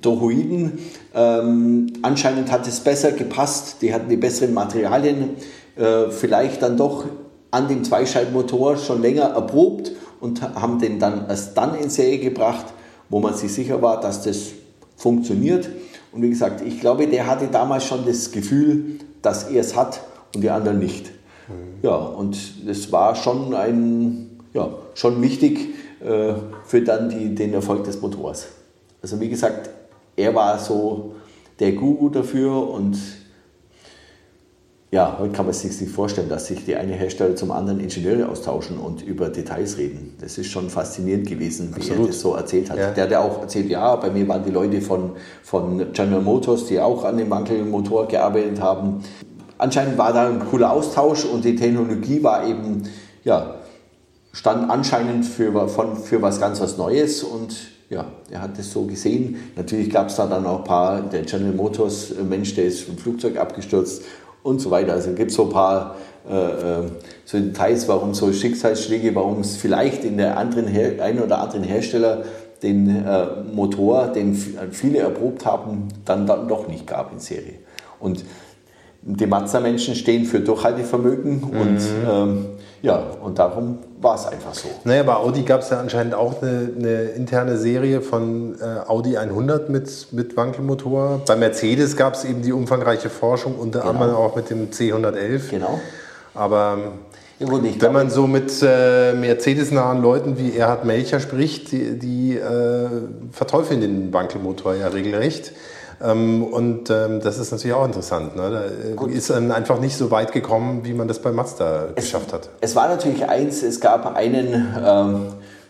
Toroiden. 0.03 0.79
Ähm, 1.15 1.93
anscheinend 2.03 2.51
hat 2.51 2.67
es 2.67 2.81
besser 2.81 3.13
gepasst, 3.13 3.77
die 3.83 3.95
hatten 3.95 4.09
die 4.09 4.17
besseren 4.17 4.53
Materialien, 4.53 5.31
äh, 5.77 6.11
vielleicht 6.11 6.63
dann 6.63 6.77
doch 6.77 7.05
an 7.51 7.69
dem 7.69 7.85
Zweischaltmotor 7.85 8.77
schon 8.77 9.01
länger 9.01 9.25
erprobt 9.25 9.93
und 10.21 10.43
haben 10.43 10.79
den 10.81 10.99
dann 10.99 11.27
erst 11.29 11.57
dann 11.57 11.75
in 11.77 11.89
Serie 11.89 12.19
gebracht, 12.19 12.67
wo 13.09 13.21
man 13.21 13.35
sich 13.35 13.53
sicher 13.53 13.81
war, 13.83 14.01
dass 14.01 14.23
das 14.23 14.53
funktioniert. 14.97 15.69
Und 16.13 16.23
wie 16.23 16.31
gesagt, 16.31 16.63
ich 16.63 16.81
glaube, 16.81 17.07
der 17.07 17.27
hatte 17.27 17.49
damals 17.49 17.85
schon 17.85 18.05
das 18.07 18.33
Gefühl, 18.33 18.99
dass 19.23 19.51
er 19.51 19.61
es 19.61 19.77
hat 19.77 20.01
und 20.35 20.43
die 20.43 20.51
anderen 20.51 20.79
nicht. 20.79 21.11
Mhm. 21.49 21.83
Ja, 21.83 21.97
und 21.97 22.67
das 22.67 22.91
war 22.93 23.15
schon 23.15 23.55
ein, 23.55 24.41
ja, 24.55 24.71
schon 24.95 25.21
wichtig 25.23 25.75
äh, 26.05 26.35
für 26.65 26.83
dann 26.83 27.11
die, 27.11 27.35
den 27.35 27.53
Erfolg 27.53 27.85
des 27.85 28.01
Motors. 28.01 28.49
Also 29.03 29.21
wie 29.21 29.29
gesagt, 29.29 29.71
er 30.17 30.35
war 30.35 30.59
so 30.59 31.15
der 31.61 31.73
Guru 31.73 32.09
dafür 32.09 32.69
und 32.71 32.99
ja, 34.93 35.17
heute 35.19 35.33
kann 35.33 35.47
man 35.47 35.55
sich 35.55 35.81
nicht 35.81 35.93
vorstellen, 35.93 36.29
dass 36.29 36.47
sich 36.47 36.65
die 36.65 36.77
eine 36.77 36.93
Hersteller 36.93 37.35
zum 37.35 37.51
anderen 37.51 37.81
Ingenieure 37.81 38.29
austauschen 38.29 38.79
und 38.79 39.03
über 39.03 39.29
Details 39.31 39.79
reden. 39.79 40.15
Das 40.21 40.39
ist 40.39 40.47
schon 40.47 40.71
faszinierend 40.71 41.27
gewesen, 41.27 41.73
wie 41.75 41.81
Absolut. 41.81 42.05
er 42.05 42.07
das 42.07 42.21
so 42.21 42.35
erzählt 42.35 42.71
hat. 42.71 42.79
Ja. 42.79 42.91
Der 42.93 43.05
hat 43.05 43.11
ja 43.11 43.21
auch 43.21 43.41
erzählt, 43.41 43.69
ja, 43.69 43.97
bei 43.97 44.11
mir 44.11 44.29
waren 44.29 44.45
die 44.45 44.53
Leute 44.53 44.81
von, 44.81 45.13
von 45.43 45.93
General 45.93 46.23
Motors, 46.23 46.67
die 46.67 46.79
auch 46.79 47.05
an 47.05 47.17
dem 47.17 47.29
Wankelmotor 47.31 48.07
gearbeitet 48.07 48.61
haben. 48.61 49.03
Anscheinend 49.59 49.99
war 49.99 50.13
da 50.13 50.29
ein 50.29 50.39
cooler 50.39 50.71
Austausch 50.71 51.25
und 51.25 51.45
die 51.45 51.57
Technologie 51.57 52.23
war 52.23 52.47
eben, 52.47 52.85
ja, 53.25 53.57
stand 54.33 54.71
anscheinend 54.71 55.25
für, 55.25 55.67
von, 55.69 55.97
für 55.97 56.23
was 56.23 56.39
ganz 56.39 56.61
was 56.61 56.79
Neues 56.79 57.25
und 57.25 57.57
ja, 57.89 58.05
er 58.31 58.43
hat 58.43 58.59
das 58.59 58.73
so 58.73 58.83
gesehen. 58.83 59.37
Natürlich 59.57 59.91
gab 59.91 60.09
es 60.09 60.17
da 60.17 60.27
dann 60.27 60.47
auch 60.47 60.59
ein 60.59 60.65
paar, 60.65 61.01
der 61.01 61.23
General 61.23 61.55
Motors 61.55 62.13
Mensch, 62.29 62.55
der 62.55 62.65
ist 62.65 62.83
vom 62.83 62.99
Flugzeug 62.99 63.37
abgestürzt 63.37 64.03
und 64.47 64.61
so 64.61 64.71
weiter. 64.71 64.93
Also 64.93 65.11
es 65.11 65.17
gibt 65.17 65.33
so 65.33 65.45
ein 65.45 65.51
paar 65.51 65.97
äh, 66.29 66.35
äh, 66.35 66.83
so 67.25 67.39
Details, 67.39 67.89
warum 67.89 68.15
so 68.15 68.33
Schicksalsschläge, 68.33 69.15
warum 69.15 69.41
es 69.41 69.57
vielleicht 69.57 70.05
in 70.05 70.17
der 70.17 70.39
anderen 70.39 70.67
Her 70.67 71.03
einen 71.03 71.21
oder 71.21 71.41
anderen 71.41 71.65
Hersteller 71.65 72.25
den 72.63 73.05
äh, 73.05 73.27
Motor, 73.53 74.09
den 74.09 74.35
viele 74.71 74.99
erprobt 75.01 75.45
haben, 75.45 75.89
dann, 76.05 76.27
dann 76.27 76.49
doch 76.49 76.69
nicht 76.69 76.87
gab 76.87 77.13
in 77.13 77.19
Serie. 77.19 77.59
Und 78.01 78.25
die 79.03 79.27
Mazda-Menschen 79.27 79.95
stehen 79.95 80.25
für 80.25 80.41
Durchhaltevermögen 80.41 81.41
mhm. 81.41 81.61
und 81.61 81.81
ähm, 82.11 82.47
Ja, 82.87 83.03
und 83.21 83.41
darum 83.41 83.79
war 84.01 84.15
es 84.15 84.27
einfach 84.27 84.55
so. 84.55 84.69
Naja, 84.85 85.03
bei 85.03 85.15
Audi 85.15 85.43
gab 85.43 85.63
es 85.63 85.71
ja 85.71 85.81
anscheinend 85.81 86.15
auch 86.15 86.41
eine, 86.41 86.71
eine 86.79 87.03
interne 87.17 87.57
Serie 87.57 88.01
von 88.01 88.55
äh, 88.61 88.89
Audi 88.89 89.17
100 89.17 89.69
mit, 89.69 90.13
mit 90.13 90.37
Wankelmotor. 90.37 91.23
Bei 91.27 91.35
Mercedes 91.35 91.97
gab 91.97 92.15
es 92.15 92.25
eben 92.25 92.43
die 92.43 92.53
umfangreiche 92.53 93.11
Forschung, 93.11 93.57
unter 93.57 93.81
Genau. 93.81 93.91
anderem 93.91 94.15
auch 94.15 94.37
mit 94.37 94.51
dem 94.51 94.71
C111. 94.71 95.51
Genau. 95.51 95.81
Aber 96.33 96.79
ich 97.41 97.83
wenn 97.83 97.93
man 97.93 98.09
so 98.09 98.29
mit 98.29 98.53
äh, 98.63 99.15
Mercedes-nahen 99.15 100.01
Leuten 100.01 100.39
wie 100.39 100.57
Erhard 100.57 100.85
Melcher 100.85 101.19
spricht, 101.19 101.73
die, 101.73 101.99
die 101.99 102.37
äh, 102.37 102.89
verteufeln 103.33 103.81
den 103.81 104.13
Wankelmotor 104.13 104.75
ja 104.77 104.89
regelrecht. 104.89 105.53
Ähm, 106.03 106.45
und 106.45 106.91
ähm, 106.91 107.21
das 107.21 107.39
ist 107.39 107.53
natürlich 107.53 107.75
auch 107.75 107.85
interessant. 107.85 108.37
Ne? 108.37 108.51
Da 108.97 109.05
äh, 109.05 109.11
ist 109.11 109.31
dann 109.31 109.51
einfach 109.51 109.81
nicht 109.81 109.97
so 109.97 110.11
weit 110.11 110.33
gekommen, 110.33 110.81
wie 110.85 110.93
man 110.93 111.09
das 111.09 111.21
bei 111.21 111.33
Mazda 111.33 111.89
geschafft 111.95 112.33
hat. 112.33 112.51
Es 112.61 112.77
war 112.77 112.89
natürlich 112.89 113.29
eins, 113.29 113.63
es 113.63 113.81
gab 113.81 114.15
einen, 114.15 114.75
ähm, 114.85 115.27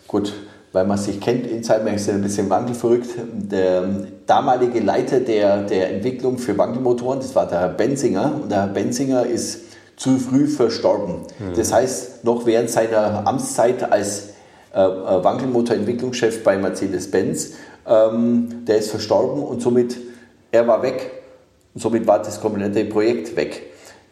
gut, 0.08 0.32
weil 0.72 0.84
man 0.84 0.98
sich 0.98 1.20
kennt, 1.20 1.46
Insider 1.46 1.92
ist 1.94 2.06
ja 2.06 2.14
ein 2.14 2.22
bisschen 2.22 2.50
wankelverrückt, 2.50 3.08
der 3.32 3.84
damalige 4.26 4.80
Leiter 4.80 5.20
der, 5.20 5.62
der 5.62 5.90
Entwicklung 5.90 6.38
für 6.38 6.58
Wankelmotoren, 6.58 7.20
das 7.20 7.34
war 7.34 7.46
der 7.46 7.60
Herr 7.60 7.68
Benzinger. 7.68 8.40
Und 8.42 8.50
der 8.50 8.62
Herr 8.62 8.68
Benzinger 8.68 9.24
ist 9.24 9.60
zu 9.96 10.18
früh 10.18 10.46
verstorben. 10.46 11.22
Das 11.54 11.72
heißt, 11.72 12.24
noch 12.24 12.44
während 12.44 12.68
seiner 12.68 13.26
Amtszeit 13.26 13.90
als 13.90 14.30
äh, 14.76 14.80
äh, 14.80 15.24
Wankelmotorentwicklungschef 15.24 16.44
bei 16.44 16.58
Mercedes-Benz, 16.58 17.52
ähm, 17.86 18.66
der 18.66 18.76
ist 18.76 18.90
verstorben 18.90 19.42
und 19.42 19.62
somit, 19.62 19.96
er 20.56 20.66
war 20.66 20.82
weg. 20.82 21.10
Und 21.74 21.80
somit 21.80 22.06
war 22.06 22.18
das 22.18 22.40
komplette 22.40 22.84
Projekt 22.84 23.36
weg. 23.36 23.62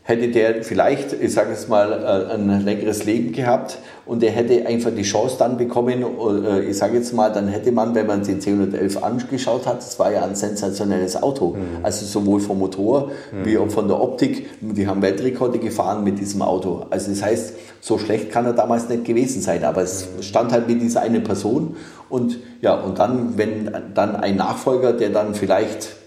Hätte 0.07 0.29
der 0.29 0.63
vielleicht, 0.63 1.15
ich 1.15 1.33
sage 1.33 1.53
jetzt 1.53 1.71
mal, 1.71 1.91
äh, 1.91 2.35
ein 2.35 2.63
längeres 2.63 3.07
Leben 3.07 3.33
gehabt 3.33 3.79
und 4.05 4.23
er 4.23 4.33
hätte 4.33 4.67
einfach 4.67 4.91
die 4.95 5.03
Chance 5.03 5.37
dann 5.39 5.57
bekommen, 5.57 6.05
äh, 6.45 6.61
ich 6.61 6.77
sage 6.77 6.99
jetzt 6.99 7.15
mal, 7.15 7.31
dann 7.33 7.49
hätte 7.49 7.73
man, 7.73 7.95
wenn 7.95 8.07
man 8.07 8.23
den 8.23 8.39
C111 8.39 9.01
angeschaut 9.01 9.67
hat, 9.67 9.79
das 9.79 9.99
war 9.99 10.13
ja 10.13 10.23
ein 10.27 10.35
sensationelles 10.35 11.23
Auto. 11.23 11.57
Also 11.83 12.05
sowohl 12.05 12.41
vom 12.41 12.59
Motor 12.59 13.13
wie 13.45 13.57
auch 13.57 13.71
von 13.71 13.89
der 13.89 13.99
Optik. 13.99 14.47
Die 14.61 14.87
haben 14.87 15.01
Weltrekorde 15.01 15.59
gefahren 15.59 16.05
mit 16.05 16.19
diesem 16.19 16.43
Auto. 16.43 16.85
Also 16.91 17.11
das 17.11 17.23
heißt, 17.23 17.55
so 17.81 17.97
schlecht 17.97 18.31
kann 18.31 18.45
er 18.45 18.53
damals 18.53 18.91
nicht 18.91 19.07
gewesen 19.07 19.41
sein. 19.41 19.65
Aber 19.65 19.81
es 19.81 20.07
stand 20.21 20.53
halt 20.53 20.69
mit 20.69 20.83
dieser 20.83 21.01
eine 21.01 21.21
Person. 21.21 21.77
Und 22.11 22.41
ja, 22.61 22.75
und 22.75 22.99
dann, 22.99 23.39
wenn 23.39 23.71
dann 23.95 24.17
ein 24.17 24.37
Nachfolger, 24.37 24.93
der 24.93 25.09
dann 25.09 25.35
vielleicht 25.35 26.04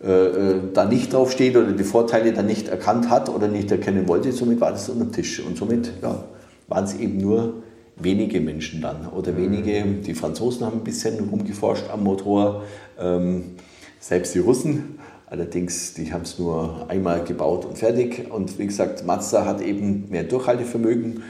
da 0.00 0.84
nicht 0.84 1.12
draufsteht 1.12 1.56
oder 1.56 1.72
die 1.72 1.82
Vorteile 1.82 2.32
dann 2.32 2.46
nicht 2.46 2.68
erkannt 2.68 3.10
hat 3.10 3.28
oder 3.28 3.48
nicht 3.48 3.70
erkennen 3.72 4.06
wollte, 4.06 4.30
somit 4.30 4.60
war 4.60 4.70
das 4.70 4.88
unter 4.88 5.06
dem 5.06 5.12
Tisch. 5.12 5.40
Und 5.40 5.56
somit 5.56 5.92
ja, 6.00 6.24
waren 6.68 6.84
es 6.84 6.94
eben 6.94 7.18
nur 7.18 7.62
wenige 7.96 8.40
Menschen 8.40 8.80
dann 8.80 9.08
oder 9.08 9.36
wenige. 9.36 9.82
Die 9.84 10.14
Franzosen 10.14 10.66
haben 10.66 10.78
ein 10.78 10.84
bisschen 10.84 11.28
rumgeforscht 11.28 11.90
am 11.92 12.04
Motor, 12.04 12.62
ähm, 12.98 13.56
selbst 14.00 14.34
die 14.34 14.38
Russen. 14.38 14.98
Allerdings, 15.26 15.94
die 15.94 16.12
haben 16.12 16.22
es 16.22 16.38
nur 16.38 16.86
einmal 16.88 17.22
gebaut 17.24 17.66
und 17.66 17.76
fertig. 17.76 18.30
Und 18.30 18.58
wie 18.58 18.66
gesagt, 18.66 19.04
Mazda 19.04 19.44
hat 19.44 19.60
eben 19.60 20.08
mehr 20.08 20.24
Durchhaltevermögen 20.24 21.22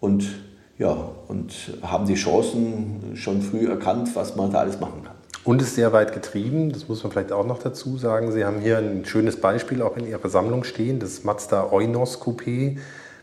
und, 0.00 0.26
ja, 0.78 1.10
und 1.28 1.52
haben 1.82 2.06
die 2.06 2.14
Chancen 2.14 3.14
schon 3.14 3.42
früh 3.42 3.68
erkannt, 3.68 4.10
was 4.14 4.34
man 4.34 4.50
da 4.50 4.58
alles 4.58 4.80
machen 4.80 5.04
kann. 5.04 5.17
Und 5.48 5.62
ist 5.62 5.76
sehr 5.76 5.94
weit 5.94 6.12
getrieben, 6.12 6.72
das 6.72 6.88
muss 6.88 7.02
man 7.02 7.10
vielleicht 7.10 7.32
auch 7.32 7.46
noch 7.46 7.58
dazu 7.58 7.96
sagen. 7.96 8.32
Sie 8.32 8.44
haben 8.44 8.60
hier 8.60 8.76
ein 8.76 9.06
schönes 9.06 9.36
Beispiel 9.40 9.80
auch 9.80 9.96
in 9.96 10.06
Ihrer 10.06 10.28
Sammlung 10.28 10.62
stehen, 10.62 10.98
das 10.98 11.24
Mazda 11.24 11.72
Eunos 11.72 12.20
Coupé 12.20 12.76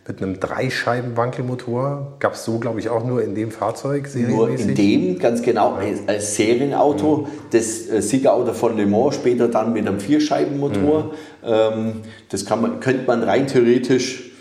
mit 0.07 0.21
einem 0.23 0.39
Dreischeiben-Wankelmotor. 0.39 2.13
Gab 2.19 2.33
es 2.33 2.43
so, 2.43 2.57
glaube 2.57 2.79
ich, 2.79 2.89
auch 2.89 3.05
nur 3.05 3.21
in 3.23 3.35
dem 3.35 3.51
Fahrzeug 3.51 4.09
Nur 4.15 4.47
serienmäßig. 4.47 4.67
in 4.69 4.75
dem, 4.75 5.19
ganz 5.19 5.43
genau, 5.43 5.73
als- 5.73 5.99
als 6.07 6.35
Serienauto. 6.35 7.27
Das 7.51 7.87
äh, 7.89 8.01
Siegerauto 8.01 8.53
von 8.53 8.75
Le 8.75 8.87
Mans, 8.87 9.13
später 9.13 9.47
dann 9.47 9.71
mit 9.73 9.87
einem 9.87 9.99
Vierscheibenmotor. 9.99 11.11
Ähm, 11.43 12.01
das 12.29 12.43
kann 12.47 12.59
man, 12.59 12.79
könnte 12.79 13.05
man 13.05 13.21
rein 13.21 13.45
theoretisch 13.45 14.31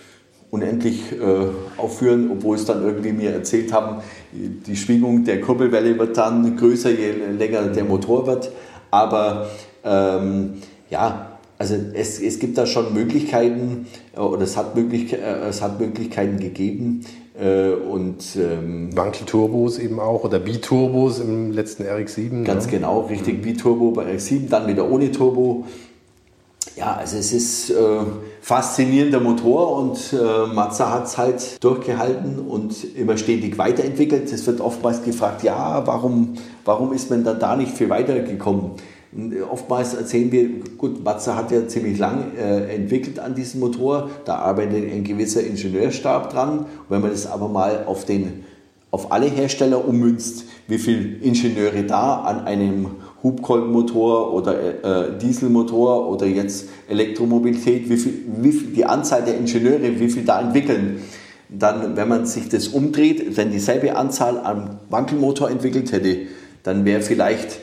unendlich 0.51 1.13
äh, 1.13 1.47
aufführen, 1.77 2.31
obwohl 2.33 2.57
es 2.57 2.65
dann 2.65 2.83
irgendwie 2.83 3.13
mir 3.13 3.33
erzählt 3.33 3.73
haben, 3.75 4.03
die 4.35 4.77
Schwingung 4.77 5.25
der 5.25 5.41
Kurbelwelle 5.41 5.99
wird 5.99 6.17
dann 6.17 6.57
größer, 6.57 6.91
je 6.91 7.13
länger 7.39 7.63
der 7.69 7.85
Motor 7.85 8.27
wird. 8.27 8.51
Aber 8.91 9.49
ähm, 9.85 10.55
ja, 10.91 11.39
also 11.59 11.77
es, 11.95 12.21
es 12.21 12.39
gibt 12.39 12.59
da 12.59 12.67
schon 12.67 12.93
Möglichkeiten 12.95 13.87
äh, 14.17 14.21
oder 14.21 14.43
es 14.43 14.57
hat, 14.57 14.75
möglich, 14.75 15.13
äh, 15.13 15.49
es 15.49 15.63
hat 15.63 15.81
Möglichkeiten 15.81 16.39
gegeben. 16.39 17.05
Äh, 17.41 17.73
und 17.73 18.37
ähm, 18.37 18.97
Wankelturbos 18.97 19.79
eben 19.79 19.99
auch 19.99 20.25
oder 20.25 20.39
Biturbos 20.39 21.19
im 21.19 21.53
letzten 21.53 21.83
RX-7. 21.85 22.45
Ganz 22.45 22.67
ne? 22.67 22.73
genau, 22.73 23.01
richtig 23.03 23.45
wie 23.45 23.55
Turbo 23.55 23.91
bei 23.91 24.15
R7, 24.15 24.49
dann 24.49 24.69
wieder 24.69 24.89
ohne 24.89 25.11
Turbo. 25.11 25.65
Ja, 26.77 26.95
also 26.95 27.17
es 27.17 27.33
ist 27.33 27.71
äh, 27.71 27.75
faszinierender 28.45 29.21
Motor 29.21 29.79
und 29.79 30.13
äh, 30.13 30.55
Mazda 30.55 30.91
hat 30.91 31.07
es 31.07 31.17
halt 31.17 31.65
durchgehalten 31.65 32.41
und 32.41 32.95
immer 32.95 33.17
stetig 33.17 33.57
weiterentwickelt. 33.57 34.31
Es 34.31 34.47
wird 34.47 34.61
oftmals 34.61 35.03
gefragt, 35.03 35.43
ja, 35.43 35.87
warum, 35.87 36.35
warum 36.67 36.93
ist 36.93 37.09
man 37.09 37.25
dann 37.25 37.39
da 37.39 37.57
nicht 37.57 37.73
viel 37.73 37.89
weitergekommen? 37.89 38.73
Und, 39.13 39.33
äh, 39.33 39.41
Oftmals 39.41 39.95
erzählen 39.95 40.31
wir, 40.31 40.47
gut, 40.77 41.03
Mazda 41.03 41.37
hat 41.37 41.53
ja 41.53 41.67
ziemlich 41.67 41.99
lang 41.99 42.37
äh, 42.37 42.75
entwickelt 42.75 43.19
an 43.19 43.35
diesem 43.35 43.61
Motor, 43.61 44.11
da 44.27 44.37
arbeitet 44.37 44.93
ein 44.93 45.05
gewisser 45.05 45.43
Ingenieurstab 45.43 46.31
dran. 46.31 46.59
Und 46.59 46.67
wenn 46.91 47.01
man 47.01 47.13
das 47.13 47.27
aber 47.27 47.49
mal 47.49 47.85
auf 47.87 48.05
den 48.05 48.45
auf 48.91 49.11
alle 49.11 49.27
Hersteller 49.27 49.89
ummünzt, 49.89 50.45
wie 50.69 50.79
viele 50.79 51.17
Ingenieure 51.17 51.83
da 51.83 52.21
an 52.21 52.45
einem 52.45 52.89
Hubkolbenmotor 53.25 54.35
oder 54.35 54.61
äh, 54.85 55.19
Dieselmotor 55.19 56.09
oder 56.11 56.27
jetzt 56.27 56.69
Elektromobilität, 56.89 57.89
wie 57.89 57.97
viel, 57.97 58.15
wie 58.37 58.53
viel 58.53 58.69
die 58.69 58.85
Anzahl 58.85 59.25
der 59.25 59.39
Ingenieure, 59.39 59.99
wie 59.99 60.11
viel 60.11 60.25
da 60.25 60.41
entwickeln. 60.41 61.01
Dann, 61.49 61.97
wenn 61.97 62.09
man 62.09 62.27
sich 62.27 62.49
das 62.49 62.69
umdreht, 62.69 63.37
wenn 63.37 63.51
dieselbe 63.51 63.97
Anzahl 63.97 64.39
am 64.39 64.79
Wankelmotor 64.91 65.51
entwickelt 65.51 65.91
hätte, 65.93 66.19
dann 66.63 66.85
wäre 66.85 67.01
vielleicht, 67.01 67.61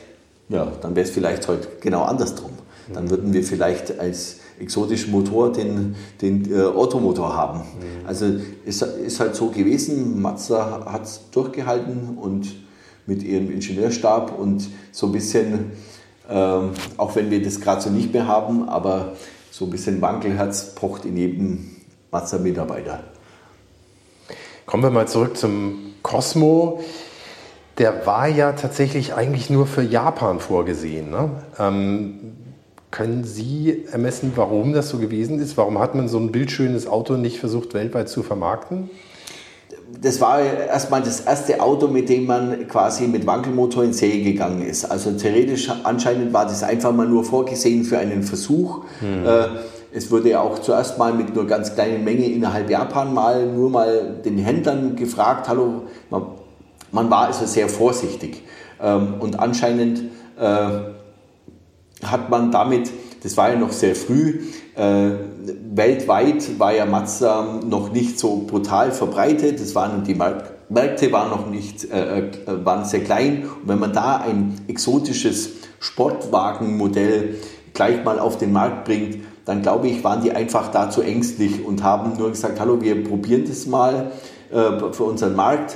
ja, 0.50 0.72
dann 0.82 0.96
wäre 0.96 1.06
es 1.06 1.12
vielleicht 1.12 1.48
heute 1.48 1.68
genau 1.80 2.04
andersrum. 2.04 2.52
Dann 2.94 3.10
würden 3.10 3.32
wir 3.32 3.44
vielleicht 3.44 4.00
als 4.00 4.40
exotischen 4.60 5.12
Motor 5.12 5.52
den, 5.52 5.96
den 6.22 6.52
äh, 6.52 6.64
Ottomotor 6.64 7.36
haben. 7.36 7.62
Also 8.06 8.26
ist, 8.66 8.82
ist 8.82 9.20
halt 9.20 9.36
so 9.36 9.48
gewesen, 9.48 10.22
Mazda 10.22 10.86
hat 10.86 11.04
es 11.04 11.22
durchgehalten 11.32 12.18
und 12.20 12.48
mit 13.06 13.24
ihrem 13.24 13.52
Ingenieurstab 13.52 14.38
und 14.38 14.70
so 14.92 15.08
ein 15.08 15.12
bisschen, 15.12 15.72
ähm, 16.30 16.72
auch 16.98 17.16
wenn 17.16 17.30
wir 17.30 17.42
das 17.42 17.62
gerade 17.62 17.82
so 17.82 17.90
nicht 17.90 18.14
mehr 18.14 18.28
haben, 18.28 18.70
aber 18.70 19.14
so 19.52 19.66
ein 19.66 19.72
bisschen 19.72 20.02
Wankelherz 20.02 20.76
pocht 20.76 21.06
in 21.06 21.18
jedem 21.18 21.76
Mazda-Mitarbeiter. 22.12 23.04
Kommen 24.66 24.84
wir 24.84 24.90
mal 24.90 25.08
zurück 25.08 25.38
zum 25.38 25.94
Cosmo. 26.02 26.82
Der 27.78 28.06
war 28.06 28.28
ja 28.28 28.54
tatsächlich 28.54 29.14
eigentlich 29.14 29.50
nur 29.50 29.66
für 29.68 29.82
Japan 29.82 30.40
vorgesehen. 30.40 31.10
Ne? 31.10 31.30
Ähm, 31.60 32.36
können 32.92 33.24
Sie 33.24 33.86
ermessen, 33.92 34.34
warum 34.36 34.74
das 34.74 34.90
so 34.90 34.98
gewesen 34.98 35.40
ist? 35.40 35.58
Warum 35.58 35.80
hat 35.80 35.96
man 35.96 36.10
so 36.10 36.18
ein 36.18 36.32
bildschönes 36.32 36.88
Auto 36.88 37.16
nicht 37.16 37.40
versucht, 37.40 37.74
weltweit 37.74 38.10
zu 38.10 38.22
vermarkten? 38.24 38.90
Das 40.00 40.22
war 40.22 40.42
erstmal 40.42 41.02
das 41.02 41.22
erste 41.22 41.62
Auto, 41.62 41.88
mit 41.88 42.10
dem 42.10 42.26
man 42.26 42.68
quasi 42.68 43.08
mit 43.08 43.26
Wankelmotor 43.26 43.84
in 43.84 43.94
Serie 43.94 44.24
gegangen 44.24 44.62
ist. 44.62 44.86
Also 44.86 45.12
theoretisch 45.12 45.70
anscheinend 45.84 46.34
war 46.34 46.46
das 46.46 46.64
einfach 46.64 46.92
mal 46.92 47.08
nur 47.08 47.24
vorgesehen 47.24 47.84
für 47.84 47.98
einen 47.98 48.24
Versuch. 48.24 48.84
Äh, 49.02 49.48
es 49.94 50.10
wurde 50.10 50.30
ja 50.30 50.42
auch 50.42 50.60
zuerst 50.60 50.98
mal 50.98 51.14
mit 51.14 51.36
nur 51.36 51.46
ganz 51.46 51.74
kleinen 51.74 52.04
Menge 52.04 52.26
innerhalb 52.26 52.70
Japan 52.70 53.14
mal 53.14 53.46
nur 53.46 53.70
mal 53.70 54.22
den 54.24 54.38
Händlern 54.38 54.96
gefragt, 54.96 55.50
hallo, 55.50 55.84
man, 56.10 56.24
man 56.92 57.10
war 57.10 57.28
also 57.28 57.46
sehr 57.46 57.68
vorsichtig. 57.68 58.44
Ähm, 58.82 59.16
und 59.20 59.40
anscheinend 59.40 60.04
äh, 60.40 60.70
hat 62.04 62.30
man 62.30 62.52
damit, 62.52 62.90
das 63.24 63.36
war 63.38 63.52
ja 63.52 63.60
noch 63.60 63.72
sehr 63.72 63.96
früh, 63.96 64.42
äh, 64.76 65.12
weltweit 65.74 66.60
war 66.60 66.74
ja 66.74 66.86
Mazda 66.86 67.60
noch 67.66 67.92
nicht 67.92 68.20
so 68.20 68.46
brutal 68.48 68.92
verbreitet. 68.92 69.60
Das 69.60 69.76
waren 69.76 70.04
die 70.04 70.16
Mark 70.16 70.62
Märkte 70.72 71.12
waren 71.12 71.30
noch 71.30 71.48
nicht, 71.48 71.92
äh, 71.92 72.20
äh, 72.20 72.32
waren 72.64 72.86
sehr 72.86 73.04
klein. 73.04 73.44
Und 73.44 73.68
wenn 73.68 73.80
man 73.80 73.92
da 73.92 74.18
ein 74.18 74.56
exotisches 74.68 75.50
Sportwagenmodell 75.80 77.36
gleich 77.74 78.04
mal 78.06 78.20
auf 78.20 78.38
den 78.38 78.54
Markt 78.54 78.86
bringt, 78.86 79.18
dann 79.46 79.62
glaube 79.62 79.90
ich, 79.90 80.04
waren 80.04 80.22
die 80.22 80.32
einfach 80.32 80.72
da 80.72 80.90
zu 80.90 81.02
ängstlich 81.02 81.66
und 81.66 81.84
haben 81.84 82.18
nur 82.18 82.30
gesagt, 82.30 82.60
hallo, 82.60 82.80
wir 82.82 83.04
probieren 83.04 83.44
das 83.48 83.66
mal 83.66 84.12
äh, 84.50 84.94
für 84.94 85.04
unseren 85.04 85.36
Markt. 85.36 85.76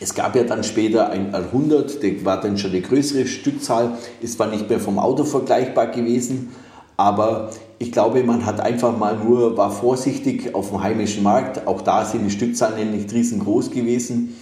Es 0.00 0.14
gab 0.14 0.34
ja 0.34 0.42
dann 0.44 0.64
später 0.64 1.10
ein 1.10 1.32
100, 1.32 2.02
der 2.02 2.24
war 2.24 2.40
dann 2.40 2.58
schon 2.58 2.70
eine 2.70 2.80
größere 2.80 3.26
Stückzahl, 3.26 3.98
ist 4.20 4.38
zwar 4.38 4.48
nicht 4.48 4.68
mehr 4.68 4.80
vom 4.80 4.98
Auto 4.98 5.24
vergleichbar 5.24 5.88
gewesen, 5.88 6.48
aber 6.96 7.50
ich 7.82 7.92
glaube, 7.92 8.22
man 8.22 8.44
hat 8.44 8.60
einfach 8.60 8.96
mal 8.96 9.16
nur, 9.16 9.56
war 9.56 9.70
vorsichtig 9.70 10.54
auf 10.54 10.68
dem 10.68 10.82
heimischen 10.82 11.22
Markt. 11.22 11.66
Auch 11.66 11.80
da 11.80 12.04
sind 12.04 12.26
die 12.26 12.30
Stückzahlen 12.30 12.90
nicht 12.90 13.10
riesengroß 13.10 13.70
gewesen. 13.70 14.36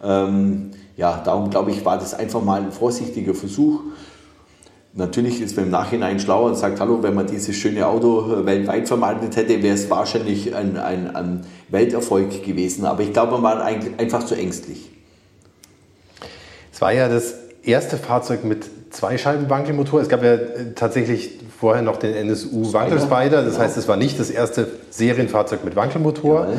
Ähm, 0.00 0.70
ja, 0.96 1.20
darum 1.24 1.50
glaube 1.50 1.72
ich, 1.72 1.84
war 1.84 1.98
das 1.98 2.14
einfach 2.14 2.40
mal 2.40 2.60
ein 2.60 2.70
vorsichtiger 2.70 3.34
Versuch. 3.34 3.80
Natürlich 4.92 5.42
ist 5.42 5.56
man 5.56 5.64
im 5.64 5.70
Nachhinein 5.72 6.20
schlauer 6.20 6.46
und 6.46 6.54
sagt, 6.54 6.78
hallo, 6.78 7.02
wenn 7.02 7.14
man 7.14 7.26
dieses 7.26 7.56
schöne 7.56 7.84
Auto 7.84 8.32
äh, 8.32 8.46
weltweit 8.46 8.86
vermarktet 8.86 9.34
hätte, 9.34 9.60
wäre 9.60 9.74
es 9.74 9.90
wahrscheinlich 9.90 10.54
ein, 10.54 10.76
ein, 10.76 11.16
ein, 11.16 11.40
Welterfolg 11.70 12.44
gewesen. 12.44 12.84
Aber 12.84 13.02
ich 13.02 13.12
glaube, 13.12 13.32
man 13.32 13.42
war 13.42 13.64
einfach 13.64 14.22
zu 14.22 14.36
ängstlich. 14.36 14.88
Es 16.72 16.80
war 16.80 16.92
ja 16.92 17.08
das 17.08 17.34
erste 17.64 17.96
Fahrzeug 17.96 18.44
mit 18.44 18.70
zwei 18.90 19.18
Scheiben 19.18 19.50
Wankelmotor. 19.50 20.00
Es 20.00 20.08
gab 20.08 20.22
ja 20.22 20.34
äh, 20.34 20.74
tatsächlich 20.76 21.40
vorher 21.64 21.82
noch 21.82 21.96
den 21.96 22.14
NSU 22.14 22.74
Wankelspider. 22.74 23.42
Das 23.42 23.58
heißt, 23.58 23.78
es 23.78 23.88
war 23.88 23.96
nicht 23.96 24.20
das 24.20 24.28
erste 24.28 24.68
Serienfahrzeug 24.90 25.64
mit 25.64 25.74
Wankelmotor. 25.76 26.48
Ja 26.50 26.56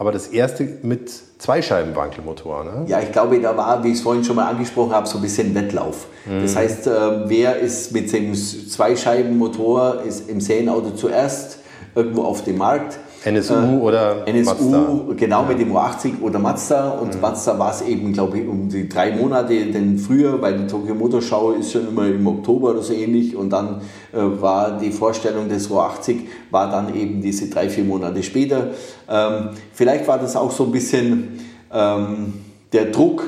aber 0.00 0.12
das 0.12 0.28
erste 0.28 0.78
mit 0.82 1.10
Zweischeiben-Wankelmotor. 1.38 2.62
Ne? 2.62 2.84
Ja, 2.86 3.00
ich 3.00 3.10
glaube, 3.10 3.40
da 3.40 3.56
war, 3.56 3.82
wie 3.82 3.88
ich 3.88 3.94
es 3.94 4.00
vorhin 4.02 4.22
schon 4.22 4.36
mal 4.36 4.48
angesprochen 4.48 4.92
habe, 4.92 5.08
so 5.08 5.18
ein 5.18 5.22
bisschen 5.22 5.56
Wettlauf. 5.56 6.06
Mhm. 6.24 6.42
Das 6.42 6.54
heißt, 6.54 6.86
äh, 6.86 6.90
wer 7.28 7.58
ist 7.58 7.90
mit 7.90 8.12
dem 8.12 8.32
Zweischeibenmotor 8.32 10.02
ist 10.06 10.30
im 10.30 10.40
Serienauto 10.40 10.90
zuerst 10.92 11.58
irgendwo 11.96 12.22
auf 12.22 12.44
dem 12.44 12.58
Markt? 12.58 13.00
NSU 13.24 13.54
äh, 13.54 13.76
oder 13.80 14.26
NSU, 14.26 14.50
Mazda. 14.50 15.14
genau 15.16 15.42
ja. 15.42 15.48
mit 15.48 15.60
dem 15.60 15.72
U80 15.72 16.20
oder 16.22 16.38
Mazda. 16.38 16.90
Und 16.90 17.14
mhm. 17.14 17.20
Mazda 17.20 17.58
war 17.58 17.72
es 17.72 17.82
eben, 17.82 18.12
glaube 18.12 18.38
ich, 18.38 18.48
um 18.48 18.68
die 18.68 18.88
drei 18.88 19.16
Monate, 19.16 19.66
denn 19.66 19.98
früher, 19.98 20.40
weil 20.40 20.58
die 20.58 20.66
Tokyo 20.66 20.94
Motor 20.94 21.20
Show 21.20 21.52
ist 21.58 21.72
schon 21.72 21.88
immer 21.88 22.06
im 22.06 22.26
Oktober 22.26 22.70
oder 22.70 22.82
so 22.82 22.92
ähnlich. 22.92 23.34
Und 23.34 23.50
dann 23.50 23.80
äh, 24.12 24.18
war 24.18 24.78
die 24.78 24.90
Vorstellung 24.90 25.48
des 25.48 25.68
U80, 25.68 26.20
war 26.50 26.70
dann 26.70 26.94
eben 26.94 27.20
diese 27.20 27.48
drei, 27.48 27.68
vier 27.68 27.84
Monate 27.84 28.22
später. 28.22 28.68
Ähm, 29.08 29.50
vielleicht 29.72 30.06
war 30.06 30.18
das 30.18 30.36
auch 30.36 30.50
so 30.50 30.64
ein 30.64 30.72
bisschen 30.72 31.40
ähm, 31.72 32.34
der 32.72 32.86
Druck, 32.86 33.24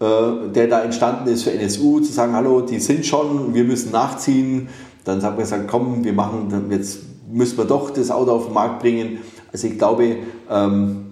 äh, 0.00 0.48
der 0.54 0.68
da 0.68 0.82
entstanden 0.82 1.28
ist 1.28 1.44
für 1.44 1.52
NSU, 1.52 2.00
zu 2.00 2.12
sagen, 2.12 2.34
hallo, 2.34 2.60
die 2.60 2.78
sind 2.78 3.06
schon, 3.06 3.54
wir 3.54 3.64
müssen 3.64 3.92
nachziehen. 3.92 4.68
Dann 5.04 5.22
hat 5.22 5.32
man 5.32 5.40
gesagt, 5.40 5.66
komm, 5.66 6.04
wir 6.04 6.12
machen 6.12 6.68
jetzt 6.70 7.09
müssen 7.32 7.58
wir 7.58 7.64
doch 7.64 7.90
das 7.90 8.10
Auto 8.10 8.32
auf 8.32 8.46
den 8.46 8.54
Markt 8.54 8.80
bringen. 8.80 9.18
Also 9.52 9.66
ich 9.66 9.78
glaube, 9.78 10.16
ähm, 10.50 11.06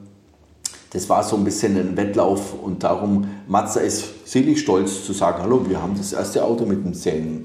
das 0.91 1.09
war 1.09 1.23
so 1.23 1.37
ein 1.37 1.45
bisschen 1.45 1.77
ein 1.77 1.97
Wettlauf 1.97 2.55
und 2.63 2.83
darum, 2.83 3.29
Mazda 3.47 3.81
ist 3.81 4.27
selig 4.27 4.61
stolz 4.61 5.05
zu 5.05 5.13
sagen, 5.13 5.43
hallo, 5.43 5.69
wir 5.69 5.83
haben 5.83 5.95
das 5.97 6.13
erste 6.13 6.45
Auto 6.45 6.65
mit 6.65 6.79
einem 6.79 6.95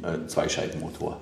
äh, 0.04 0.28
Zweischeibenmotor. 0.28 1.18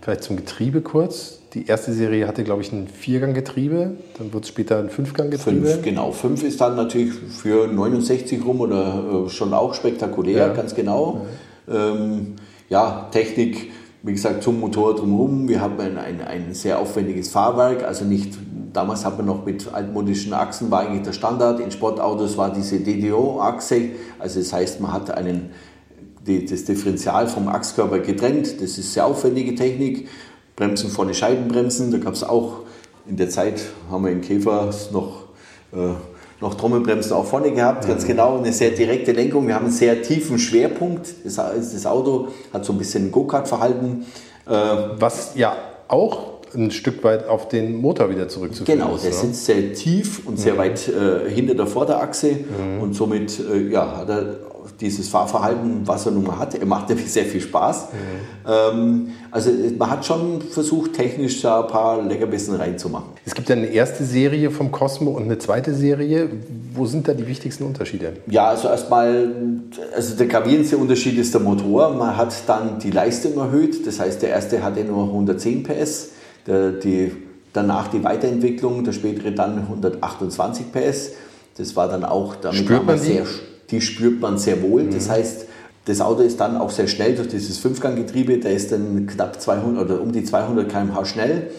Vielleicht 0.00 0.24
zum 0.24 0.36
Getriebe 0.36 0.80
kurz. 0.80 1.38
Die 1.54 1.66
erste 1.66 1.92
Serie 1.92 2.26
hatte, 2.26 2.44
glaube 2.44 2.62
ich, 2.62 2.72
ein 2.72 2.86
Vierganggetriebe, 2.88 3.96
dann 4.18 4.32
wird 4.32 4.44
es 4.44 4.48
später 4.48 4.78
ein 4.78 4.88
Fünfganggetriebe. 4.88 5.66
Fünf, 5.66 5.82
genau. 5.82 6.12
Fünf 6.12 6.42
ist 6.44 6.60
dann 6.60 6.76
natürlich 6.76 7.12
für 7.12 7.66
69 7.66 8.44
rum 8.44 8.60
oder 8.60 9.26
äh, 9.26 9.28
schon 9.30 9.52
auch 9.52 9.74
spektakulär, 9.74 10.46
ja. 10.46 10.52
ganz 10.52 10.74
genau. 10.74 11.26
Ja. 11.66 11.92
Ähm, 11.92 12.36
ja, 12.68 13.08
Technik 13.10 13.72
wie 14.02 14.12
gesagt, 14.12 14.42
zum 14.42 14.60
Motor 14.60 14.96
drumherum. 14.96 15.48
Wir 15.48 15.60
haben 15.60 15.78
ein, 15.80 15.98
ein, 15.98 16.20
ein, 16.22 16.54
sehr 16.54 16.78
aufwendiges 16.78 17.28
Fahrwerk, 17.28 17.84
also 17.84 18.04
nicht, 18.04 18.38
damals 18.72 19.04
hat 19.04 19.16
man 19.18 19.26
noch 19.26 19.44
mit 19.44 19.72
altmodischen 19.72 20.32
Achsen, 20.32 20.70
war 20.70 20.80
eigentlich 20.80 21.02
der 21.02 21.12
Standard. 21.12 21.60
In 21.60 21.70
Sportautos 21.70 22.36
war 22.36 22.52
diese 22.52 22.80
DDO-Achse, 22.80 23.90
also 24.18 24.40
das 24.40 24.52
heißt, 24.52 24.80
man 24.80 24.92
hat 24.92 25.10
einen, 25.10 25.50
die, 26.26 26.44
das 26.46 26.64
Differential 26.64 27.26
vom 27.26 27.48
Achskörper 27.48 27.98
getrennt. 27.98 28.60
Das 28.60 28.78
ist 28.78 28.92
sehr 28.92 29.06
aufwendige 29.06 29.54
Technik. 29.54 30.08
Bremsen 30.56 30.90
vorne 30.90 31.14
Scheibenbremsen, 31.14 31.90
da 31.90 31.98
gab 31.98 32.14
es 32.14 32.22
auch 32.22 32.60
in 33.06 33.16
der 33.16 33.30
Zeit, 33.30 33.62
haben 33.90 34.04
wir 34.04 34.12
in 34.12 34.20
Käfer 34.20 34.70
noch 34.92 35.24
äh, 35.72 35.94
noch 36.40 36.54
Trommelbremsen 36.54 37.12
auch 37.12 37.26
vorne 37.26 37.52
gehabt, 37.52 37.86
ganz 37.86 38.04
mhm. 38.04 38.08
genau, 38.08 38.38
eine 38.38 38.52
sehr 38.52 38.70
direkte 38.70 39.12
Lenkung. 39.12 39.46
Wir 39.46 39.54
haben 39.54 39.66
einen 39.66 39.74
sehr 39.74 40.02
tiefen 40.02 40.38
Schwerpunkt. 40.38 41.08
Das, 41.24 41.36
das 41.36 41.86
Auto 41.86 42.28
hat 42.52 42.64
so 42.64 42.72
ein 42.72 42.78
bisschen 42.78 43.12
Go-Kart-Verhalten. 43.12 44.06
Äh, 44.46 44.52
Was 44.98 45.32
ja 45.34 45.56
auch 45.88 46.40
ein 46.54 46.70
Stück 46.70 47.04
weit 47.04 47.28
auf 47.28 47.48
den 47.48 47.80
Motor 47.80 48.10
wieder 48.10 48.28
zurückzuführen 48.28 48.80
genau, 48.80 48.96
ist. 48.96 49.02
Genau, 49.02 49.14
der 49.14 49.22
ne? 49.22 49.28
sitzt 49.28 49.44
sehr 49.46 49.72
tief 49.74 50.26
und 50.26 50.38
sehr 50.38 50.54
mhm. 50.54 50.58
weit 50.58 50.88
äh, 50.88 51.30
hinter 51.30 51.54
der 51.54 51.66
Vorderachse 51.66 52.32
mhm. 52.32 52.80
und 52.80 52.94
somit 52.94 53.38
äh, 53.38 53.68
ja, 53.68 53.98
hat 53.98 54.08
er 54.08 54.38
dieses 54.80 55.08
Fahrverhalten, 55.08 55.86
was 55.86 56.06
er 56.06 56.12
nun 56.12 56.24
mal 56.24 56.38
hat. 56.38 56.54
Er 56.54 56.66
macht 56.66 56.88
nämlich 56.88 57.10
sehr 57.12 57.24
viel 57.24 57.40
Spaß. 57.40 57.88
Mhm. 57.92 58.50
Ähm, 58.50 59.10
also 59.30 59.50
man 59.78 59.90
hat 59.90 60.04
schon 60.04 60.42
versucht, 60.42 60.94
technisch 60.94 61.42
da 61.42 61.62
ein 61.62 61.68
paar 61.68 62.02
Leckerbissen 62.02 62.54
reinzumachen. 62.56 63.08
Es 63.24 63.34
gibt 63.34 63.48
ja 63.48 63.56
eine 63.56 63.66
erste 63.66 64.04
Serie 64.04 64.50
vom 64.50 64.70
Cosmo 64.70 65.10
und 65.10 65.24
eine 65.24 65.38
zweite 65.38 65.74
Serie. 65.74 66.28
Wo 66.74 66.86
sind 66.86 67.08
da 67.08 67.14
die 67.14 67.26
wichtigsten 67.26 67.64
Unterschiede? 67.64 68.14
Ja, 68.28 68.48
also 68.48 68.68
erstmal, 68.68 69.32
also 69.94 70.16
der 70.16 70.26
gravierendste 70.26 70.76
Unterschied 70.76 71.18
ist 71.18 71.34
der 71.34 71.40
Motor. 71.40 71.94
Man 71.94 72.16
hat 72.16 72.34
dann 72.46 72.78
die 72.78 72.90
Leistung 72.90 73.36
erhöht. 73.38 73.86
Das 73.86 74.00
heißt, 74.00 74.22
der 74.22 74.30
erste 74.30 74.62
hatte 74.62 74.84
nur 74.84 75.04
110 75.04 75.62
PS. 75.62 76.10
Der, 76.46 76.72
die, 76.72 77.12
danach 77.52 77.88
die 77.88 78.02
Weiterentwicklung, 78.02 78.84
der 78.84 78.92
spätere 78.92 79.30
dann 79.32 79.58
128 79.58 80.72
PS. 80.72 81.10
Das 81.56 81.76
war 81.76 81.88
dann 81.88 82.04
auch 82.04 82.36
damit 82.36 82.58
Spürt 82.58 82.86
man 82.86 82.98
sehr 82.98 83.24
die 83.24 83.49
spürt 83.78 84.20
man 84.20 84.38
sehr 84.38 84.62
wohl. 84.62 84.82
Mhm. 84.84 84.94
Das 84.94 85.08
heißt, 85.08 85.46
das 85.84 86.00
Auto 86.00 86.22
ist 86.22 86.40
dann 86.40 86.56
auch 86.56 86.70
sehr 86.70 86.86
schnell 86.88 87.14
durch 87.14 87.28
dieses 87.28 87.58
Fünfganggetriebe, 87.58 88.38
der 88.38 88.52
ist 88.52 88.72
dann 88.72 89.06
knapp 89.06 89.40
200 89.40 89.84
oder 89.84 90.00
um 90.00 90.12
die 90.12 90.24
200 90.24 90.68
km/h 90.68 91.04
schnell. 91.04 91.50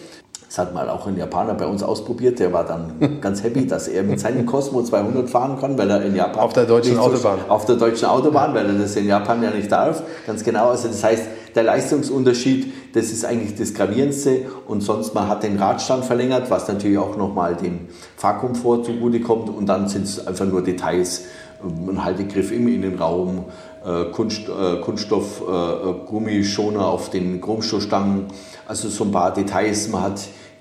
Das 0.46 0.58
hat 0.58 0.74
mal 0.74 0.90
auch 0.90 1.06
ein 1.06 1.16
Japaner 1.16 1.54
bei 1.54 1.66
uns 1.66 1.82
ausprobiert, 1.82 2.38
der 2.38 2.52
war 2.52 2.64
dann 2.64 3.18
ganz 3.22 3.42
happy, 3.42 3.66
dass 3.66 3.88
er 3.88 4.02
mit 4.02 4.20
seinem 4.20 4.44
Cosmo 4.44 4.82
200 4.82 5.30
fahren 5.30 5.58
kann, 5.58 5.78
weil 5.78 5.90
er 5.90 6.02
in 6.02 6.14
Japan... 6.14 6.40
Auf 6.40 6.52
der 6.52 6.66
deutschen 6.66 6.98
Autobahn. 6.98 7.38
So, 7.46 7.52
auf 7.52 7.64
der 7.64 7.76
deutschen 7.76 8.06
Autobahn, 8.06 8.54
weil 8.54 8.66
er 8.66 8.74
das 8.74 8.94
in 8.96 9.06
Japan 9.06 9.42
ja 9.42 9.50
nicht 9.50 9.72
darf. 9.72 10.02
Ganz 10.26 10.44
genau, 10.44 10.68
also 10.68 10.88
das 10.88 11.02
heißt, 11.02 11.24
der 11.54 11.62
Leistungsunterschied, 11.62 12.94
das 12.94 13.06
ist 13.06 13.24
eigentlich 13.24 13.54
das 13.56 13.74
Gravierendste 13.74 14.46
und 14.66 14.82
sonst 14.82 15.14
man 15.14 15.28
hat 15.28 15.42
den 15.42 15.58
Radstand 15.58 16.04
verlängert, 16.04 16.50
was 16.50 16.68
natürlich 16.68 16.98
auch 16.98 17.16
nochmal 17.16 17.56
dem 17.56 17.88
Fahrkomfort 18.16 18.84
zugutekommt 18.84 19.48
und 19.48 19.66
dann 19.66 19.88
sind 19.88 20.04
es 20.04 20.26
einfach 20.26 20.46
nur 20.46 20.62
Details, 20.62 21.24
ein 21.64 22.04
Haltegriff 22.04 22.52
im 22.52 22.68
Innenraum, 22.68 23.44
äh, 23.84 24.04
Kunst, 24.12 24.48
äh, 24.48 24.80
Kunststoff, 24.80 25.42
äh, 25.42 26.06
Gummischoner 26.06 26.86
auf 26.86 27.10
den 27.10 27.40
Chromstoßstangen, 27.40 28.26
also 28.66 28.88
so 28.88 29.04
ein 29.04 29.10
paar 29.12 29.32
Details. 29.32 29.88
Man 29.88 30.02
hat 30.02 30.20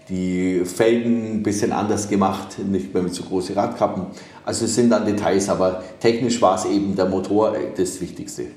die 0.10 0.64
Felgen 0.66 1.36
ein 1.36 1.43
bisschen 1.43 1.72
anders 1.72 2.10
gemacht, 2.10 2.58
nicht 2.60 2.93
mehr 2.93 3.04
mit 3.04 3.14
so 3.14 3.24
großen 3.24 3.56
Radkappen. 3.56 4.08
Also 4.45 4.66
es 4.66 4.76
sind 4.76 4.89
dann 4.89 5.06
Details, 5.06 5.49
aber 5.49 5.84
technisch 5.99 6.41
war 6.41 6.56
es 6.56 6.66
eben 6.66 6.95
der 6.95 7.06
Motor 7.06 7.56
das 7.78 8.02
Wichtigste. 8.02 8.47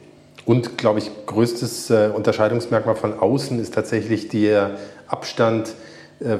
Und, 0.47 0.77
glaube 0.77 0.99
ich, 0.99 1.11
größtes 1.27 1.91
äh, 1.91 2.11
Unterscheidungsmerkmal 2.15 2.97
von 2.97 3.19
außen 3.19 3.59
ist 3.61 3.75
tatsächlich 3.75 4.29
der 4.29 4.79
Abstand 5.07 5.75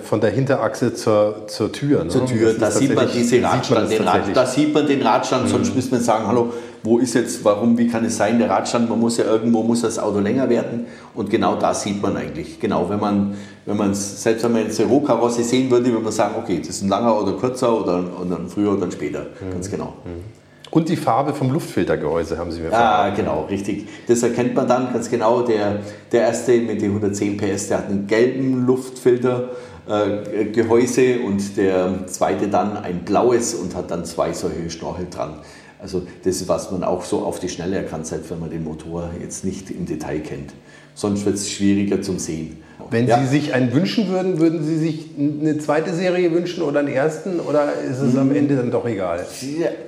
von 0.03 0.21
der 0.21 0.31
Hinterachse 0.31 0.95
zur, 0.95 1.47
zur 1.49 1.73
Tür. 1.73 2.05
Ne? 2.05 2.11
Zur 2.11 2.27
Tür, 2.27 2.55
da 2.55 2.71
sieht 2.71 2.95
man 2.95 3.09
diese 3.13 3.43
Radstand, 3.43 3.91
den 3.91 4.03
Rad, 4.03 4.23
da 4.33 4.47
sieht 4.47 4.73
man 4.73 4.87
den 4.87 5.03
Radstand, 5.03 5.45
mhm. 5.45 5.49
sonst 5.49 5.75
müsste 5.75 5.97
man 5.97 6.03
sagen, 6.03 6.27
hallo, 6.27 6.53
wo 6.85 6.99
ist 6.99 7.15
jetzt, 7.15 7.45
warum, 7.45 7.77
wie 7.77 7.89
kann 7.89 8.05
es 8.05 8.17
sein, 8.17 8.39
der 8.39 8.49
Radstand, 8.51 8.89
man 8.89 9.01
muss 9.01 9.17
ja 9.17 9.25
irgendwo, 9.25 9.63
muss 9.63 9.83
das 9.83 9.99
Auto 9.99 10.21
länger 10.21 10.49
werden 10.49 10.87
und 11.15 11.29
genau 11.29 11.57
da 11.57 11.75
sieht 11.75 12.01
man 12.01 12.17
eigentlich, 12.17 12.61
genau, 12.61 12.89
wenn 12.89 13.01
man, 13.01 13.35
wenn 13.67 13.77
man 13.77 13.95
selbst 13.95 14.45
wenn 14.45 14.53
man 14.53 14.63
jetzt 14.63 14.81
eine 14.81 14.89
Rohkarosse 14.89 15.43
sehen 15.43 15.71
würde, 15.71 15.87
würde 15.87 16.05
man 16.05 16.13
sagen, 16.13 16.35
okay, 16.39 16.59
das 16.61 16.69
ist 16.69 16.83
ein 16.83 16.89
langer 16.89 17.21
oder 17.21 17.33
kürzer 17.33 17.81
oder, 17.81 18.05
oder 18.21 18.39
ein 18.39 18.49
früher 18.49 18.73
oder 18.73 18.85
ein 18.85 18.93
später, 18.93 19.27
mhm. 19.41 19.53
ganz 19.53 19.71
genau. 19.71 19.95
Mhm. 20.05 20.34
Und 20.75 20.89
die 20.89 20.97
Farbe 20.97 21.35
vom 21.35 21.53
Luftfiltergehäuse 21.53 22.37
haben 22.37 22.51
Sie 22.51 22.61
mir 22.61 22.71
verraten. 22.71 23.11
Ja, 23.11 23.15
genau, 23.15 23.45
richtig. 23.45 23.87
Das 24.09 24.25
erkennt 24.25 24.57
man 24.57 24.67
dann 24.67 24.93
ganz 24.93 25.09
genau. 25.09 25.43
Der, 25.43 25.79
der 26.11 26.23
erste 26.23 26.59
mit 26.59 26.83
den 26.83 26.91
110 26.91 27.37
PS, 27.37 27.69
der 27.69 27.79
hat 27.79 27.89
einen 27.89 28.09
gelben 28.09 28.67
Luftfiltergehäuse 28.67 31.03
äh, 31.03 31.25
und 31.25 31.57
der 31.57 32.09
zweite 32.09 32.49
dann 32.49 32.77
ein 32.77 33.05
blaues 33.05 33.55
und 33.55 33.77
hat 33.77 33.93
dann 33.93 34.05
zwei 34.05 34.33
solche 34.33 34.69
Schnorchel 34.69 35.07
dran. 35.09 35.39
Also 35.81 36.03
das 36.25 36.41
ist, 36.41 36.49
was 36.49 36.73
man 36.73 36.83
auch 36.83 37.05
so 37.05 37.21
auf 37.21 37.39
die 37.39 37.49
Schnelle 37.49 37.77
erkannt, 37.77 38.09
selbst 38.09 38.33
wenn 38.33 38.41
man 38.41 38.51
den 38.51 38.65
Motor 38.65 39.11
jetzt 39.21 39.45
nicht 39.45 39.71
im 39.71 39.87
Detail 39.87 40.19
kennt. 40.19 40.55
Sonst 40.95 41.25
wird 41.25 41.37
es 41.37 41.53
schwieriger 41.53 42.03
zum 42.03 42.19
Sehen. 42.19 42.64
Wenn 42.91 43.07
ja. 43.07 43.19
Sie 43.21 43.27
sich 43.27 43.55
einen 43.55 43.73
wünschen 43.73 44.09
würden, 44.09 44.39
würden 44.39 44.65
Sie 44.65 44.77
sich 44.77 45.11
eine 45.19 45.59
zweite 45.59 45.93
Serie 45.93 46.33
wünschen 46.33 46.63
oder 46.63 46.81
einen 46.81 46.89
ersten 46.89 47.41
oder 47.41 47.73
ist 47.73 48.01
es 48.01 48.17
am 48.17 48.35
Ende 48.35 48.57
dann 48.57 48.71
doch 48.71 48.87
egal? 48.87 49.25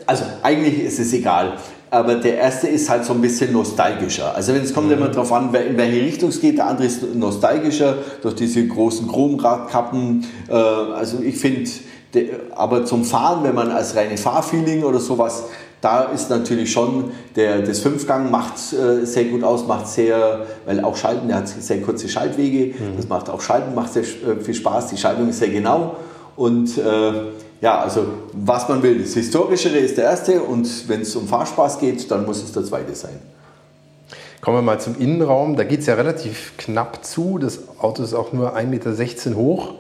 Also 0.07 0.25
eigentlich 0.43 0.83
ist 0.83 0.99
es 0.99 1.13
egal. 1.13 1.55
Aber 1.91 2.17
der 2.17 2.39
erste 2.39 2.67
ist 2.67 2.91
halt 2.91 3.05
so 3.05 3.13
ein 3.13 3.21
bisschen 3.21 3.53
nostalgischer. 3.53 4.35
Also 4.35 4.53
wenn 4.55 4.63
es 4.63 4.75
kommt 4.75 4.89
mhm. 4.89 4.95
immer 4.95 5.09
darauf 5.09 5.33
an, 5.33 5.55
in 5.55 5.77
welche 5.77 6.01
Richtung 6.01 6.31
es 6.31 6.41
geht. 6.41 6.59
Der 6.59 6.67
andere 6.67 6.87
ist 6.87 7.15
nostalgischer 7.15 7.99
durch 8.23 8.35
diese 8.35 8.67
großen 8.67 9.07
Chromradkappen. 9.07 10.27
Äh, 10.49 10.53
also 10.53 11.21
ich 11.23 11.39
finde 11.39 11.71
aber 12.55 12.85
zum 12.85 13.05
Fahren, 13.05 13.45
wenn 13.45 13.55
man 13.55 13.71
als 13.71 13.95
reine 13.95 14.17
Fahrfeeling 14.17 14.85
oder 14.85 14.99
sowas, 14.99 15.45
da 15.87 16.03
ist 16.03 16.31
natürlich 16.31 16.73
schon 16.73 17.13
der, 17.37 17.63
das 17.63 17.79
Fünfgang 17.79 18.29
macht 18.29 18.55
äh, 18.73 19.07
sehr 19.07 19.27
gut 19.27 19.45
aus, 19.45 19.69
macht 19.69 19.87
sehr, 19.87 20.45
weil 20.65 20.83
auch 20.83 20.97
Schalten, 20.97 21.29
der 21.29 21.37
hat 21.37 21.49
sehr 21.49 21.81
kurze 21.81 22.09
Schaltwege, 22.09 22.75
mhm. 22.75 22.97
das 22.97 23.09
macht 23.09 23.31
auch 23.31 23.41
Schalten, 23.41 23.73
macht 23.73 23.93
sehr 23.93 24.03
äh, 24.03 24.43
viel 24.43 24.55
Spaß, 24.55 24.89
die 24.89 24.97
Schaltung 24.97 25.29
ist 25.29 25.39
sehr 25.39 25.51
genau. 25.51 25.95
Und 26.35 26.77
äh, 26.77 27.13
ja, 27.61 27.79
also 27.79 28.05
was 28.33 28.69
man 28.69 28.83
will, 28.83 28.99
das 29.01 29.15
Historischere 29.15 29.79
ist 29.79 29.97
der 29.97 30.07
erste. 30.07 30.43
Und 30.43 30.89
wenn 30.89 31.03
es 31.03 31.15
um 31.15 31.29
Fahrspaß 31.29 31.79
geht, 31.79 32.11
dann 32.11 32.27
muss 32.27 32.43
es 32.43 32.51
der 32.51 32.65
zweite 32.65 32.95
sein. 32.97 33.21
Kommen 34.41 34.59
wir 34.59 34.63
mal 34.63 34.81
zum 34.81 34.99
Innenraum, 34.99 35.57
da 35.57 35.63
geht 35.63 35.81
es 35.81 35.87
ja 35.87 35.95
relativ 35.95 36.55
knapp 36.57 37.05
zu, 37.05 37.39
das 37.39 37.61
Auto 37.79 38.03
ist 38.03 38.13
auch 38.13 38.33
nur 38.33 38.57
1,16 38.57 38.67
Meter 38.67 39.37
hoch. 39.37 39.75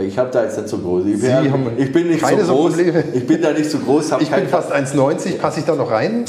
Ich 0.00 0.18
habe 0.18 0.30
da 0.30 0.42
jetzt 0.42 0.56
nicht 0.56 0.68
so 0.68 0.78
groß. 0.78 1.04
Ich 1.06 1.20
bin, 1.20 1.78
ich 1.78 1.92
bin 1.92 2.08
nicht 2.08 2.26
so 2.26 2.36
groß. 2.36 2.72
Probleme. 2.72 3.04
Ich 3.14 3.26
bin 3.26 3.40
da 3.40 3.52
nicht 3.52 3.70
so 3.70 3.78
groß. 3.78 4.12
Ich 4.20 4.30
bin 4.30 4.48
fast 4.48 4.72
1,90. 4.72 5.38
Passe 5.38 5.60
ich 5.60 5.66
da 5.66 5.76
noch 5.76 5.90
rein? 5.90 6.24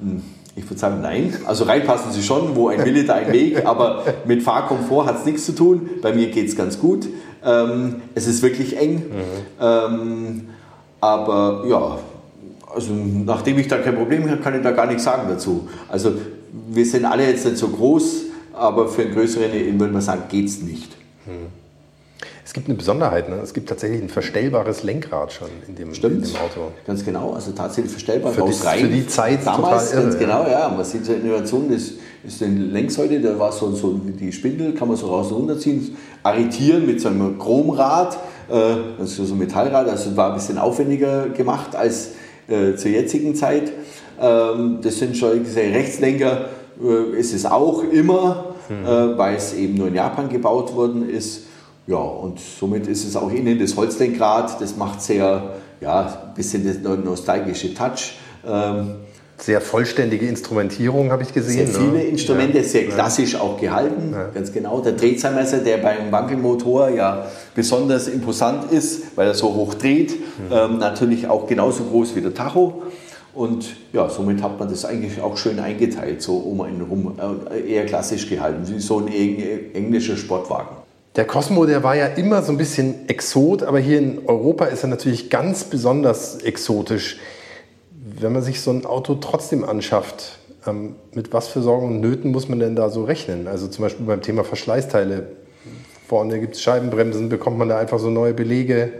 Hm, 0.00 0.22
ich 0.54 0.64
würde 0.68 0.78
sagen, 0.78 1.00
nein. 1.00 1.34
Also 1.46 1.64
reinpassen 1.64 2.12
Sie 2.12 2.22
schon, 2.22 2.54
wo 2.54 2.68
ein 2.68 2.84
Wille, 2.84 3.04
da 3.04 3.14
ein 3.14 3.32
Weg. 3.32 3.64
Aber 3.64 4.04
mit 4.26 4.42
Fahrkomfort 4.42 5.06
hat 5.06 5.20
es 5.20 5.24
nichts 5.24 5.46
zu 5.46 5.52
tun. 5.52 5.88
Bei 6.02 6.12
mir 6.12 6.30
geht 6.30 6.48
es 6.48 6.56
ganz 6.56 6.78
gut. 6.78 7.08
Ähm, 7.42 8.02
es 8.14 8.26
ist 8.26 8.42
wirklich 8.42 8.76
eng. 8.76 8.96
Mhm. 8.96 9.60
Ähm, 9.60 10.48
aber 11.00 11.64
ja, 11.68 11.98
also 12.74 12.92
nachdem 12.92 13.58
ich 13.58 13.68
da 13.68 13.78
kein 13.78 13.94
Problem 13.94 14.28
habe, 14.28 14.40
kann 14.40 14.56
ich 14.56 14.62
da 14.62 14.72
gar 14.72 14.86
nichts 14.86 15.04
sagen 15.04 15.28
dazu. 15.28 15.68
Also 15.88 16.12
wir 16.68 16.84
sind 16.84 17.04
alle 17.04 17.28
jetzt 17.28 17.44
nicht 17.44 17.58
so 17.58 17.68
groß, 17.68 18.24
aber 18.52 18.88
für 18.88 19.02
einen 19.02 19.12
größeren, 19.12 19.78
würde 19.78 19.92
man 19.92 20.02
sagen, 20.02 20.22
geht 20.28 20.46
es 20.46 20.62
nicht. 20.62 20.96
Mhm. 21.26 21.55
Es 22.56 22.60
gibt 22.60 22.70
eine 22.70 22.78
Besonderheit, 22.78 23.28
ne? 23.28 23.36
es 23.42 23.52
gibt 23.52 23.68
tatsächlich 23.68 24.00
ein 24.00 24.08
verstellbares 24.08 24.82
Lenkrad 24.82 25.30
schon 25.30 25.48
in 25.68 25.74
dem, 25.74 25.92
Stimmt. 25.92 26.24
In 26.24 26.32
dem 26.32 26.36
Auto. 26.36 26.72
Ganz 26.86 27.04
genau, 27.04 27.34
also 27.34 27.52
tatsächlich 27.52 27.92
verstellbar. 27.92 28.32
Für, 28.32 28.46
die, 28.46 28.52
für 28.54 28.88
die 28.88 29.06
Zeit 29.06 29.46
damals, 29.46 29.92
irre, 29.92 30.04
ganz 30.04 30.18
genau, 30.18 30.46
ja. 30.48 30.70
Man 30.74 30.82
sieht 30.82 31.04
so 31.04 31.12
Innovation, 31.12 31.70
das 31.70 31.82
ist 32.26 32.42
eine 32.42 32.58
Längssäule, 32.58 33.20
da 33.20 33.38
war 33.38 33.52
so, 33.52 33.72
so 33.72 33.92
die 33.92 34.32
Spindel, 34.32 34.72
kann 34.72 34.88
man 34.88 34.96
so 34.96 35.08
raus 35.08 35.30
und 35.32 35.36
runterziehen, 35.36 35.98
arretieren 36.22 36.86
mit 36.86 36.98
so 36.98 37.08
einem 37.08 37.38
Chromrad, 37.38 38.16
äh, 38.50 39.02
ist 39.02 39.16
so 39.16 39.34
ein 39.34 39.38
Metallrad, 39.38 39.90
also 39.90 40.16
war 40.16 40.30
ein 40.30 40.36
bisschen 40.36 40.56
aufwendiger 40.56 41.28
gemacht 41.28 41.76
als 41.76 42.12
äh, 42.48 42.74
zur 42.74 42.90
jetzigen 42.90 43.34
Zeit. 43.34 43.70
Ähm, 44.18 44.78
das 44.80 44.98
sind 44.98 45.14
schon 45.14 45.44
diese 45.44 45.60
Rechtslenker, 45.60 46.46
äh, 46.82 47.18
ist 47.18 47.34
es 47.34 47.44
auch 47.44 47.84
immer, 47.84 48.54
hm. 48.68 48.82
äh, 48.82 49.18
weil 49.18 49.36
es 49.36 49.52
eben 49.52 49.74
nur 49.74 49.88
in 49.88 49.94
Japan 49.94 50.30
gebaut 50.30 50.74
worden 50.74 51.06
ist. 51.06 51.42
Ja, 51.86 51.98
und 51.98 52.40
somit 52.40 52.88
ist 52.88 53.04
es 53.04 53.14
auch 53.14 53.30
innen 53.30 53.58
das 53.58 53.76
Holzlenkrad, 53.76 54.60
das 54.60 54.76
macht 54.76 55.02
sehr, 55.02 55.54
ja, 55.80 56.24
ein 56.28 56.34
bisschen 56.34 56.66
das 56.66 56.78
nostalgische 56.78 57.74
Touch. 57.74 58.18
Ähm, 58.46 58.96
sehr 59.38 59.60
vollständige 59.60 60.26
Instrumentierung 60.26 61.10
habe 61.12 61.22
ich 61.22 61.32
gesehen. 61.32 61.66
Sehr 61.66 61.80
viele 61.80 61.92
ne? 61.92 62.02
Instrumente, 62.04 62.58
ja. 62.58 62.64
sehr 62.64 62.86
klassisch 62.88 63.34
ja. 63.34 63.40
auch 63.40 63.60
gehalten, 63.60 64.12
ja. 64.12 64.28
ganz 64.28 64.52
genau. 64.52 64.80
Der 64.80 64.92
Drehzahlmesser, 64.92 65.58
der 65.58 65.76
beim 65.76 66.10
Wankelmotor 66.10 66.88
ja 66.88 67.26
besonders 67.54 68.08
imposant 68.08 68.72
ist, 68.72 69.16
weil 69.16 69.28
er 69.28 69.34
so 69.34 69.54
hoch 69.54 69.74
dreht, 69.74 70.12
mhm. 70.12 70.52
ähm, 70.52 70.78
natürlich 70.78 71.28
auch 71.28 71.46
genauso 71.46 71.84
groß 71.84 72.16
wie 72.16 72.22
der 72.22 72.34
Tacho. 72.34 72.82
Und 73.34 73.76
ja, 73.92 74.08
somit 74.08 74.42
hat 74.42 74.58
man 74.58 74.70
das 74.70 74.86
eigentlich 74.86 75.20
auch 75.20 75.36
schön 75.36 75.60
eingeteilt, 75.60 76.22
so 76.22 76.36
um 76.38 76.62
einen 76.62 76.80
rum, 76.80 77.18
äh, 77.50 77.70
eher 77.70 77.84
klassisch 77.84 78.30
gehalten, 78.30 78.62
wie 78.66 78.80
so 78.80 79.00
ein 79.00 79.08
englischer 79.08 80.16
Sportwagen. 80.16 80.85
Der 81.16 81.24
Cosmo, 81.24 81.64
der 81.64 81.82
war 81.82 81.96
ja 81.96 82.06
immer 82.06 82.42
so 82.42 82.52
ein 82.52 82.58
bisschen 82.58 83.08
Exot, 83.08 83.62
aber 83.62 83.78
hier 83.78 83.98
in 83.98 84.26
Europa 84.26 84.66
ist 84.66 84.84
er 84.84 84.90
natürlich 84.90 85.30
ganz 85.30 85.64
besonders 85.64 86.42
exotisch. 86.42 87.18
Wenn 87.90 88.34
man 88.34 88.42
sich 88.42 88.60
so 88.60 88.70
ein 88.70 88.84
Auto 88.84 89.14
trotzdem 89.14 89.64
anschafft, 89.64 90.38
ähm, 90.66 90.96
mit 91.14 91.32
was 91.32 91.48
für 91.48 91.62
Sorgen 91.62 91.86
und 91.86 92.00
Nöten 92.00 92.32
muss 92.32 92.50
man 92.50 92.58
denn 92.58 92.76
da 92.76 92.90
so 92.90 93.04
rechnen? 93.04 93.48
Also 93.48 93.66
zum 93.66 93.84
Beispiel 93.84 94.04
beim 94.04 94.20
Thema 94.20 94.44
Verschleißteile. 94.44 95.28
Vorne 96.06 96.38
gibt 96.38 96.56
es 96.56 96.60
Scheibenbremsen, 96.60 97.30
bekommt 97.30 97.56
man 97.56 97.70
da 97.70 97.78
einfach 97.78 97.98
so 97.98 98.10
neue 98.10 98.34
Belege. 98.34 98.92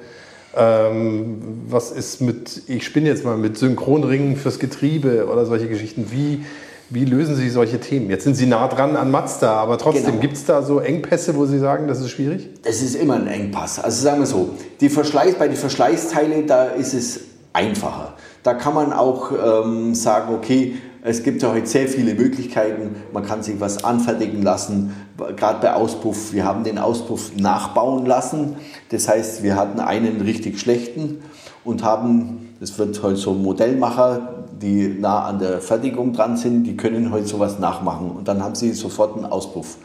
Ähm, 0.56 1.66
was 1.68 1.90
ist 1.90 2.22
mit, 2.22 2.62
ich 2.66 2.86
spinne 2.86 3.10
jetzt 3.10 3.24
mal 3.26 3.36
mit 3.36 3.58
Synchronringen 3.58 4.36
fürs 4.36 4.58
Getriebe 4.58 5.26
oder 5.26 5.44
solche 5.44 5.68
Geschichten. 5.68 6.10
Wie, 6.10 6.46
wie 6.90 7.04
lösen 7.04 7.34
Sie 7.34 7.50
solche 7.50 7.80
Themen? 7.80 8.10
Jetzt 8.10 8.24
sind 8.24 8.34
Sie 8.34 8.46
nah 8.46 8.68
dran 8.68 8.96
an 8.96 9.10
Mazda, 9.10 9.52
aber 9.54 9.76
trotzdem, 9.78 10.06
genau. 10.06 10.20
gibt 10.20 10.34
es 10.34 10.44
da 10.44 10.62
so 10.62 10.78
Engpässe, 10.78 11.34
wo 11.36 11.46
Sie 11.46 11.58
sagen, 11.58 11.88
das 11.88 12.00
ist 12.00 12.10
schwierig? 12.10 12.50
Das 12.62 12.80
ist 12.82 12.94
immer 12.94 13.14
ein 13.14 13.26
Engpass. 13.26 13.78
Also 13.78 14.02
sagen 14.02 14.20
wir 14.20 14.26
so, 14.26 14.50
die 14.80 14.88
Verschleiß, 14.88 15.34
bei 15.34 15.48
den 15.48 15.56
Verschleißteilen, 15.56 16.46
da 16.46 16.66
ist 16.66 16.94
es 16.94 17.20
einfacher. 17.52 18.14
Da 18.42 18.54
kann 18.54 18.74
man 18.74 18.92
auch 18.92 19.32
ähm, 19.32 19.94
sagen, 19.94 20.32
okay, 20.34 20.76
es 21.02 21.22
gibt 21.22 21.42
ja 21.42 21.52
heute 21.52 21.66
sehr 21.66 21.88
viele 21.88 22.14
Möglichkeiten. 22.14 22.96
Man 23.12 23.24
kann 23.24 23.42
sich 23.42 23.60
was 23.60 23.84
anfertigen 23.84 24.42
lassen, 24.42 24.92
gerade 25.36 25.60
bei 25.60 25.72
Auspuff. 25.72 26.32
Wir 26.32 26.44
haben 26.44 26.64
den 26.64 26.78
Auspuff 26.78 27.30
nachbauen 27.36 28.06
lassen. 28.06 28.56
Das 28.90 29.08
heißt, 29.08 29.42
wir 29.42 29.56
hatten 29.56 29.80
einen 29.80 30.20
richtig 30.20 30.58
schlechten 30.58 31.22
und 31.64 31.84
haben, 31.84 32.54
das 32.60 32.78
wird 32.78 33.02
heute 33.02 33.16
so 33.16 33.34
Modellmacher, 33.34 34.35
die 34.60 34.88
nah 34.88 35.24
an 35.24 35.38
der 35.38 35.60
Fertigung 35.60 36.12
dran 36.12 36.36
sind, 36.36 36.64
die 36.64 36.76
können 36.76 37.10
heute 37.10 37.26
sowas 37.26 37.58
nachmachen. 37.58 38.10
Und 38.10 38.28
dann 38.28 38.42
haben 38.42 38.54
sie 38.54 38.72
sofort 38.72 39.16
einen 39.16 39.26
Auspuff. 39.26 39.76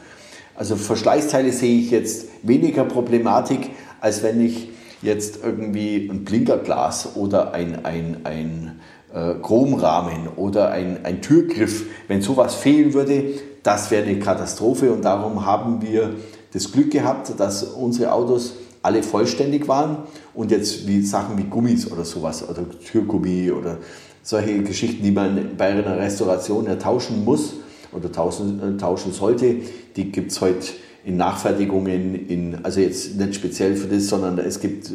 Also 0.56 0.76
Verschleißteile 0.76 1.52
sehe 1.52 1.80
ich 1.80 1.92
jetzt 1.92 2.28
weniger 2.44 2.84
Problematik, 2.84 3.72
als 4.00 4.24
wenn 4.24 4.42
ich 4.42 4.70
jetzt 5.02 5.40
irgendwie 5.44 6.08
ein 6.10 6.24
Blinkerglas 6.24 7.16
oder 7.16 7.54
ein, 7.54 7.86
ein, 7.86 8.18
ein 8.24 8.80
äh, 9.14 9.34
Chromrahmen 9.42 10.28
oder 10.36 10.72
ein, 10.72 11.04
ein 11.04 11.22
Türgriff, 11.22 11.86
wenn 12.08 12.22
sowas 12.22 12.56
fehlen 12.56 12.94
würde, 12.94 13.34
das 13.64 13.92
wäre 13.92 14.06
eine 14.06 14.20
Katastrophe. 14.20 14.92
Und 14.92 15.04
darum 15.04 15.46
haben 15.46 15.82
wir 15.82 16.16
das 16.54 16.72
Glück 16.72 16.92
gehabt, 16.92 17.40
dass 17.40 17.64
unsere 17.64 18.14
Autos 18.14 18.54
alle 18.84 19.04
vollständig 19.04 19.68
waren. 19.68 19.98
Und 20.34 20.52
jetzt 20.52 20.88
wie 20.88 21.02
Sachen 21.04 21.38
wie 21.38 21.44
Gummis 21.44 21.92
oder 21.92 22.06
sowas 22.06 22.48
oder 22.48 22.64
Türgummi 22.70 23.52
oder 23.52 23.78
solche 24.24 24.64
Geschichten, 24.64 25.04
die 25.04 25.12
man 25.12 25.58
bei 25.58 25.68
einer 25.68 25.98
Restauration 25.98 26.66
ja 26.66 26.76
tauschen 26.76 27.26
muss 27.26 27.56
oder 27.92 28.10
tauschen, 28.12 28.76
äh, 28.76 28.78
tauschen 28.78 29.14
sollte, 29.14 29.58
die 29.96 30.12
gibt 30.12 30.32
es 30.32 30.42
heute 30.42 30.68
in 31.04 31.18
Nachfertigungen, 31.18 32.28
in, 32.28 32.64
also 32.64 32.80
jetzt 32.80 33.18
nicht 33.18 33.34
speziell 33.36 33.76
für 33.76 33.88
das, 33.88 34.08
sondern 34.08 34.38
es 34.38 34.60
gibt 34.60 34.92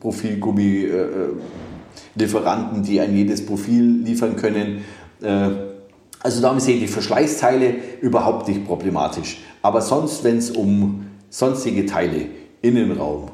Profilgummi-Lieferanten, 0.00 2.84
die 2.84 3.00
ein 3.00 3.16
jedes 3.16 3.44
Profil 3.44 4.02
liefern 4.04 4.36
können. 4.36 4.84
Äh, 5.20 5.50
also 6.20 6.42
damit 6.42 6.62
sehen 6.62 6.78
die 6.80 6.86
Verschleißteile 6.86 7.74
überhaupt 8.00 8.46
nicht 8.48 8.64
problematisch. 8.66 9.42
Aber 9.62 9.80
sonst, 9.80 10.22
wenn 10.24 10.38
es 10.38 10.50
um 10.50 11.06
sonstige 11.30 11.86
Teile, 11.86 12.26
Innenraum, 12.62 13.30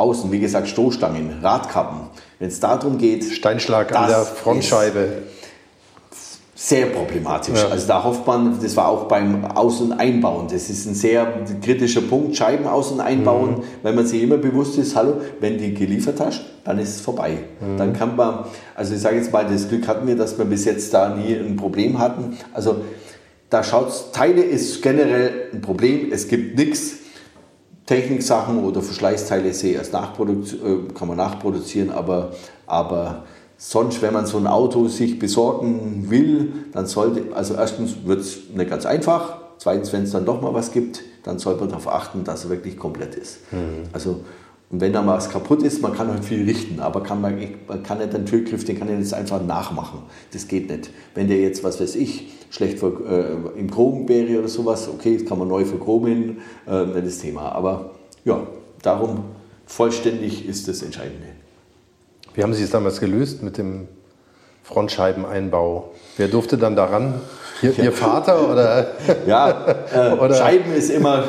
Außen, 0.00 0.32
wie 0.32 0.40
gesagt, 0.40 0.68
Stoßstangen, 0.68 1.40
Radkappen, 1.42 2.08
wenn 2.38 2.48
es 2.48 2.58
darum 2.58 2.98
geht. 2.98 3.24
Steinschlag 3.24 3.94
an 3.94 4.08
der 4.08 4.22
Frontscheibe. 4.22 5.22
Sehr 6.62 6.86
problematisch. 6.86 7.58
Ja. 7.58 7.68
Also 7.68 7.86
da 7.86 8.04
hofft 8.04 8.26
man, 8.26 8.58
das 8.62 8.76
war 8.76 8.88
auch 8.88 9.04
beim 9.04 9.46
Aus- 9.46 9.80
und 9.80 9.94
Einbauen. 9.94 10.46
Das 10.52 10.68
ist 10.68 10.84
ein 10.84 10.94
sehr 10.94 11.26
kritischer 11.62 12.02
Punkt, 12.02 12.36
Scheiben 12.36 12.66
aus- 12.66 12.90
und 12.90 13.00
einbauen, 13.00 13.50
mhm. 13.52 13.62
wenn 13.82 13.94
man 13.94 14.06
sich 14.06 14.22
immer 14.22 14.36
bewusst 14.36 14.76
ist, 14.76 14.94
hallo, 14.94 15.22
wenn 15.40 15.56
die 15.56 15.72
geliefert 15.72 16.20
hast, 16.20 16.42
dann 16.64 16.78
ist 16.78 16.96
es 16.96 17.00
vorbei. 17.00 17.38
Mhm. 17.60 17.78
Dann 17.78 17.92
kann 17.94 18.14
man, 18.14 18.44
also 18.74 18.94
ich 18.94 19.00
sage 19.00 19.16
jetzt 19.16 19.32
mal, 19.32 19.46
das 19.46 19.70
Glück 19.70 19.88
hatten 19.88 20.06
wir, 20.06 20.16
dass 20.16 20.36
wir 20.36 20.44
bis 20.44 20.66
jetzt 20.66 20.92
da 20.92 21.08
nie 21.08 21.34
ein 21.34 21.56
Problem 21.56 21.98
hatten. 21.98 22.36
Also 22.52 22.82
da 23.48 23.64
schaut 23.64 24.12
Teile 24.12 24.42
ist 24.42 24.82
generell 24.82 25.48
ein 25.54 25.62
Problem. 25.62 26.12
Es 26.12 26.28
gibt 26.28 26.58
nichts, 26.58 26.92
Techniksachen 27.90 28.62
oder 28.62 28.82
Verschleißteile 28.82 29.52
sehe 29.52 29.74
erst 29.74 29.92
nachproduzieren, 29.92 30.90
äh, 30.90 30.92
kann 30.92 31.08
man 31.08 31.16
nachproduzieren, 31.16 31.90
aber, 31.90 32.30
aber 32.64 33.24
sonst, 33.56 34.00
wenn 34.00 34.14
man 34.14 34.26
so 34.26 34.38
ein 34.38 34.46
Auto 34.46 34.86
sich 34.86 35.18
besorgen 35.18 36.08
will, 36.08 36.52
dann 36.72 36.86
sollte, 36.86 37.34
also 37.34 37.54
erstens 37.54 37.96
wird 38.04 38.20
es 38.20 38.42
nicht 38.54 38.70
ganz 38.70 38.86
einfach, 38.86 39.38
zweitens, 39.58 39.92
wenn 39.92 40.04
es 40.04 40.12
dann 40.12 40.24
doch 40.24 40.40
mal 40.40 40.54
was 40.54 40.70
gibt, 40.70 41.02
dann 41.24 41.40
sollte 41.40 41.62
man 41.62 41.70
darauf 41.70 41.88
achten, 41.88 42.22
dass 42.22 42.44
er 42.44 42.50
wirklich 42.50 42.78
komplett 42.78 43.16
ist. 43.16 43.38
Mhm. 43.50 43.88
Also 43.92 44.20
und 44.70 44.80
wenn 44.80 44.92
da 44.92 45.02
mal 45.02 45.16
was 45.16 45.28
kaputt 45.28 45.64
ist, 45.64 45.82
man 45.82 45.94
kann 45.94 46.08
halt 46.08 46.24
viel 46.24 46.44
richten, 46.44 46.78
aber 46.78 47.02
kann 47.02 47.20
man, 47.20 47.36
man 47.66 47.82
kann 47.82 47.98
nicht 47.98 48.12
den 48.12 48.24
Türgriff, 48.24 48.64
den 48.64 48.78
kann 48.78 48.88
ich 48.88 48.98
jetzt 48.98 49.14
einfach 49.14 49.42
nachmachen. 49.42 50.02
Das 50.32 50.46
geht 50.46 50.70
nicht. 50.70 50.90
Wenn 51.14 51.26
der 51.26 51.38
jetzt, 51.38 51.64
was 51.64 51.80
weiß 51.80 51.96
ich, 51.96 52.28
schlecht 52.50 52.78
für, 52.78 53.48
äh, 53.56 53.58
im 53.58 53.68
Chrom 53.68 54.08
wäre 54.08 54.38
oder 54.38 54.48
sowas, 54.48 54.88
okay, 54.88 55.18
das 55.18 55.26
kann 55.26 55.38
man 55.38 55.48
neu 55.48 55.64
verchromen, 55.64 56.38
äh, 56.68 56.84
nicht 56.86 57.06
das 57.06 57.18
Thema. 57.18 57.50
Aber 57.50 57.90
ja, 58.24 58.46
darum 58.80 59.24
vollständig 59.66 60.46
ist 60.46 60.68
das 60.68 60.82
Entscheidende. 60.82 61.26
Wie 62.34 62.44
haben 62.44 62.54
Sie 62.54 62.62
es 62.62 62.70
damals 62.70 63.00
gelöst 63.00 63.42
mit 63.42 63.58
dem 63.58 63.88
Frontscheibeneinbau? 64.62 65.90
Wer 66.16 66.28
durfte 66.28 66.56
dann 66.58 66.76
daran? 66.76 67.14
Ihr, 67.62 67.78
Ihr 67.78 67.92
Vater 67.92 68.50
oder? 68.50 68.88
ja, 69.26 69.66
äh, 69.94 70.12
oder? 70.14 70.34
Scheiben 70.34 70.72
ist 70.72 70.90
immer, 70.90 71.22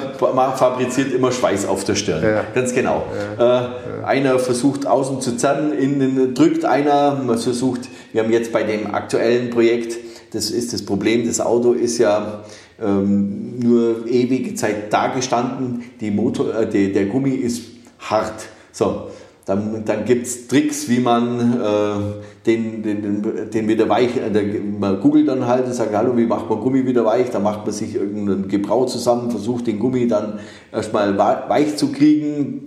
fabriziert 0.56 1.14
immer 1.14 1.32
Schweiß 1.32 1.68
auf 1.68 1.84
der 1.84 1.96
Stirn. 1.96 2.24
Ja. 2.24 2.44
Ganz 2.54 2.74
genau. 2.74 3.04
Ja. 3.38 3.74
Äh, 4.02 4.06
einer 4.06 4.40
versucht 4.40 4.88
außen 4.88 5.22
zu 5.22 5.38
zerren, 5.38 5.74
innen 5.74 6.34
drückt 6.34 6.66
einer, 6.66 7.16
man 7.16 7.38
versucht, 7.38 7.82
wir 8.14 8.24
haben 8.24 8.32
jetzt 8.32 8.52
bei 8.52 8.64
dem 8.64 8.94
aktuellen 8.94 9.50
Projekt, 9.50 9.98
das 10.34 10.50
ist 10.50 10.74
das 10.74 10.86
Problem, 10.86 11.28
das 11.28 11.42
Auto 11.42 11.74
ist 11.74 11.98
ja 11.98 12.44
ähm, 12.82 13.60
nur 13.60 14.08
ewige 14.08 14.56
Zeit 14.56 14.92
dagestanden, 14.92 15.84
die 16.00 16.12
Motor, 16.12 16.56
äh, 16.56 16.68
die, 16.68 16.92
der 16.92 17.06
Gummi 17.06 17.32
ist 17.32 17.64
hart. 18.00 18.46
So, 18.72 19.08
dann, 19.52 19.84
dann 19.84 20.06
gibt 20.06 20.26
es 20.26 20.48
Tricks, 20.48 20.88
wie 20.88 21.00
man 21.00 21.62
äh, 21.62 22.46
den, 22.46 22.82
den, 22.84 23.50
den, 23.52 23.68
wieder 23.68 23.90
weich, 23.90 24.16
äh, 24.16 24.60
man 24.80 25.02
googelt 25.02 25.28
dann 25.28 25.46
halt 25.46 25.66
und 25.66 25.74
sagt, 25.74 25.94
hallo, 25.94 26.16
wie 26.16 26.26
macht 26.26 26.50
man 26.50 26.60
Gummi 26.62 26.86
wieder 26.86 27.04
weich? 27.04 27.30
Da 27.32 27.40
macht 27.40 27.66
man 27.66 27.74
sich 27.74 27.96
irgendein 27.96 28.48
Gebrauch 28.48 28.86
zusammen, 28.86 29.30
versucht 29.30 29.68
den 29.68 29.78
Gummi 29.78 30.08
dann 30.08 30.40
erstmal 30.72 31.18
weich 31.18 31.76
zu 31.76 31.92
kriegen, 31.92 32.64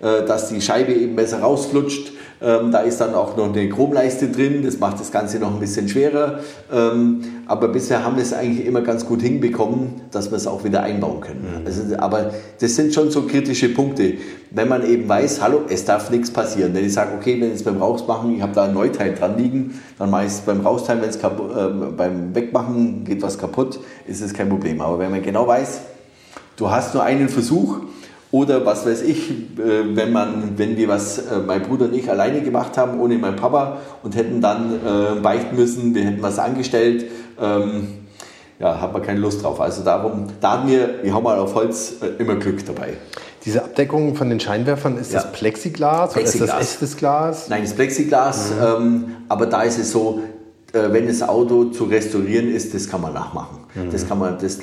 äh, 0.00 0.26
dass 0.26 0.50
die 0.50 0.60
Scheibe 0.60 0.92
eben 0.92 1.16
besser 1.16 1.40
rausflutscht. 1.40 2.12
Ähm, 2.40 2.70
da 2.70 2.80
ist 2.80 3.00
dann 3.00 3.14
auch 3.14 3.36
noch 3.36 3.52
eine 3.52 3.68
Chromleiste 3.68 4.28
drin, 4.28 4.62
das 4.64 4.78
macht 4.78 5.00
das 5.00 5.10
Ganze 5.10 5.38
noch 5.38 5.52
ein 5.52 5.58
bisschen 5.58 5.88
schwerer. 5.88 6.40
Ähm, 6.72 7.20
aber 7.46 7.68
bisher 7.68 8.04
haben 8.04 8.16
wir 8.16 8.22
es 8.22 8.32
eigentlich 8.32 8.64
immer 8.64 8.82
ganz 8.82 9.06
gut 9.06 9.22
hinbekommen, 9.22 10.02
dass 10.12 10.30
wir 10.30 10.36
es 10.36 10.46
auch 10.46 10.62
wieder 10.62 10.82
einbauen 10.82 11.20
können. 11.20 11.60
Mhm. 11.60 11.66
Also, 11.66 11.96
aber 11.96 12.32
das 12.60 12.76
sind 12.76 12.94
schon 12.94 13.10
so 13.10 13.22
kritische 13.22 13.70
Punkte. 13.70 14.14
Wenn 14.50 14.68
man 14.68 14.86
eben 14.86 15.08
weiß, 15.08 15.42
hallo, 15.42 15.62
es 15.68 15.84
darf 15.84 16.10
nichts 16.10 16.30
passieren. 16.30 16.74
Wenn 16.74 16.84
ich 16.84 16.92
sage, 16.92 17.10
okay, 17.16 17.40
wenn 17.40 17.48
ich 17.48 17.56
es 17.56 17.64
beim 17.64 17.78
Rausmachen, 17.78 18.36
ich 18.36 18.42
habe 18.42 18.52
da 18.54 18.64
ein 18.64 18.74
Neuteil 18.74 19.14
dran 19.14 19.36
liegen, 19.36 19.80
dann 19.98 20.10
mache 20.10 20.26
ich 20.26 20.32
es 20.32 20.40
beim 20.40 20.60
Rausteilen, 20.60 21.02
wenn 21.02 21.10
es 21.10 21.16
äh, 21.16 21.28
beim 21.96 22.34
Wegmachen 22.34 23.04
geht 23.04 23.20
was 23.22 23.38
kaputt, 23.38 23.80
ist 24.06 24.22
es 24.22 24.32
kein 24.32 24.48
Problem. 24.48 24.80
Aber 24.80 25.00
wenn 25.00 25.10
man 25.10 25.22
genau 25.22 25.46
weiß, 25.46 25.80
du 26.56 26.70
hast 26.70 26.94
nur 26.94 27.02
einen 27.02 27.28
Versuch, 27.28 27.80
oder 28.30 28.66
was 28.66 28.84
weiß 28.84 29.02
ich, 29.02 29.30
äh, 29.30 29.96
wenn, 29.96 30.12
man, 30.12 30.52
wenn 30.56 30.76
wir 30.76 30.88
was, 30.88 31.18
äh, 31.18 31.38
mein 31.46 31.62
Bruder 31.62 31.86
und 31.86 31.94
ich 31.94 32.10
alleine 32.10 32.42
gemacht 32.42 32.76
haben, 32.76 33.00
ohne 33.00 33.16
meinen 33.16 33.36
Papa 33.36 33.78
und 34.02 34.16
hätten 34.16 34.40
dann 34.40 34.74
äh, 34.74 35.20
beichten 35.20 35.56
müssen, 35.56 35.94
wir 35.94 36.04
hätten 36.04 36.22
was 36.22 36.38
angestellt, 36.38 37.06
ähm, 37.40 37.88
ja, 38.58 38.80
hat 38.80 38.92
man 38.92 39.02
keine 39.02 39.20
Lust 39.20 39.42
drauf. 39.42 39.60
Also 39.60 39.82
darum, 39.82 40.26
da 40.40 40.58
haben 40.58 40.68
wir, 40.68 41.02
wir 41.02 41.14
haben 41.14 41.22
mal 41.22 41.38
auf 41.38 41.54
Holz 41.54 41.94
immer 42.18 42.34
Glück 42.36 42.66
dabei. 42.66 42.94
Diese 43.44 43.64
Abdeckung 43.64 44.16
von 44.16 44.28
den 44.28 44.40
Scheinwerfern, 44.40 44.98
ist 44.98 45.12
ja. 45.12 45.22
das 45.22 45.32
Plexiglas, 45.32 46.12
Plexiglas, 46.12 46.50
oder 46.50 46.60
ist 46.60 46.68
das 46.68 46.74
echtes 46.74 46.96
Glas? 46.96 47.48
Nein, 47.48 47.62
das 47.62 47.72
Plexiglas, 47.72 48.50
mhm. 48.50 48.84
ähm, 48.84 49.04
aber 49.28 49.46
da 49.46 49.62
ist 49.62 49.78
es 49.78 49.92
so, 49.92 50.20
äh, 50.72 50.92
wenn 50.92 51.06
das 51.06 51.22
Auto 51.22 51.66
zu 51.66 51.84
restaurieren 51.84 52.52
ist, 52.52 52.74
das 52.74 52.88
kann 52.88 53.00
man 53.00 53.14
nachmachen. 53.14 53.60
Mhm. 53.74 53.90
Das 53.90 54.06
kann 54.06 54.18
man, 54.18 54.38
das, 54.38 54.58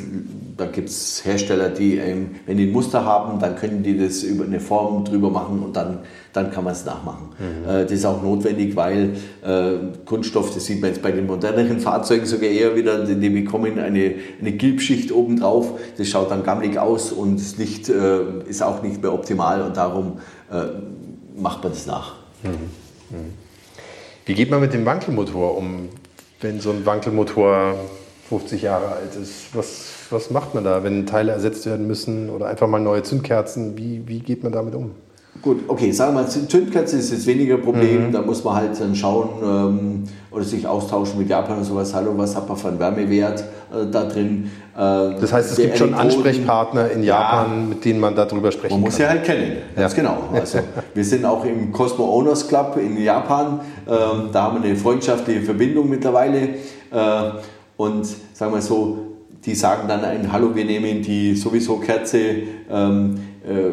da 0.58 0.66
gibt 0.68 0.90
es 0.90 1.26
Hersteller, 1.26 1.70
die, 1.70 1.98
ähm, 1.98 2.36
wenn 2.46 2.58
die 2.58 2.68
ein 2.68 2.72
Muster 2.72 3.04
haben, 3.04 3.40
dann 3.40 3.56
können 3.56 3.84
die 3.84 3.98
das 3.98 4.24
über 4.24 4.46
eine 4.46 4.60
Form 4.60 5.04
drüber 5.04 5.30
machen 5.30 5.62
und 5.62 5.76
dann, 5.76 6.00
dann 6.32 6.50
kann 6.52 6.64
man 6.64 6.74
es 6.74 6.86
nachmachen. 6.86 7.30
Mhm. 7.38 7.70
Äh, 7.70 7.84
das 7.84 7.92
ist 7.92 8.06
auch 8.06 8.22
notwendig, 8.24 8.76
weil 8.76 9.16
äh, 9.44 9.74
Kunststoff, 10.06 10.54
das 10.54 10.66
sieht 10.66 10.82
man 10.82 10.92
jetzt 10.92 11.02
bei 11.02 11.12
den 11.12 11.26
moderneren 11.26 11.80
Fahrzeugen 11.80 12.26
sogar 12.26 12.50
eher 12.50 12.76
wieder, 12.76 13.04
die 13.04 13.30
bekommen 13.30 13.80
eine, 13.80 14.16
eine 14.40 14.52
Gilbschicht 14.54 15.12
obendrauf. 15.12 15.80
Das 15.98 16.08
schaut 16.08 16.32
dann 16.32 16.44
gammelig 16.44 16.78
aus 16.78 17.12
und 17.12 17.36
ist, 17.36 17.60
nicht, 17.60 17.90
äh, 17.90 18.20
ist 18.48 18.64
auch 18.64 18.82
nicht 18.82 19.02
mehr 19.02 19.14
optimal 19.14 19.62
und 19.62 19.76
darum 19.76 20.20
äh, 20.52 21.40
macht 21.40 21.64
man 21.64 21.74
das 21.74 21.86
nach. 21.86 22.16
Mhm. 22.44 22.50
mhm. 23.18 23.34
Wie 24.28 24.34
geht 24.34 24.50
man 24.50 24.60
mit 24.60 24.74
dem 24.74 24.86
Wankelmotor 24.86 25.56
um, 25.56 25.90
wenn 26.42 26.60
so 26.60 26.72
ein 26.72 26.84
Wankelmotor 26.84 27.76
50 28.30 28.62
Jahre 28.62 28.88
alt 28.88 29.16
ist? 29.22 29.54
Was, 29.54 29.86
was 30.10 30.32
macht 30.32 30.56
man 30.56 30.64
da, 30.64 30.84
wenn 30.84 31.06
Teile 31.06 31.32
ersetzt 31.32 31.66
werden 31.66 31.88
müssen 31.88 32.30
oder 32.30 32.48
einfach 32.48 32.68
mal 32.68 32.80
neue 32.80 33.04
Zündkerzen? 33.04 33.78
Wie, 33.78 34.02
wie 34.08 34.20
geht 34.20 34.44
man 34.44 34.52
damit 34.52 34.76
um? 34.76 34.92
Gut, 35.42 35.66
okay, 35.68 35.92
sagen 35.92 36.16
wir 36.16 36.22
mal, 36.22 36.30
Zündkerze 36.30 36.98
ist 36.98 37.12
jetzt 37.12 37.28
weniger 37.28 37.58
Problem. 37.58 38.08
Mhm. 38.08 38.12
Da 38.14 38.22
muss 38.22 38.44
man 38.44 38.56
halt 38.56 38.80
dann 38.80 38.96
schauen 38.96 39.30
ähm, 39.44 40.04
oder 40.32 40.44
sich 40.44 40.66
austauschen 40.66 41.20
mit 41.20 41.30
Japan 41.30 41.58
und 41.58 41.66
sowas. 41.66 41.94
Hallo, 41.94 42.14
was 42.16 42.36
hat 42.36 42.48
man 42.48 42.58
für 42.58 42.70
einen 42.70 42.80
Wärmewert 42.80 43.42
äh, 43.42 43.86
da 43.92 44.06
drin? 44.06 44.50
Äh, 44.74 44.78
das 44.78 45.34
heißt, 45.34 45.52
es 45.52 45.58
gibt 45.58 45.78
schon 45.78 45.94
Ansprechpartner 45.94 46.90
in 46.90 47.04
Japan, 47.04 47.48
ja, 47.50 47.66
mit 47.68 47.86
denen 47.86 48.00
man 48.00 48.16
darüber 48.16 48.52
sprechen 48.52 48.70
kann. 48.70 48.82
Man 48.82 48.90
muss 48.90 48.98
ja 48.98 49.10
halt 49.10 49.26
kennen, 49.26 49.58
ganz 49.76 49.96
ja. 49.96 50.02
genau. 50.02 50.18
Also, 50.34 50.60
wir 50.94 51.04
sind 51.04 51.26
auch 51.26 51.44
im 51.44 51.72
Cosmo 51.72 52.06
Owners 52.06 52.48
Club 52.48 52.78
in 52.78 52.98
Japan. 52.98 53.60
Ähm, 53.88 54.30
da 54.32 54.44
haben 54.44 54.64
wir 54.64 54.70
eine 54.70 54.78
freundschaftliche 54.78 55.42
Verbindung 55.42 55.90
mittlerweile. 55.90 56.40
Äh, 56.92 57.32
und 57.78 58.06
sagen 58.34 58.54
wir 58.54 58.62
so, 58.62 58.98
die 59.46 59.56
sagen 59.56 59.88
dann 59.88 60.04
ein 60.04 60.32
Hallo, 60.32 60.56
wir 60.56 60.66
nehmen 60.66 61.02
die 61.02 61.36
sowieso 61.36 61.78
Kerze. 61.78 62.20
Ähm, 62.70 63.16
äh, 63.46 63.72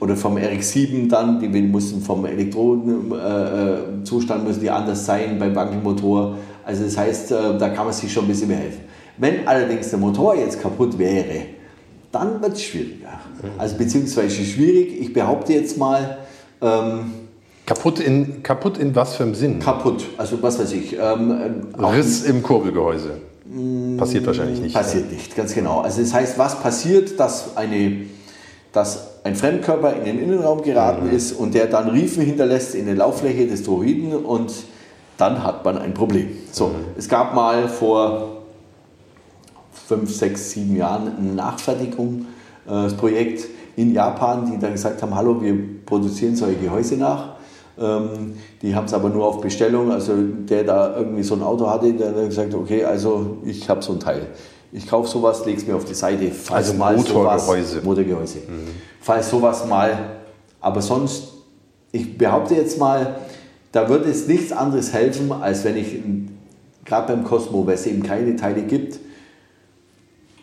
oder 0.00 0.16
vom 0.16 0.36
RX7 0.36 1.08
dann, 1.08 1.38
die 1.38 1.46
müssen 1.48 2.02
vom 2.02 2.24
Elektrodenzustand 2.24 4.42
äh, 4.42 4.46
müssen 4.46 4.60
die 4.60 4.70
anders 4.70 5.06
sein 5.06 5.38
beim 5.38 5.54
Wankelmotor. 5.54 6.38
Also 6.64 6.82
das 6.84 6.96
heißt, 6.96 7.30
äh, 7.32 7.58
da 7.58 7.68
kann 7.68 7.84
man 7.84 7.94
sich 7.94 8.12
schon 8.12 8.24
ein 8.24 8.28
bisschen 8.28 8.48
mehr 8.48 8.58
helfen. 8.58 8.80
Wenn 9.18 9.46
allerdings 9.46 9.90
der 9.90 10.00
Motor 10.00 10.34
jetzt 10.34 10.60
kaputt 10.60 10.98
wäre, 10.98 11.42
dann 12.10 12.42
wird 12.42 12.54
es 12.54 12.64
schwieriger. 12.64 13.20
Also 13.58 13.76
beziehungsweise 13.76 14.44
schwierig, 14.44 15.00
ich 15.00 15.12
behaupte 15.12 15.52
jetzt 15.52 15.78
mal. 15.78 16.18
Ähm, 16.60 17.12
kaputt, 17.66 18.00
in, 18.00 18.42
kaputt 18.42 18.78
in 18.78 18.96
was 18.96 19.14
für 19.16 19.22
einem 19.22 19.34
Sinn? 19.34 19.60
Kaputt, 19.60 20.06
also 20.16 20.42
was 20.42 20.58
weiß 20.58 20.72
ich. 20.72 20.96
Ähm, 20.98 21.68
Riss 21.78 22.24
im 22.24 22.42
Kurbelgehäuse. 22.42 23.20
Passiert 23.98 24.26
wahrscheinlich 24.26 24.60
nicht. 24.60 24.74
Passiert 24.74 25.06
ja. 25.06 25.16
nicht, 25.16 25.36
ganz 25.36 25.54
genau. 25.54 25.80
Also 25.80 26.00
das 26.00 26.14
heißt, 26.14 26.38
was 26.38 26.60
passiert, 26.60 27.18
dass 27.18 27.56
eine 27.56 28.06
dass 28.72 29.22
ein 29.24 29.34
Fremdkörper 29.36 29.94
in 29.94 30.04
den 30.04 30.18
Innenraum 30.18 30.62
geraten 30.62 31.08
mhm. 31.08 31.14
ist 31.14 31.32
und 31.32 31.52
der 31.54 31.66
dann 31.66 31.90
Riefen 31.90 32.24
hinterlässt 32.24 32.74
in 32.74 32.86
der 32.86 32.94
Lauffläche 32.94 33.46
des 33.46 33.64
Droiden 33.64 34.14
und 34.14 34.50
dann 35.18 35.44
hat 35.44 35.62
man 35.64 35.76
ein 35.78 35.94
Problem. 35.94 36.30
So, 36.50 36.68
mhm. 36.68 36.74
es 36.96 37.08
gab 37.08 37.34
mal 37.34 37.68
vor 37.68 38.38
fünf, 39.86 40.12
sechs, 40.14 40.52
sieben 40.52 40.76
Jahren 40.76 41.08
ein 41.08 41.34
Nachfertigungsprojekt 41.36 43.48
in 43.76 43.92
Japan, 43.92 44.50
die 44.50 44.58
dann 44.58 44.72
gesagt 44.72 45.02
haben, 45.02 45.14
hallo, 45.14 45.40
wir 45.40 45.54
produzieren 45.84 46.34
solche 46.34 46.58
Gehäuse 46.58 46.96
nach. 46.96 47.31
Ähm, 47.78 48.34
die 48.60 48.74
haben 48.74 48.84
es 48.84 48.94
aber 48.94 49.08
nur 49.08 49.26
auf 49.26 49.40
Bestellung. 49.40 49.90
Also 49.90 50.14
der 50.16 50.64
da 50.64 50.96
irgendwie 50.96 51.22
so 51.22 51.34
ein 51.34 51.42
Auto 51.42 51.68
hatte, 51.68 51.92
der 51.92 52.08
hat 52.08 52.26
gesagt, 52.26 52.54
okay, 52.54 52.84
also 52.84 53.38
ich 53.44 53.68
habe 53.68 53.82
so 53.82 53.92
ein 53.92 54.00
Teil. 54.00 54.26
Ich 54.72 54.86
kaufe 54.86 55.08
sowas, 55.08 55.44
lege 55.44 55.58
es 55.58 55.66
mir 55.66 55.76
auf 55.76 55.84
die 55.84 55.94
Seite, 55.94 56.30
falls 56.30 56.68
also 56.68 56.78
mal 56.78 56.96
Motorgehäuse. 56.96 57.66
Sowas, 57.66 57.84
Motorgehäuse. 57.84 58.38
Mhm. 58.38 58.68
Falls 59.00 59.28
sowas 59.28 59.66
mal, 59.66 60.16
aber 60.60 60.80
sonst, 60.80 61.28
ich 61.92 62.16
behaupte 62.16 62.54
jetzt 62.54 62.78
mal, 62.78 63.16
da 63.72 63.88
würde 63.88 64.10
es 64.10 64.26
nichts 64.28 64.50
anderes 64.50 64.92
helfen, 64.92 65.30
als 65.30 65.64
wenn 65.64 65.76
ich, 65.76 65.98
gerade 66.84 67.12
beim 67.12 67.24
Cosmo, 67.24 67.66
weil 67.66 67.74
es 67.74 67.86
eben 67.86 68.02
keine 68.02 68.34
Teile 68.36 68.62
gibt, 68.62 68.98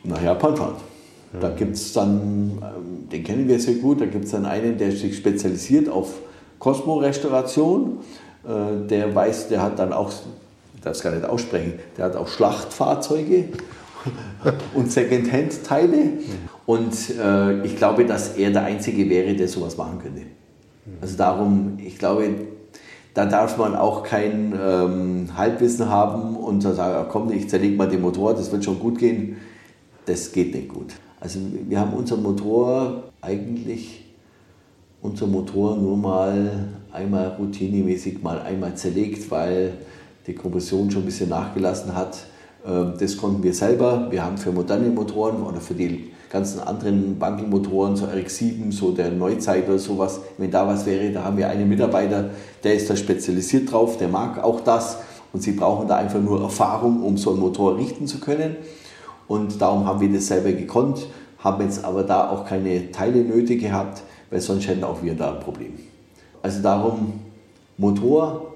nach 0.04 0.22
Japan 0.22 0.56
fahren. 0.56 0.76
Mhm. 1.34 1.40
Da 1.40 1.50
gibt 1.50 1.76
es 1.76 1.94
dann, 1.94 2.60
ähm, 2.62 3.10
den 3.10 3.24
kennen 3.24 3.48
wir 3.48 3.60
sehr 3.60 3.76
gut, 3.76 4.02
da 4.02 4.06
gibt 4.06 4.26
es 4.26 4.32
dann 4.32 4.46
einen, 4.46 4.78
der 4.78 4.92
sich 4.92 5.18
spezialisiert 5.18 5.90
auf 5.90 6.14
Cosmo-Restauration. 6.60 8.00
Äh, 8.46 8.88
der 8.88 9.14
weiß, 9.14 9.48
der 9.50 9.62
hat 9.62 9.80
dann 9.80 9.94
auch, 9.94 10.12
ich 10.76 10.82
darf 10.82 10.96
es 10.96 11.02
gar 11.02 11.12
nicht 11.12 11.26
aussprechen, 11.26 11.74
der 11.98 12.06
hat 12.06 12.16
auch 12.16 12.28
Schlachtfahrzeuge 12.28 13.46
und 14.74 14.92
Secondhand-Teile. 14.92 16.14
Und 16.66 16.94
äh, 17.18 17.64
ich 17.66 17.76
glaube, 17.76 18.06
dass 18.06 18.38
er 18.38 18.52
der 18.52 18.64
Einzige 18.64 19.10
wäre, 19.10 19.34
der 19.34 19.48
sowas 19.48 19.76
machen 19.78 20.00
könnte. 20.02 20.22
Also 21.02 21.18
darum, 21.18 21.78
ich 21.84 21.98
glaube, 21.98 22.30
da 23.14 23.26
darf 23.26 23.58
man 23.58 23.76
auch 23.76 24.04
kein 24.04 24.58
ähm, 24.60 25.30
Halbwissen 25.36 25.90
haben 25.90 26.36
und 26.36 26.62
sagen, 26.62 27.08
komm, 27.12 27.32
ich 27.32 27.50
zerlege 27.50 27.76
mal 27.76 27.88
den 27.88 28.02
Motor, 28.02 28.34
das 28.34 28.52
wird 28.52 28.64
schon 28.64 28.80
gut 28.80 29.00
gehen. 29.00 29.38
Das 30.06 30.32
geht 30.32 30.54
nicht 30.54 30.70
gut. 30.70 30.94
Also 31.20 31.40
wir 31.68 31.80
haben 31.80 31.94
unseren 31.94 32.24
Motor 32.24 33.04
eigentlich, 33.22 34.06
unser 35.02 35.28
Motor 35.28 35.78
nur 35.78 35.98
mal 35.98 36.68
einmal 36.92 37.36
routinemäßig 37.40 38.22
mal 38.22 38.42
einmal 38.42 38.76
zerlegt, 38.76 39.30
weil 39.32 39.74
die 40.28 40.34
Kompression 40.34 40.92
schon 40.92 41.04
ein 41.04 41.06
bisschen 41.06 41.30
nachgelassen 41.30 41.96
hat. 41.96 42.26
Ähm, 42.66 42.94
das 43.00 43.18
konnten 43.18 43.44
wir 43.44 43.54
selber. 43.54 44.08
Wir 44.10 44.24
haben 44.24 44.38
für 44.38 44.52
moderne 44.52 44.90
Motoren 44.90 45.42
oder 45.44 45.62
für 45.62 45.74
die 45.74 46.12
ganzen 46.30 46.60
anderen 46.60 47.18
Bankelmotoren, 47.18 47.96
so 47.96 48.06
RX7, 48.06 48.72
so 48.72 48.92
der 48.92 49.10
Neuzeit 49.10 49.68
oder 49.68 49.80
sowas, 49.80 50.20
wenn 50.38 50.52
da 50.52 50.68
was 50.68 50.86
wäre, 50.86 51.12
da 51.12 51.24
haben 51.24 51.38
wir 51.38 51.50
einen 51.50 51.68
Mitarbeiter, 51.68 52.30
der 52.64 52.76
ist 52.76 52.88
da 52.88 52.96
spezialisiert 52.96 53.72
drauf, 53.72 53.98
der 53.98 54.10
mag 54.10 54.44
auch 54.44 54.62
das 54.62 55.00
und 55.34 55.42
sie 55.42 55.54
brauchen 55.54 55.88
da 55.88 55.96
einfach 55.96 56.22
nur 56.22 56.42
Erfahrung, 56.42 57.02
um 57.02 57.18
so 57.18 57.32
einen 57.32 57.40
Motor 57.40 57.78
richten 57.78 58.06
zu 58.06 58.20
können. 58.20 58.58
Und 59.28 59.60
darum 59.60 59.86
haben 59.86 60.02
wir 60.02 60.12
das 60.12 60.28
selber 60.28 60.52
gekonnt, 60.52 61.08
haben 61.40 61.64
jetzt 61.64 61.84
aber 61.84 62.04
da 62.04 62.30
auch 62.30 62.46
keine 62.46 62.92
Teile 62.92 63.24
nötig 63.24 63.62
gehabt, 63.62 64.04
weil 64.30 64.42
sonst 64.42 64.68
hätten 64.68 64.84
auch 64.84 65.02
wir 65.02 65.16
da 65.16 65.34
ein 65.34 65.40
Problem. 65.40 65.78
Also 66.42 66.62
darum, 66.62 67.20
Motor 67.78 68.54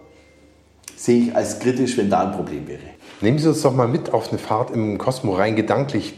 sehe 0.95 1.23
ich 1.23 1.35
als 1.35 1.59
kritisch, 1.59 1.97
wenn 1.97 2.09
da 2.09 2.21
ein 2.27 2.31
Problem 2.31 2.67
wäre. 2.67 2.79
Nehmen 3.21 3.39
Sie 3.39 3.47
uns 3.47 3.61
doch 3.61 3.73
mal 3.73 3.87
mit 3.87 4.13
auf 4.13 4.29
eine 4.29 4.37
Fahrt 4.37 4.71
im 4.71 4.97
Cosmo 4.97 5.33
rein 5.33 5.55
gedanklich. 5.55 6.13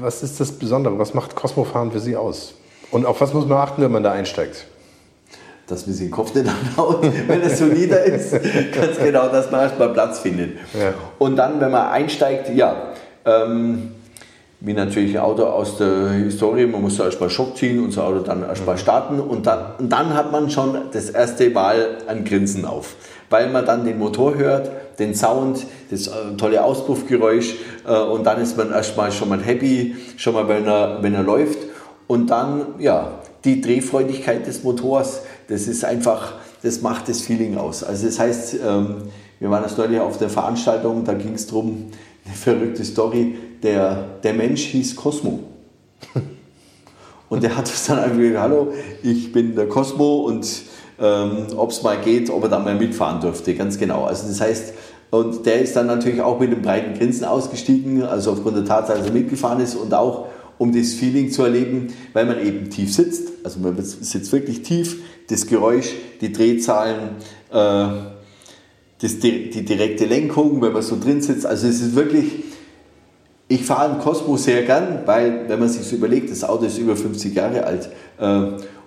Was 0.00 0.22
ist 0.22 0.40
das 0.40 0.52
Besondere? 0.52 0.98
Was 0.98 1.14
macht 1.14 1.34
Cosmo-Fahren 1.34 1.92
für 1.92 2.00
Sie 2.00 2.16
aus? 2.16 2.54
Und 2.90 3.06
auf 3.06 3.20
was 3.20 3.32
muss 3.32 3.46
man 3.46 3.58
achten, 3.58 3.82
wenn 3.82 3.92
man 3.92 4.02
da 4.02 4.12
einsteigt? 4.12 4.66
Dass 5.66 5.86
man 5.86 5.94
sich 5.94 6.08
den 6.08 6.10
Kopf 6.10 6.34
nicht 6.34 6.46
anhaut, 6.48 7.02
wenn 7.26 7.40
es 7.42 7.58
so 7.58 7.66
nieder 7.66 8.02
ist. 8.04 8.32
Ganz 8.32 8.98
genau, 8.98 9.28
dass 9.28 9.50
man 9.50 9.62
erstmal 9.62 9.90
Platz 9.90 10.20
findet. 10.20 10.56
Ja. 10.74 10.94
Und 11.18 11.36
dann, 11.36 11.60
wenn 11.60 11.70
man 11.70 11.90
einsteigt, 11.90 12.50
ja, 12.54 12.92
ähm, 13.24 13.92
wie 14.64 14.74
natürlich 14.74 15.18
ein 15.18 15.24
Auto 15.24 15.44
aus 15.44 15.76
der 15.78 16.10
Historie, 16.10 16.66
man 16.66 16.82
muss 16.82 16.98
erstmal 16.98 17.30
Schock 17.30 17.56
ziehen 17.56 17.82
und 17.82 17.90
so 17.90 18.02
Auto 18.02 18.20
dann 18.20 18.42
erstmal 18.44 18.78
starten 18.78 19.18
und 19.18 19.46
dann, 19.46 19.74
und 19.78 19.90
dann 19.90 20.14
hat 20.14 20.30
man 20.30 20.50
schon 20.50 20.76
das 20.92 21.10
erste 21.10 21.50
Mal 21.50 21.98
ein 22.06 22.24
Grinsen 22.24 22.64
auf, 22.64 22.94
weil 23.28 23.50
man 23.50 23.66
dann 23.66 23.84
den 23.84 23.98
Motor 23.98 24.36
hört, 24.36 24.70
den 25.00 25.16
Sound, 25.16 25.66
das 25.90 26.06
äh, 26.06 26.36
tolle 26.38 26.62
Auspuffgeräusch 26.62 27.56
äh, 27.86 27.98
und 27.98 28.24
dann 28.24 28.40
ist 28.40 28.56
man 28.56 28.70
erstmal 28.70 29.10
schon 29.10 29.30
mal 29.30 29.42
happy, 29.42 29.96
schon 30.16 30.34
mal 30.34 30.46
wenn 30.46 30.66
er, 30.66 31.02
wenn 31.02 31.14
er 31.14 31.24
läuft. 31.24 31.58
Und 32.06 32.30
dann, 32.30 32.66
ja, 32.78 33.18
die 33.44 33.60
Drehfreudigkeit 33.60 34.46
des 34.46 34.62
Motors, 34.62 35.22
das 35.48 35.66
ist 35.66 35.84
einfach, 35.84 36.34
das 36.62 36.82
macht 36.82 37.08
das 37.08 37.22
Feeling 37.22 37.56
aus. 37.56 37.82
Also 37.82 38.06
das 38.06 38.20
heißt, 38.20 38.56
ähm, 38.64 38.96
wir 39.40 39.50
waren 39.50 39.64
das 39.64 39.76
neulich 39.76 39.98
auf 39.98 40.18
der 40.18 40.28
Veranstaltung, 40.28 41.04
da 41.04 41.14
ging 41.14 41.34
es 41.34 41.48
darum, 41.48 41.90
eine 42.24 42.34
verrückte 42.36 42.84
Story, 42.84 43.34
der, 43.62 44.18
der 44.22 44.34
Mensch 44.34 44.62
hieß 44.64 44.96
Cosmo. 44.96 45.40
Und 47.28 47.42
der 47.42 47.56
hat 47.56 47.66
uns 47.66 47.86
dann 47.86 47.98
einfach 47.98 48.18
gesagt, 48.18 48.40
hallo, 48.40 48.72
ich 49.02 49.32
bin 49.32 49.54
der 49.54 49.66
Cosmo 49.66 50.26
und 50.26 50.46
ähm, 51.00 51.46
ob 51.56 51.70
es 51.70 51.82
mal 51.82 51.98
geht, 51.98 52.28
ob 52.28 52.42
er 52.42 52.50
da 52.50 52.58
mal 52.58 52.74
mitfahren 52.74 53.20
dürfte, 53.20 53.54
ganz 53.54 53.78
genau. 53.78 54.04
Also 54.04 54.28
das 54.28 54.40
heißt, 54.40 54.74
und 55.10 55.46
der 55.46 55.60
ist 55.60 55.74
dann 55.74 55.86
natürlich 55.86 56.20
auch 56.20 56.38
mit 56.38 56.50
einem 56.50 56.62
breiten 56.62 56.98
Grinsen 56.98 57.24
ausgestiegen, 57.24 58.02
also 58.02 58.32
aufgrund 58.32 58.56
der 58.56 58.64
Tatsache, 58.64 58.98
dass 58.98 59.06
er 59.06 59.12
mitgefahren 59.12 59.60
ist 59.60 59.74
und 59.74 59.94
auch 59.94 60.26
um 60.58 60.72
das 60.72 60.92
Feeling 60.92 61.30
zu 61.30 61.42
erleben, 61.42 61.88
weil 62.12 62.26
man 62.26 62.40
eben 62.40 62.70
tief 62.70 62.94
sitzt, 62.94 63.28
also 63.44 63.60
man 63.60 63.76
sitzt 63.82 64.30
wirklich 64.32 64.62
tief, 64.62 65.02
das 65.28 65.46
Geräusch, 65.46 65.90
die 66.20 66.32
Drehzahlen, 66.32 67.16
äh, 67.50 67.86
das, 69.00 69.18
die 69.18 69.64
direkte 69.64 70.04
Lenkung, 70.04 70.62
wenn 70.62 70.72
man 70.72 70.82
so 70.82 70.98
drin 71.00 71.20
sitzt, 71.20 71.46
also 71.46 71.66
es 71.66 71.80
ist 71.80 71.94
wirklich, 71.94 72.44
ich 73.54 73.64
fahre 73.66 73.90
einen 73.90 74.00
Cosmo 74.00 74.36
sehr 74.36 74.62
gern, 74.62 75.00
weil, 75.04 75.46
wenn 75.46 75.58
man 75.58 75.68
sich 75.68 75.86
so 75.86 75.96
überlegt, 75.96 76.30
das 76.30 76.42
Auto 76.42 76.64
ist 76.64 76.78
über 76.78 76.96
50 76.96 77.34
Jahre 77.34 77.64
alt 77.64 77.90
äh, 78.18 78.24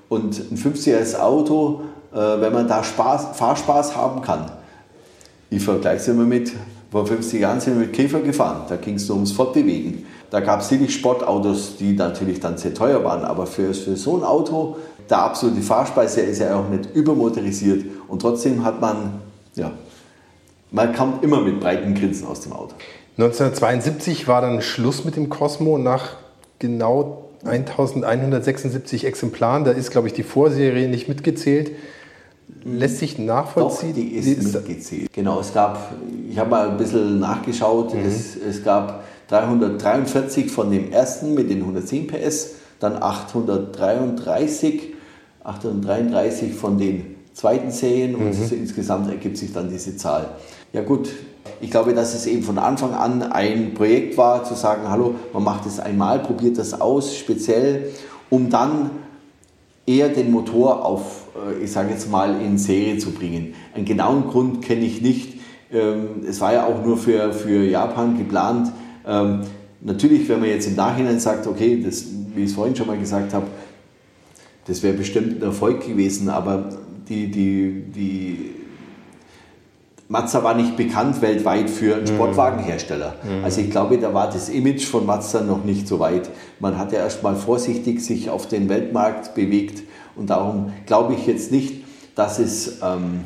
und 0.09 0.39
ein 0.51 0.57
50-jähriges 0.57 1.19
Auto, 1.19 1.81
äh, 2.11 2.17
wenn 2.17 2.51
man 2.51 2.67
da 2.67 2.83
Spaß, 2.83 3.37
Fahrspaß 3.37 3.95
haben 3.95 4.21
kann. 4.21 4.51
Ich 5.51 5.63
vergleiche 5.63 5.97
es 5.97 6.07
immer 6.07 6.23
mit, 6.23 6.51
vor 6.91 7.05
50 7.05 7.39
Jahren 7.39 7.59
sind 7.59 7.75
wir 7.75 7.85
mit 7.85 7.93
Käfer 7.93 8.21
gefahren, 8.21 8.63
da 8.67 8.77
ging 8.77 8.95
es 8.95 9.07
nur 9.07 9.17
ums 9.17 9.33
Fortbewegen. 9.33 10.05
Da 10.31 10.39
gab 10.39 10.61
es 10.61 10.69
sicherlich 10.69 10.95
Sportautos, 10.95 11.77
die 11.77 11.93
natürlich 11.93 12.39
dann 12.39 12.57
sehr 12.57 12.73
teuer 12.73 13.03
waren, 13.03 13.23
aber 13.23 13.45
für, 13.45 13.71
für 13.73 13.95
so 13.95 14.17
ein 14.17 14.23
Auto, 14.23 14.77
der 15.07 15.19
absolute 15.19 15.61
Fahrspeise 15.61 16.21
ist 16.21 16.39
ja 16.39 16.59
auch 16.59 16.67
nicht 16.69 16.89
übermotorisiert 16.95 17.85
und 18.07 18.19
trotzdem 18.19 18.65
hat 18.65 18.81
man, 18.81 19.21
ja, 19.53 19.71
man 20.71 20.95
kommt 20.95 21.23
immer 21.23 21.41
mit 21.41 21.59
breiten 21.59 21.93
Grinsen 21.93 22.27
aus 22.27 22.41
dem 22.41 22.53
Auto. 22.53 22.73
1972 23.17 24.27
war 24.27 24.41
dann 24.41 24.61
Schluss 24.61 25.05
mit 25.05 25.15
dem 25.15 25.29
Cosmo 25.29 25.77
nach 25.77 26.17
genau 26.59 27.29
1176 27.45 29.05
Exemplaren. 29.05 29.63
Da 29.63 29.71
ist, 29.71 29.91
glaube 29.91 30.07
ich, 30.07 30.13
die 30.13 30.23
Vorserie 30.23 30.89
nicht 30.89 31.07
mitgezählt. 31.07 31.71
Lässt 32.63 32.97
sich 32.97 33.17
nachvollziehen? 33.17 33.89
Doch, 33.89 33.95
die 33.95 34.07
ist, 34.15 34.25
die 34.25 34.31
ist 34.33 34.53
mitgezählt. 34.53 35.13
Genau, 35.13 35.39
es 35.39 35.53
gab, 35.53 35.93
ich 36.29 36.37
habe 36.37 36.49
mal 36.49 36.69
ein 36.69 36.77
bisschen 36.77 37.19
nachgeschaut, 37.19 37.93
mhm. 37.93 38.01
es, 38.05 38.35
es 38.35 38.63
gab 38.63 39.03
343 39.29 40.51
von 40.51 40.69
dem 40.69 40.91
ersten 40.91 41.33
mit 41.35 41.49
den 41.49 41.61
110 41.61 42.07
PS, 42.07 42.55
dann 42.79 43.01
833, 43.01 44.93
833 45.43 46.53
von 46.53 46.77
den 46.77 47.15
zweiten 47.33 47.71
Serien 47.71 48.15
und 48.15 48.29
mhm. 48.29 48.57
insgesamt 48.57 49.09
ergibt 49.09 49.37
sich 49.37 49.53
dann 49.53 49.69
diese 49.69 49.95
Zahl. 49.95 50.29
Ja 50.73 50.81
gut, 50.81 51.09
ich 51.61 51.71
glaube, 51.71 51.93
dass 51.93 52.13
es 52.13 52.27
eben 52.27 52.43
von 52.43 52.57
Anfang 52.57 52.93
an 52.93 53.23
ein 53.23 53.73
Projekt 53.73 54.17
war, 54.17 54.43
zu 54.43 54.55
sagen, 54.55 54.89
hallo, 54.89 55.15
man 55.33 55.43
macht 55.43 55.65
es 55.65 55.79
einmal, 55.79 56.19
probiert 56.19 56.57
das 56.57 56.79
aus, 56.79 57.15
speziell, 57.15 57.91
um 58.29 58.49
dann 58.49 58.91
eher 59.85 60.09
den 60.09 60.31
Motor 60.31 60.85
auf, 60.85 61.27
äh, 61.35 61.63
ich 61.63 61.71
sage 61.71 61.91
jetzt 61.91 62.09
mal, 62.09 62.41
in 62.41 62.57
Serie 62.57 62.97
zu 62.97 63.11
bringen. 63.11 63.53
Einen 63.73 63.85
genauen 63.85 64.27
Grund 64.27 64.61
kenne 64.61 64.85
ich 64.85 65.01
nicht. 65.01 65.39
Ähm, 65.71 66.23
es 66.27 66.41
war 66.41 66.53
ja 66.53 66.65
auch 66.65 66.83
nur 66.83 66.97
für, 66.97 67.33
für 67.33 67.63
Japan 67.63 68.17
geplant. 68.17 68.71
Ähm, 69.07 69.41
natürlich, 69.81 70.27
wenn 70.27 70.39
man 70.39 70.49
jetzt 70.49 70.67
im 70.67 70.75
Nachhinein 70.75 71.19
sagt, 71.19 71.47
okay, 71.47 71.81
das, 71.83 72.05
wie 72.33 72.43
ich 72.43 72.49
es 72.49 72.55
vorhin 72.55 72.75
schon 72.75 72.87
mal 72.87 72.97
gesagt 72.97 73.33
habe, 73.33 73.47
das 74.67 74.81
wäre 74.81 74.95
bestimmt 74.95 75.37
ein 75.37 75.43
Erfolg 75.43 75.85
gewesen, 75.85 76.29
aber 76.29 76.69
die, 77.07 77.29
die, 77.29 77.83
die 77.95 78.54
Mazda 80.07 80.43
war 80.43 80.53
nicht 80.53 80.77
bekannt 80.77 81.21
weltweit 81.21 81.67
für 81.69 81.95
einen 81.95 82.03
mhm. 82.03 82.07
Sportwagenhersteller. 82.07 83.15
Mhm. 83.23 83.43
Also 83.43 83.61
ich 83.61 83.71
glaube, 83.71 83.97
da 83.97 84.13
war 84.13 84.29
das 84.29 84.49
Image 84.49 84.85
von 84.85 85.05
Mazda 85.05 85.41
noch 85.41 85.63
nicht 85.63 85.87
so 85.87 85.99
weit. 85.99 86.29
Man 86.59 86.77
hat 86.77 86.91
ja 86.91 86.99
erst 86.99 87.23
mal 87.23 87.35
vorsichtig 87.35 88.03
sich 88.03 88.29
auf 88.29 88.47
den 88.47 88.69
Weltmarkt 88.69 89.33
bewegt 89.33 89.81
und 90.15 90.29
darum 90.29 90.71
glaube 90.85 91.15
ich 91.15 91.25
jetzt 91.25 91.51
nicht, 91.51 91.83
dass 92.13 92.37
es 92.37 92.79
ähm, 92.83 93.21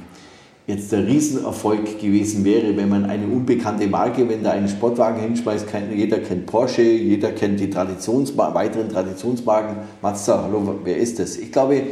jetzt 0.67 0.91
der 0.93 1.05
Riesenerfolg 1.05 1.99
gewesen 1.99 2.45
wäre, 2.45 2.77
wenn 2.77 2.87
man 2.87 3.05
eine 3.05 3.27
unbekannte 3.27 3.87
Marke, 3.87 4.29
wenn 4.29 4.41
da 4.41 4.51
einen 4.51 4.69
Sportwagen 4.69 5.21
hinschmeißt, 5.21 5.67
kennt, 5.67 5.93
jeder 5.93 6.19
kennt 6.19 6.45
Porsche, 6.45 6.81
jeder 6.81 7.33
kennt 7.33 7.59
die 7.59 7.69
Traditionsmar 7.69 8.55
weiteren 8.55 8.87
Traditionsmarken, 8.87 9.75
Mazda, 10.01 10.43
hallo, 10.43 10.79
wer 10.85 10.95
ist 10.95 11.19
das? 11.19 11.35
Ich 11.35 11.51
glaube, 11.51 11.83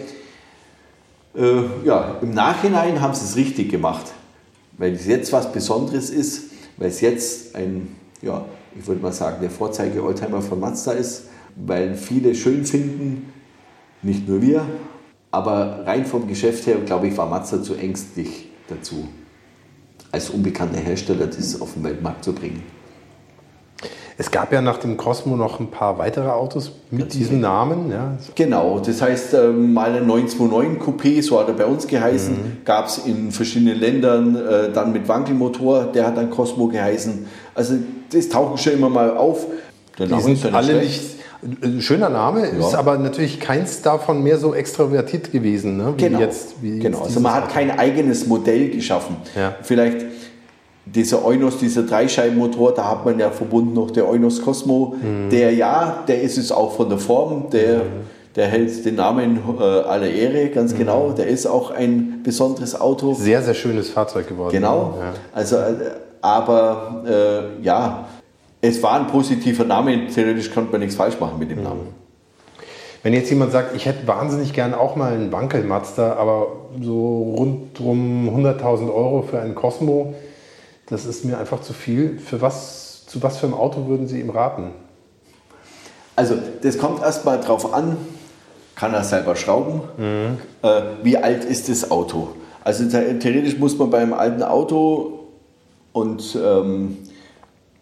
äh, 1.35 1.43
ja, 1.83 2.15
im 2.21 2.31
Nachhinein 2.31 3.01
haben 3.01 3.13
sie 3.13 3.25
es 3.25 3.35
richtig 3.35 3.69
gemacht 3.69 4.13
weil 4.77 4.93
es 4.93 5.05
jetzt 5.05 5.33
was 5.33 5.51
Besonderes 5.51 6.09
ist, 6.09 6.51
weil 6.77 6.89
es 6.89 7.01
jetzt 7.01 7.55
ein, 7.55 7.95
ja, 8.21 8.45
ich 8.77 8.87
würde 8.87 9.01
mal 9.01 9.11
sagen, 9.11 9.37
der 9.41 9.49
Vorzeige-Oldtimer 9.49 10.41
von 10.41 10.59
Mazda 10.59 10.91
ist, 10.91 11.23
weil 11.55 11.95
viele 11.95 12.35
schön 12.35 12.65
finden, 12.65 13.33
nicht 14.03 14.27
nur 14.27 14.41
wir, 14.41 14.65
aber 15.31 15.83
rein 15.85 16.05
vom 16.05 16.27
Geschäft 16.27 16.67
her, 16.67 16.77
glaube 16.85 17.07
ich, 17.07 17.17
war 17.17 17.27
Mazda 17.27 17.61
zu 17.61 17.75
ängstlich 17.75 18.49
dazu, 18.67 19.07
als 20.11 20.29
unbekannter 20.29 20.79
Hersteller 20.79 21.27
das 21.27 21.59
auf 21.59 21.73
den 21.73 21.83
Weltmarkt 21.83 22.23
zu 22.23 22.33
bringen. 22.33 22.76
Es 24.19 24.31
gab 24.31 24.51
ja 24.51 24.61
nach 24.61 24.79
dem 24.79 24.97
Cosmo 24.97 25.35
noch 25.35 25.59
ein 25.59 25.69
paar 25.69 25.99
weitere 25.99 26.29
Autos 26.29 26.71
mit 26.89 27.13
diesem 27.13 27.39
Namen. 27.39 27.91
Ja. 27.91 28.17
Genau, 28.33 28.79
das 28.79 29.01
heißt 29.01 29.35
ähm, 29.35 29.73
mal 29.73 29.95
ein 29.95 30.07
929 30.07 30.81
Coupé, 30.81 31.21
so 31.21 31.39
hat 31.39 31.47
er 31.47 31.53
bei 31.53 31.65
uns 31.65 31.85
geheißen, 31.85 32.33
mhm. 32.33 32.57
gab 32.65 32.87
es 32.87 32.97
in 32.97 33.31
verschiedenen 33.31 33.79
Ländern, 33.79 34.35
äh, 34.35 34.71
dann 34.73 34.91
mit 34.91 35.07
Wankelmotor, 35.07 35.91
der 35.93 36.07
hat 36.07 36.17
dann 36.17 36.31
Cosmo 36.31 36.67
geheißen. 36.67 37.27
Also 37.53 37.75
das 38.11 38.29
tauchen 38.29 38.57
schon 38.57 38.73
immer 38.73 38.89
mal 38.89 39.15
auf. 39.15 39.45
Der 39.99 40.07
Die 40.07 40.19
sind 40.19 40.51
alle 40.51 40.79
nicht 40.79 41.17
ein 41.61 41.81
schöner 41.81 42.09
Name, 42.09 42.41
ja. 42.41 42.67
ist 42.67 42.73
aber 42.73 42.97
natürlich 42.97 43.39
keins 43.39 43.83
davon 43.83 44.23
mehr 44.23 44.39
so 44.39 44.55
extrovertiert 44.55 45.31
gewesen, 45.31 45.77
ne? 45.77 45.93
wie 45.95 46.03
genau. 46.03 46.19
jetzt. 46.19 46.55
Wie 46.61 46.79
genau, 46.79 47.03
also 47.03 47.19
man 47.19 47.33
hat 47.35 47.49
kein 47.49 47.77
eigenes 47.77 48.25
Modell 48.25 48.69
geschaffen. 48.69 49.17
Ja. 49.35 49.55
Vielleicht 49.61 50.16
dieser 50.93 51.23
Eunos, 51.25 51.57
dieser 51.57 51.83
Dreischeibenmotor, 51.83 52.73
da 52.73 52.89
hat 52.89 53.05
man 53.05 53.19
ja 53.19 53.29
verbunden 53.31 53.73
noch 53.73 53.91
der 53.91 54.07
Eunos 54.07 54.41
Cosmo, 54.41 54.95
mhm. 55.01 55.29
der 55.29 55.53
ja, 55.53 56.03
der 56.07 56.21
ist 56.21 56.37
es 56.37 56.51
auch 56.51 56.73
von 56.73 56.89
der 56.89 56.97
Form, 56.97 57.49
der, 57.51 57.77
mhm. 57.77 57.81
der 58.35 58.47
hält 58.47 58.85
den 58.85 58.95
Namen 58.95 59.39
äh, 59.59 59.63
aller 59.63 60.09
Ehre, 60.09 60.49
ganz 60.49 60.73
mhm. 60.73 60.77
genau, 60.77 61.11
der 61.11 61.27
ist 61.27 61.45
auch 61.45 61.71
ein 61.71 62.21
besonderes 62.23 62.79
Auto. 62.79 63.13
Sehr, 63.13 63.41
sehr 63.41 63.53
schönes 63.53 63.89
Fahrzeug 63.89 64.27
geworden. 64.27 64.51
Genau, 64.51 64.95
ja. 64.99 65.13
also, 65.33 65.57
äh, 65.57 65.75
aber 66.21 67.03
äh, 67.07 67.63
ja, 67.63 68.07
es 68.61 68.81
war 68.81 68.93
ein 68.93 69.07
positiver 69.07 69.63
Name, 69.65 70.07
theoretisch 70.07 70.51
konnte 70.53 70.71
man 70.71 70.81
nichts 70.81 70.95
falsch 70.95 71.19
machen 71.19 71.39
mit 71.39 71.51
dem 71.51 71.59
mhm. 71.59 71.63
Namen. 71.63 71.87
Wenn 73.03 73.13
jetzt 73.13 73.29
jemand 73.29 73.51
sagt, 73.51 73.75
ich 73.75 73.85
hätte 73.85 74.07
wahnsinnig 74.07 74.53
gern 74.53 74.73
auch 74.73 74.95
mal 74.95 75.13
einen 75.13 75.31
Wankel 75.31 75.63
Mazda, 75.63 76.15
aber 76.15 76.47
so 76.81 77.35
rund 77.37 77.79
um 77.79 78.27
100.000 78.29 78.93
Euro 78.93 79.21
für 79.21 79.39
einen 79.39 79.55
Cosmo, 79.55 80.13
das 80.87 81.05
ist 81.05 81.25
mir 81.25 81.37
einfach 81.37 81.61
zu 81.61 81.73
viel. 81.73 82.17
Für 82.19 82.41
was, 82.41 83.05
zu 83.05 83.21
was 83.21 83.37
für 83.37 83.45
einem 83.45 83.55
Auto 83.55 83.87
würden 83.87 84.07
Sie 84.07 84.19
ihm 84.19 84.29
raten? 84.29 84.71
Also, 86.15 86.35
das 86.63 86.77
kommt 86.77 87.01
erstmal 87.01 87.39
drauf 87.39 87.73
an, 87.73 87.97
kann 88.75 88.93
er 88.93 89.03
selber 89.03 89.35
schrauben? 89.35 89.81
Mhm. 89.97 90.37
Äh, 90.63 90.81
wie 91.03 91.17
alt 91.17 91.45
ist 91.45 91.69
das 91.69 91.91
Auto? 91.91 92.29
Also, 92.63 92.85
theoretisch 92.85 93.57
muss 93.59 93.77
man 93.77 93.89
beim 93.89 94.13
alten 94.13 94.43
Auto 94.43 95.27
und 95.93 96.37
ähm, 96.41 96.97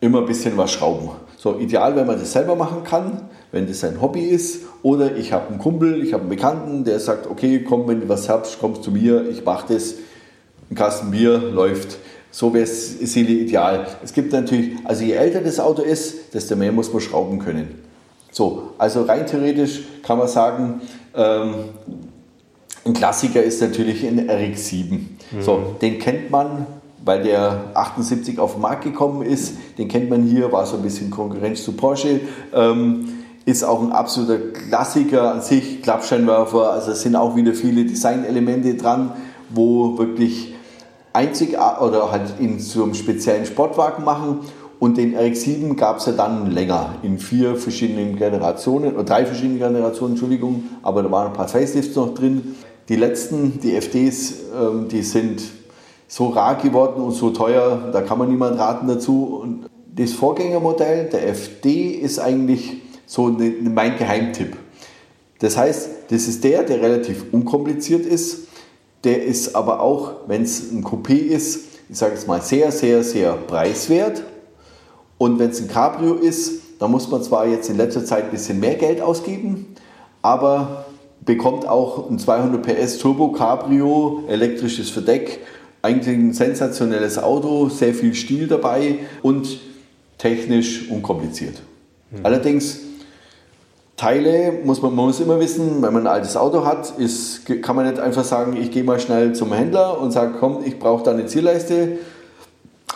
immer 0.01 0.19
ein 0.19 0.25
bisschen 0.25 0.57
was 0.57 0.71
schrauben. 0.71 1.11
So, 1.37 1.59
ideal, 1.59 1.95
wenn 1.95 2.07
man 2.07 2.19
das 2.19 2.33
selber 2.33 2.55
machen 2.55 2.83
kann, 2.83 3.29
wenn 3.51 3.67
das 3.67 3.83
ein 3.83 4.01
Hobby 4.01 4.21
ist. 4.21 4.63
Oder 4.81 5.15
ich 5.15 5.31
habe 5.31 5.49
einen 5.49 5.59
Kumpel, 5.59 6.03
ich 6.03 6.13
habe 6.13 6.21
einen 6.21 6.29
Bekannten, 6.29 6.83
der 6.83 6.99
sagt, 6.99 7.27
okay, 7.27 7.63
komm, 7.63 7.87
wenn 7.87 8.01
du 8.01 8.09
was 8.09 8.27
hast, 8.27 8.59
kommst 8.59 8.83
zu 8.83 8.91
mir, 8.91 9.29
ich 9.29 9.45
mache 9.45 9.73
das. 9.73 9.95
Ein 10.71 10.75
Kasten 10.75 11.11
Bier 11.11 11.37
läuft 11.37 11.99
So 12.35 12.53
wäre 12.53 12.65
es 12.65 13.15
ideal. 13.15 13.87
Es 14.03 14.11
gibt 14.11 14.33
natürlich, 14.33 14.73
also 14.83 15.05
je 15.05 15.13
älter 15.13 15.39
das 15.39 15.57
Auto 15.57 15.81
ist, 15.81 16.33
desto 16.33 16.57
mehr 16.57 16.73
muss 16.73 16.91
man 16.91 17.01
schrauben 17.01 17.39
können. 17.39 17.81
So, 18.29 18.73
also 18.77 19.03
rein 19.03 19.25
theoretisch 19.25 19.83
kann 20.03 20.17
man 20.17 20.27
sagen, 20.27 20.81
ähm, 21.15 21.53
ein 22.85 22.91
Klassiker 22.91 23.41
ist 23.41 23.61
natürlich 23.61 24.05
ein 24.05 24.29
RX-7. 24.29 24.91
Mhm. 24.91 25.07
So, 25.39 25.77
den 25.81 25.97
kennt 25.97 26.29
man, 26.29 26.67
weil 27.05 27.23
der 27.23 27.71
78 27.73 28.37
auf 28.37 28.55
den 28.55 28.63
Markt 28.63 28.83
gekommen 28.83 29.21
ist. 29.21 29.53
Den 29.77 29.87
kennt 29.87 30.09
man 30.09 30.23
hier, 30.23 30.51
war 30.51 30.65
so 30.65 30.75
ein 30.75 30.83
bisschen 30.83 31.11
Konkurrenz 31.11 31.63
zu 31.63 31.71
Porsche. 31.71 32.19
Ähm, 32.53 33.07
ist 33.45 33.63
auch 33.63 33.81
ein 33.81 33.93
absoluter 33.93 34.39
Klassiker 34.51 35.31
an 35.31 35.41
sich, 35.41 35.81
Klappscheinwerfer. 35.81 36.71
Also 36.71 36.91
es 36.91 37.01
sind 37.01 37.15
auch 37.15 37.37
wieder 37.37 37.53
viele 37.53 37.85
Designelemente 37.85 38.75
dran, 38.75 39.13
wo 39.51 39.97
wirklich 39.97 40.54
einzig 41.15 41.57
oder 41.57 42.11
halt 42.11 42.33
so 42.59 42.83
einem 42.83 42.93
speziellen 42.93 43.45
Sportwagen 43.45 44.03
machen. 44.03 44.41
Und 44.77 44.97
den 44.97 45.15
RX-7 45.15 45.75
gab 45.75 45.97
es 45.97 46.05
ja 46.05 46.11
dann 46.11 46.51
länger, 46.51 46.95
in 47.01 47.17
vier 47.17 47.55
verschiedenen 47.55 48.17
Generationen, 48.17 48.93
oder 48.93 49.05
drei 49.05 49.25
verschiedenen 49.25 49.57
Generationen, 49.57 50.11
Entschuldigung, 50.11 50.65
aber 50.83 51.01
da 51.01 51.09
waren 51.09 51.27
ein 51.27 51.33
paar 51.33 51.47
Facelifts 51.47 51.95
noch 51.95 52.13
drin. 52.13 52.55
Die 52.89 52.97
letzten, 52.97 53.59
die 53.61 53.75
FDs, 53.75 54.33
ähm, 54.53 54.87
die 54.89 55.01
sind 55.01 55.41
so 56.07 56.27
rar 56.27 56.55
geworden 56.55 57.01
und 57.01 57.13
so 57.13 57.31
teuer, 57.31 57.89
da 57.91 58.01
kann 58.01 58.19
man 58.19 58.29
niemand 58.29 58.59
raten 58.59 58.87
dazu. 58.87 59.39
Und 59.41 59.69
das 59.95 60.11
Vorgängermodell, 60.11 61.09
der 61.09 61.29
FD, 61.29 61.91
ist 61.91 62.19
eigentlich 62.19 62.81
so 63.05 63.35
mein 63.61 63.97
Geheimtipp. 63.97 64.57
Das 65.39 65.57
heißt, 65.57 65.89
das 66.09 66.27
ist 66.27 66.43
der, 66.43 66.63
der 66.63 66.81
relativ 66.81 67.25
unkompliziert 67.31 68.05
ist. 68.05 68.44
Der 69.05 69.23
ist 69.23 69.55
aber 69.55 69.79
auch, 69.79 70.13
wenn 70.27 70.41
es 70.41 70.71
ein 70.71 70.83
Coupé 70.83 71.13
ist, 71.13 71.67
ich 71.87 71.97
sage 71.97 72.15
jetzt 72.15 72.27
mal 72.27 72.41
sehr, 72.41 72.71
sehr, 72.71 73.03
sehr 73.03 73.33
preiswert. 73.33 74.23
Und 75.17 75.39
wenn 75.39 75.51
es 75.51 75.61
ein 75.61 75.67
Cabrio 75.67 76.15
ist, 76.15 76.63
dann 76.79 76.91
muss 76.91 77.09
man 77.09 77.23
zwar 77.23 77.47
jetzt 77.47 77.69
in 77.69 77.77
letzter 77.77 78.03
Zeit 78.03 78.25
ein 78.25 78.31
bisschen 78.31 78.59
mehr 78.59 78.75
Geld 78.75 79.01
ausgeben, 79.01 79.75
aber 80.21 80.85
bekommt 81.23 81.67
auch 81.67 82.09
ein 82.09 82.19
200 82.19 82.61
PS 82.61 82.97
Turbo 82.97 83.31
Cabrio, 83.31 84.23
elektrisches 84.27 84.89
Verdeck, 84.89 85.39
eigentlich 85.81 86.17
ein 86.17 86.33
sensationelles 86.33 87.19
Auto, 87.19 87.69
sehr 87.69 87.93
viel 87.93 88.15
Stil 88.15 88.47
dabei 88.47 88.99
und 89.21 89.59
technisch 90.17 90.89
unkompliziert. 90.89 91.61
Mhm. 92.11 92.19
Allerdings 92.23 92.79
Teile 93.97 94.59
muss 94.63 94.81
man, 94.81 94.93
man 94.93 95.05
muss 95.05 95.21
immer 95.21 95.39
wissen, 95.39 95.81
wenn 95.81 95.93
man 95.93 96.05
ein 96.05 96.13
altes 96.13 96.35
Auto 96.35 96.65
hat, 96.65 96.97
ist, 96.97 97.45
kann 97.61 97.77
man 97.77 97.87
nicht 97.87 97.99
einfach 97.99 98.25
sagen, 98.25 98.57
ich 98.57 98.71
gehe 98.71 98.83
mal 98.83 98.99
schnell 98.99 99.33
zum 99.33 99.53
Händler 99.53 100.01
und 100.01 100.11
sage, 100.11 100.35
komm, 100.37 100.63
ich 100.65 100.79
brauche 100.79 101.03
da 101.03 101.11
eine 101.11 101.27
Zielleiste. 101.27 101.99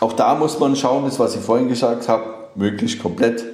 Auch 0.02 0.14
da 0.14 0.36
muss 0.36 0.60
man 0.60 0.76
schauen, 0.76 1.06
das 1.06 1.18
was 1.18 1.36
ich 1.36 1.41
vorhin 1.41 1.70
gesagt 1.70 2.10
habe, 2.10 2.24
möglichst 2.56 3.02
komplett. 3.02 3.45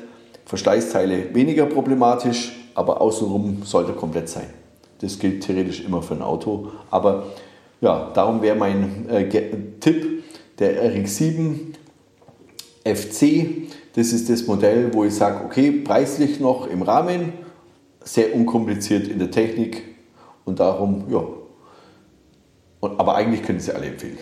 Verschleißteile 0.46 1.34
weniger 1.34 1.66
problematisch, 1.66 2.56
aber 2.74 3.02
außenrum 3.02 3.64
sollte 3.64 3.94
komplett 3.94 4.30
sein. 4.30 4.48
Das 5.02 5.20
gilt 5.20 5.44
theoretisch 5.44 5.84
immer 5.84 6.02
für 6.02 6.16
ein 6.16 6.22
Auto. 6.22 6.72
Aber 6.90 7.24
ja, 7.82 8.12
darum 8.14 8.42
wäre 8.42 8.56
mein 8.56 9.08
äh, 9.10 9.28
Tipp 9.80 10.24
der 10.58 10.92
RX7 10.92 11.76
FC. 12.86 13.65
Das 13.96 14.12
ist 14.12 14.30
das 14.30 14.46
Modell, 14.46 14.94
wo 14.94 15.06
ich 15.06 15.16
sage, 15.16 15.46
okay, 15.46 15.72
preislich 15.72 16.42
noch 16.42 16.68
im 16.68 16.82
Rahmen, 16.82 17.32
sehr 18.04 18.36
unkompliziert 18.36 19.08
in 19.08 19.20
der 19.20 19.32
Technik 19.32 19.84
und 20.44 20.60
darum, 20.60 21.06
ja. 21.10 21.24
Und, 22.82 23.00
aber 23.00 23.16
eigentlich 23.16 23.42
können 23.42 23.62
Sie 23.62 23.74
alle 23.74 23.88
empfehlen. 23.88 24.18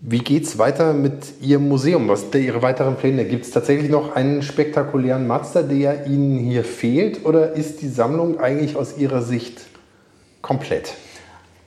Wie 0.00 0.18
geht 0.18 0.44
es 0.44 0.58
weiter 0.58 0.92
mit 0.92 1.40
Ihrem 1.40 1.68
Museum? 1.68 2.08
Was 2.08 2.20
sind 2.20 2.36
Ihre 2.36 2.62
weiteren 2.62 2.96
Pläne? 2.96 3.24
Gibt 3.24 3.46
es 3.46 3.50
tatsächlich 3.50 3.90
noch 3.90 4.14
einen 4.14 4.42
spektakulären 4.42 5.26
Mazda, 5.26 5.62
der 5.62 6.06
Ihnen 6.06 6.38
hier 6.38 6.62
fehlt? 6.62 7.26
Oder 7.26 7.54
ist 7.54 7.82
die 7.82 7.88
Sammlung 7.88 8.38
eigentlich 8.38 8.76
aus 8.76 8.96
Ihrer 8.96 9.22
Sicht 9.22 9.62
komplett? 10.40 10.94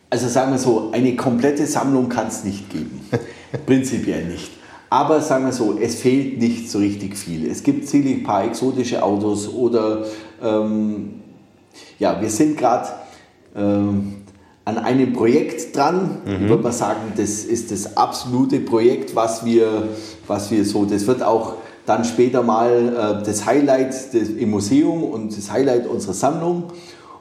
Also 0.10 0.30
sagen 0.30 0.51
wir 0.51 0.60
so, 0.60 0.91
eine 0.93 1.16
komplette 1.18 1.66
Sammlung 1.66 2.07
kann 2.07 2.28
es 2.28 2.45
nicht 2.45 2.70
geben. 2.70 3.01
Prinzipiell 3.66 4.26
nicht. 4.26 4.59
Aber 4.90 5.22
sagen 5.22 5.46
wir 5.46 5.54
so, 5.54 5.78
es 5.80 5.96
fehlt 5.96 6.40
nicht 6.40 6.70
so 6.70 6.80
richtig 6.80 7.16
viel. 7.16 7.50
Es 7.50 7.62
gibt 7.62 7.88
sicherlich 7.88 8.18
ein 8.18 8.24
paar 8.24 8.46
exotische 8.46 9.04
Autos 9.04 9.48
oder 9.48 10.06
ähm, 10.42 11.22
ja, 12.00 12.20
wir 12.20 12.30
sind 12.30 12.58
gerade 12.58 12.88
ähm, 13.56 14.16
an 14.66 14.78
einem 14.78 15.14
Projekt 15.14 15.76
dran. 15.76 16.22
Mhm. 16.26 16.44
Ich 16.44 16.50
würde 16.50 16.64
mal 16.64 16.72
sagen, 16.72 17.14
das 17.16 17.44
ist 17.44 17.72
das 17.72 17.98
absolute 17.98 18.60
Projekt, 18.60 19.16
was 19.16 19.46
wir, 19.46 19.90
was 20.28 20.50
wir 20.50 20.66
so, 20.66 20.86
das 20.86 21.06
wird 21.06 21.22
auch 21.22 21.54
dann 21.86 22.04
später 22.04 22.44
mal 22.44 23.20
äh, 23.22 23.26
das 23.26 23.46
Highlight 23.46 24.14
des, 24.14 24.30
im 24.30 24.52
Museum 24.52 25.04
und 25.04 25.36
das 25.36 25.52
Highlight 25.52 25.88
unserer 25.88 26.14
Sammlung. 26.14 26.66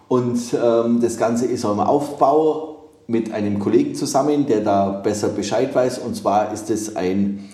Und 0.08 0.38
ähm, 0.54 1.00
das 1.00 1.16
Ganze 1.18 1.46
ist 1.46 1.64
auch 1.64 1.72
im 1.72 1.80
Aufbau 1.80 2.76
mit 3.06 3.32
einem 3.32 3.58
Kollegen 3.58 3.94
zusammen, 3.94 4.46
der 4.46 4.60
da 4.60 4.90
besser 4.90 5.28
Bescheid 5.28 5.74
weiß. 5.74 5.98
Und 5.98 6.16
zwar 6.16 6.52
ist 6.52 6.68
es 6.68 6.96
ein 6.96 7.47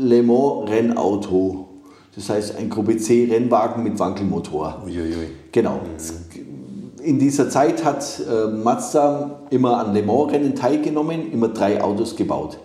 Le 0.00 0.22
Mans 0.22 0.68
Rennauto. 0.68 1.66
Das 2.14 2.30
heißt 2.30 2.56
ein 2.56 2.70
Gruppe 2.70 2.96
C 2.96 3.28
Rennwagen 3.30 3.82
mit 3.82 3.98
Wankelmotor. 3.98 4.82
Uiuiui. 4.84 5.28
Genau. 5.52 5.80
In 7.02 7.18
dieser 7.18 7.48
Zeit 7.48 7.84
hat 7.84 8.20
äh, 8.20 8.48
Mazda 8.48 9.40
immer 9.50 9.78
an 9.78 9.94
Le 9.94 10.02
Mans 10.02 10.32
Rennen 10.32 10.54
teilgenommen, 10.54 11.32
immer 11.32 11.48
drei 11.48 11.82
Autos 11.82 12.16
gebaut. 12.16 12.58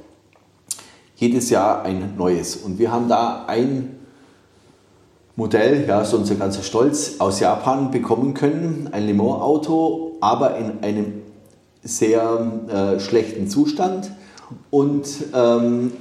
Jedes 1.15 1.49
Jahr 1.49 1.84
ein 1.84 2.15
neues. 2.17 2.57
Und 2.57 2.79
wir 2.79 2.91
haben 2.91 3.07
da 3.07 3.45
ein 3.47 3.99
Modell, 5.36 5.86
ja, 5.88 6.05
so 6.05 6.17
unser 6.17 6.36
ganzer 6.36 6.61
Stolz, 6.61 7.15
aus 7.19 7.39
Japan 7.39 7.89
bekommen 7.89 8.34
können, 8.34 8.89
ein 8.91 9.07
Le 9.07 9.13
Mans 9.13 9.41
Auto, 9.41 10.17
aber 10.21 10.57
in 10.57 10.84
einem 10.84 11.13
sehr 11.84 12.51
äh, 12.67 12.99
schlechten 12.99 13.47
Zustand 13.47 14.11
und 14.69 15.07
ähm, 15.34 15.91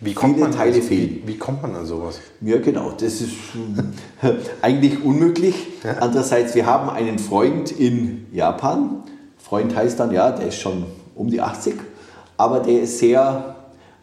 wie 0.00 0.12
kommt 0.12 0.36
viele 0.36 0.50
Teile 0.50 0.74
also, 0.74 0.88
fehlen. 0.88 1.22
Wie, 1.24 1.28
wie, 1.28 1.38
kommt 1.38 1.62
man 1.62 1.74
an 1.74 1.86
sowas? 1.86 2.20
Ja, 2.42 2.58
genau. 2.58 2.90
Das 2.90 3.20
ist 3.20 3.32
äh, 4.22 4.32
eigentlich 4.62 5.02
unmöglich. 5.02 5.54
Ja. 5.82 5.98
Andererseits, 6.00 6.54
wir 6.54 6.66
haben 6.66 6.90
einen 6.90 7.18
Freund 7.18 7.72
in 7.72 8.26
Japan. 8.32 9.02
Freund 9.38 9.74
heißt 9.74 9.98
dann, 9.98 10.12
ja, 10.12 10.32
der 10.32 10.48
ist 10.48 10.58
schon 10.58 10.84
um 11.14 11.30
die 11.30 11.40
80, 11.40 11.74
aber 12.36 12.60
der 12.60 12.82
ist 12.82 12.98
sehr 12.98 13.56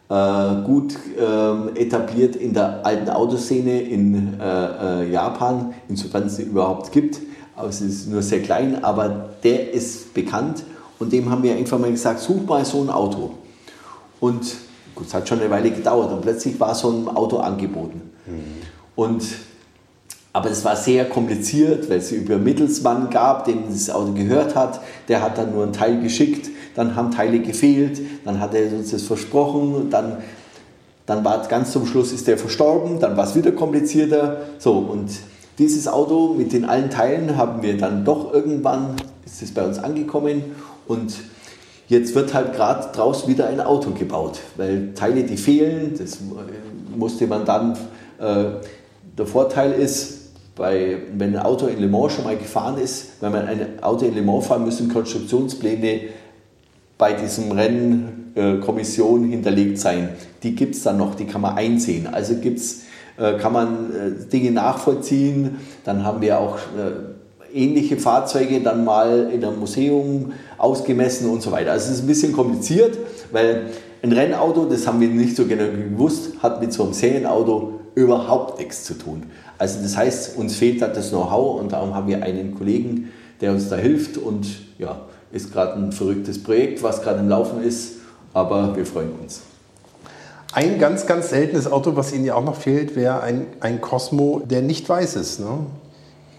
äh, 0.08 0.62
gut 0.64 0.96
äh, 1.16 1.80
etabliert 1.80 2.34
in 2.34 2.54
der 2.54 2.84
alten 2.84 3.08
Autoszene 3.10 3.80
in 3.82 4.40
äh, 4.40 5.02
äh 5.02 5.12
Japan, 5.12 5.74
insofern 5.88 6.24
es 6.24 6.36
sie 6.36 6.42
überhaupt 6.42 6.90
gibt. 6.90 7.20
Aber 7.54 7.68
es 7.68 7.80
ist 7.80 8.08
nur 8.08 8.22
sehr 8.22 8.42
klein, 8.42 8.82
aber 8.82 9.30
der 9.44 9.72
ist 9.72 10.12
bekannt 10.12 10.64
und 10.98 11.12
dem 11.12 11.30
haben 11.30 11.42
wir 11.44 11.54
einfach 11.54 11.78
mal 11.78 11.90
gesagt, 11.90 12.18
such 12.18 12.44
mal 12.46 12.64
so 12.64 12.82
ein 12.82 12.90
Auto. 12.90 13.30
Und 14.18 14.56
Gut, 14.94 15.08
es 15.08 15.14
hat 15.14 15.28
schon 15.28 15.40
eine 15.40 15.50
Weile 15.50 15.70
gedauert 15.70 16.12
und 16.12 16.22
plötzlich 16.22 16.58
war 16.60 16.74
so 16.74 16.90
ein 16.90 17.08
Auto 17.08 17.38
angeboten. 17.38 18.00
Mhm. 18.26 18.42
Und, 18.94 19.24
aber 20.32 20.50
es 20.50 20.64
war 20.64 20.76
sehr 20.76 21.08
kompliziert, 21.08 21.90
weil 21.90 21.98
es 21.98 22.12
über 22.12 22.38
Mittelsmann 22.38 23.10
gab, 23.10 23.44
dem 23.44 23.64
das 23.68 23.90
Auto 23.90 24.12
gehört 24.12 24.54
hat. 24.54 24.80
Der 25.08 25.20
hat 25.20 25.38
dann 25.38 25.52
nur 25.52 25.64
einen 25.64 25.72
Teil 25.72 26.00
geschickt, 26.00 26.48
dann 26.74 26.94
haben 26.94 27.10
Teile 27.10 27.40
gefehlt, 27.40 28.00
dann 28.24 28.40
hat 28.40 28.54
er 28.54 28.72
uns 28.72 28.90
das 28.90 29.02
versprochen, 29.02 29.90
dann, 29.90 30.18
dann 31.06 31.24
war 31.24 31.44
ganz 31.48 31.72
zum 31.72 31.86
Schluss 31.86 32.12
ist 32.12 32.26
der 32.28 32.38
verstorben, 32.38 33.00
dann 33.00 33.16
war 33.16 33.26
es 33.26 33.34
wieder 33.34 33.52
komplizierter. 33.52 34.42
So, 34.58 34.74
und 34.78 35.10
dieses 35.58 35.88
Auto 35.88 36.34
mit 36.34 36.52
den 36.52 36.64
allen 36.64 36.90
Teilen 36.90 37.36
haben 37.36 37.62
wir 37.62 37.76
dann 37.76 38.04
doch 38.04 38.32
irgendwann, 38.32 38.96
ist 39.24 39.42
es 39.42 39.52
bei 39.52 39.64
uns 39.64 39.78
angekommen 39.78 40.42
und 40.86 41.14
Jetzt 41.88 42.14
wird 42.14 42.32
halt 42.32 42.54
gerade 42.54 42.88
draußen 42.92 43.28
wieder 43.28 43.46
ein 43.48 43.60
Auto 43.60 43.90
gebaut, 43.90 44.40
weil 44.56 44.94
Teile, 44.94 45.24
die 45.24 45.36
fehlen, 45.36 45.94
das 45.98 46.18
musste 46.96 47.26
man 47.26 47.44
dann. 47.44 47.72
Äh, 48.18 48.44
der 49.18 49.26
Vorteil 49.26 49.72
ist, 49.72 50.24
bei, 50.56 50.98
wenn 51.16 51.36
ein 51.36 51.42
Auto 51.42 51.66
in 51.66 51.80
Le 51.80 51.88
Mans 51.88 52.14
schon 52.14 52.24
mal 52.24 52.36
gefahren 52.36 52.78
ist, 52.78 53.20
wenn 53.20 53.32
man 53.32 53.46
ein 53.46 53.82
Auto 53.82 54.06
in 54.06 54.14
Le 54.14 54.22
Mans 54.22 54.46
fahren, 54.46 54.64
müssen 54.64 54.88
Konstruktionspläne 54.88 56.00
bei 56.96 57.12
diesem 57.12 57.50
Rennkommission 57.52 59.26
äh, 59.26 59.30
hinterlegt 59.30 59.78
sein. 59.78 60.10
Die 60.42 60.54
gibt 60.54 60.76
es 60.76 60.82
dann 60.84 60.96
noch, 60.96 61.14
die 61.16 61.26
kann 61.26 61.40
man 61.40 61.56
einsehen. 61.56 62.06
Also 62.06 62.36
gibt's, 62.36 62.82
äh, 63.16 63.36
kann 63.38 63.52
man 63.52 63.90
äh, 63.92 64.30
Dinge 64.30 64.52
nachvollziehen. 64.52 65.58
Dann 65.84 66.04
haben 66.04 66.20
wir 66.20 66.38
auch 66.38 66.56
äh, 66.56 67.13
ähnliche 67.54 67.96
Fahrzeuge 67.96 68.60
dann 68.60 68.84
mal 68.84 69.30
in 69.32 69.44
einem 69.44 69.60
Museum 69.60 70.32
ausgemessen 70.58 71.30
und 71.30 71.42
so 71.42 71.52
weiter. 71.52 71.72
Also 71.72 71.90
es 71.90 71.98
ist 71.98 72.04
ein 72.04 72.06
bisschen 72.06 72.32
kompliziert, 72.32 72.98
weil 73.32 73.66
ein 74.02 74.12
Rennauto, 74.12 74.66
das 74.66 74.86
haben 74.86 75.00
wir 75.00 75.08
nicht 75.08 75.36
so 75.36 75.46
genau 75.46 75.64
gewusst, 75.64 76.42
hat 76.42 76.60
mit 76.60 76.72
so 76.72 76.84
einem 76.84 76.92
Serienauto 76.92 77.80
überhaupt 77.94 78.58
nichts 78.58 78.84
zu 78.84 78.94
tun. 78.94 79.24
Also 79.56 79.80
das 79.82 79.96
heißt, 79.96 80.36
uns 80.36 80.56
fehlt 80.56 80.82
da 80.82 80.88
das 80.88 81.10
Know-how 81.10 81.60
und 81.60 81.72
darum 81.72 81.94
haben 81.94 82.08
wir 82.08 82.22
einen 82.22 82.54
Kollegen, 82.54 83.10
der 83.40 83.52
uns 83.52 83.68
da 83.68 83.76
hilft 83.76 84.18
und 84.18 84.46
ja, 84.78 85.00
ist 85.32 85.52
gerade 85.52 85.74
ein 85.74 85.92
verrücktes 85.92 86.42
Projekt, 86.42 86.82
was 86.82 87.02
gerade 87.02 87.20
im 87.20 87.28
Laufen 87.28 87.62
ist, 87.62 87.94
aber 88.32 88.76
wir 88.76 88.84
freuen 88.84 89.12
uns. 89.22 89.42
Ein 90.52 90.78
ganz, 90.78 91.06
ganz 91.06 91.30
seltenes 91.30 91.70
Auto, 91.70 91.96
was 91.96 92.12
Ihnen 92.12 92.24
ja 92.24 92.34
auch 92.34 92.44
noch 92.44 92.56
fehlt, 92.56 92.94
wäre 92.94 93.22
ein, 93.22 93.46
ein 93.60 93.80
Cosmo, 93.80 94.40
der 94.44 94.62
nicht 94.62 94.88
weiß 94.88 95.16
ist. 95.16 95.40
Ne? 95.40 95.66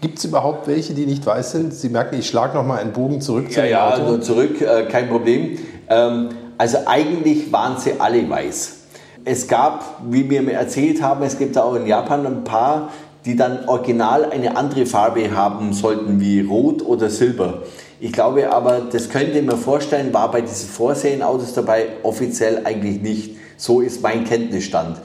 Gibt 0.00 0.18
es 0.18 0.24
überhaupt 0.24 0.66
welche, 0.68 0.94
die 0.94 1.06
nicht 1.06 1.24
weiß 1.24 1.52
sind? 1.52 1.72
Sie 1.72 1.88
merken, 1.88 2.18
ich 2.18 2.28
schlage 2.28 2.54
nochmal 2.54 2.80
einen 2.80 2.92
Bogen 2.92 3.20
zurück 3.20 3.50
zu 3.50 3.60
ja, 3.60 3.66
ja, 3.66 3.88
Auto. 3.88 4.02
Ja, 4.02 4.08
nur 4.08 4.20
zurück, 4.20 4.60
äh, 4.60 4.84
kein 4.84 5.08
Problem. 5.08 5.58
Ähm, 5.88 6.28
also 6.58 6.78
eigentlich 6.86 7.50
waren 7.52 7.78
sie 7.78 7.94
alle 7.98 8.28
weiß. 8.28 8.76
Es 9.24 9.48
gab, 9.48 10.02
wie 10.08 10.28
wir 10.28 10.42
mir 10.42 10.52
erzählt 10.52 11.02
haben, 11.02 11.24
es 11.24 11.38
gibt 11.38 11.56
auch 11.58 11.74
in 11.74 11.86
Japan 11.86 12.26
ein 12.26 12.44
paar, 12.44 12.90
die 13.24 13.36
dann 13.36 13.68
original 13.68 14.30
eine 14.30 14.56
andere 14.56 14.86
Farbe 14.86 15.34
haben 15.34 15.72
sollten, 15.72 16.20
wie 16.20 16.42
Rot 16.42 16.82
oder 16.82 17.10
Silber. 17.10 17.62
Ich 17.98 18.12
glaube 18.12 18.52
aber, 18.52 18.82
das 18.92 19.08
könnte 19.08 19.42
mir 19.42 19.56
vorstellen, 19.56 20.12
war 20.12 20.30
bei 20.30 20.42
diesen 20.42 20.68
Vorserienautos 20.68 21.54
dabei, 21.54 21.86
offiziell 22.02 22.62
eigentlich 22.64 23.00
nicht. 23.00 23.36
So 23.56 23.80
ist 23.80 24.02
mein 24.02 24.24
Kenntnisstand. 24.24 24.98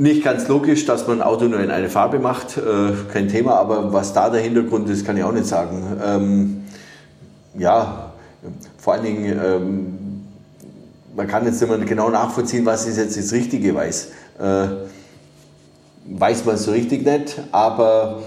Nicht 0.00 0.22
ganz 0.22 0.46
logisch, 0.46 0.86
dass 0.86 1.08
man 1.08 1.20
ein 1.20 1.26
Auto 1.26 1.46
nur 1.46 1.58
in 1.58 1.72
eine 1.72 1.88
Farbe 1.90 2.20
macht, 2.20 2.56
äh, 2.56 2.92
kein 3.12 3.28
Thema, 3.28 3.54
aber 3.54 3.92
was 3.92 4.12
da 4.12 4.30
der 4.30 4.40
Hintergrund 4.40 4.88
ist, 4.88 5.04
kann 5.04 5.16
ich 5.16 5.24
auch 5.24 5.32
nicht 5.32 5.46
sagen. 5.46 5.82
Ähm, 6.04 6.64
ja, 7.58 8.12
vor 8.78 8.92
allen 8.92 9.02
Dingen, 9.02 9.24
ähm, 9.44 9.98
man 11.16 11.26
kann 11.26 11.44
jetzt 11.46 11.60
immer 11.62 11.78
genau 11.78 12.10
nachvollziehen, 12.10 12.64
was 12.64 12.86
ist 12.86 12.96
jetzt 12.96 13.18
das 13.18 13.32
richtige 13.32 13.74
Weiß. 13.74 14.12
Äh, 14.38 14.68
weiß 16.06 16.44
man 16.44 16.56
so 16.56 16.70
richtig 16.70 17.04
nicht, 17.04 17.40
aber 17.50 18.22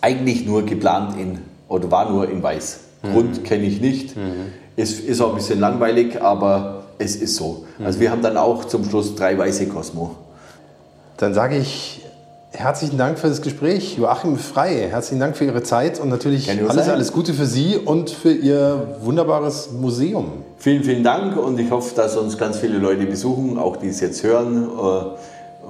eigentlich 0.00 0.46
nur 0.46 0.64
geplant 0.64 1.18
in, 1.18 1.40
oder 1.68 1.90
war 1.90 2.08
nur 2.08 2.30
in 2.30 2.40
Weiß. 2.40 2.78
Mhm. 3.02 3.12
Grund 3.12 3.44
kenne 3.44 3.64
ich 3.64 3.80
nicht. 3.80 4.16
Mhm. 4.16 4.52
Ist, 4.76 5.00
ist 5.00 5.20
auch 5.20 5.30
ein 5.30 5.36
bisschen 5.36 5.58
langweilig, 5.58 6.22
aber 6.22 6.84
es 6.98 7.16
ist 7.16 7.34
so. 7.34 7.66
Mhm. 7.78 7.86
Also 7.86 7.98
wir 7.98 8.12
haben 8.12 8.22
dann 8.22 8.36
auch 8.36 8.64
zum 8.66 8.84
Schluss 8.84 9.16
drei 9.16 9.36
weiße 9.36 9.66
Cosmo. 9.66 10.14
Dann 11.16 11.32
sage 11.32 11.56
ich 11.56 12.04
herzlichen 12.50 12.98
Dank 12.98 13.18
für 13.18 13.28
das 13.28 13.42
Gespräch. 13.42 13.96
Joachim 13.96 14.36
Frei, 14.36 14.88
herzlichen 14.88 15.20
Dank 15.20 15.36
für 15.36 15.44
Ihre 15.44 15.62
Zeit 15.62 16.00
und 16.00 16.08
natürlich 16.08 16.50
alles, 16.50 16.88
alles 16.88 17.12
Gute 17.12 17.34
für 17.34 17.46
Sie 17.46 17.76
und 17.76 18.10
für 18.10 18.32
Ihr 18.32 18.96
wunderbares 19.00 19.70
Museum. 19.72 20.44
Vielen, 20.58 20.82
vielen 20.82 21.04
Dank 21.04 21.36
und 21.36 21.58
ich 21.58 21.70
hoffe, 21.70 21.94
dass 21.94 22.16
uns 22.16 22.38
ganz 22.38 22.58
viele 22.58 22.78
Leute 22.78 23.06
besuchen, 23.06 23.58
auch 23.58 23.76
die 23.76 23.88
es 23.88 24.00
jetzt 24.00 24.22
hören. 24.22 24.68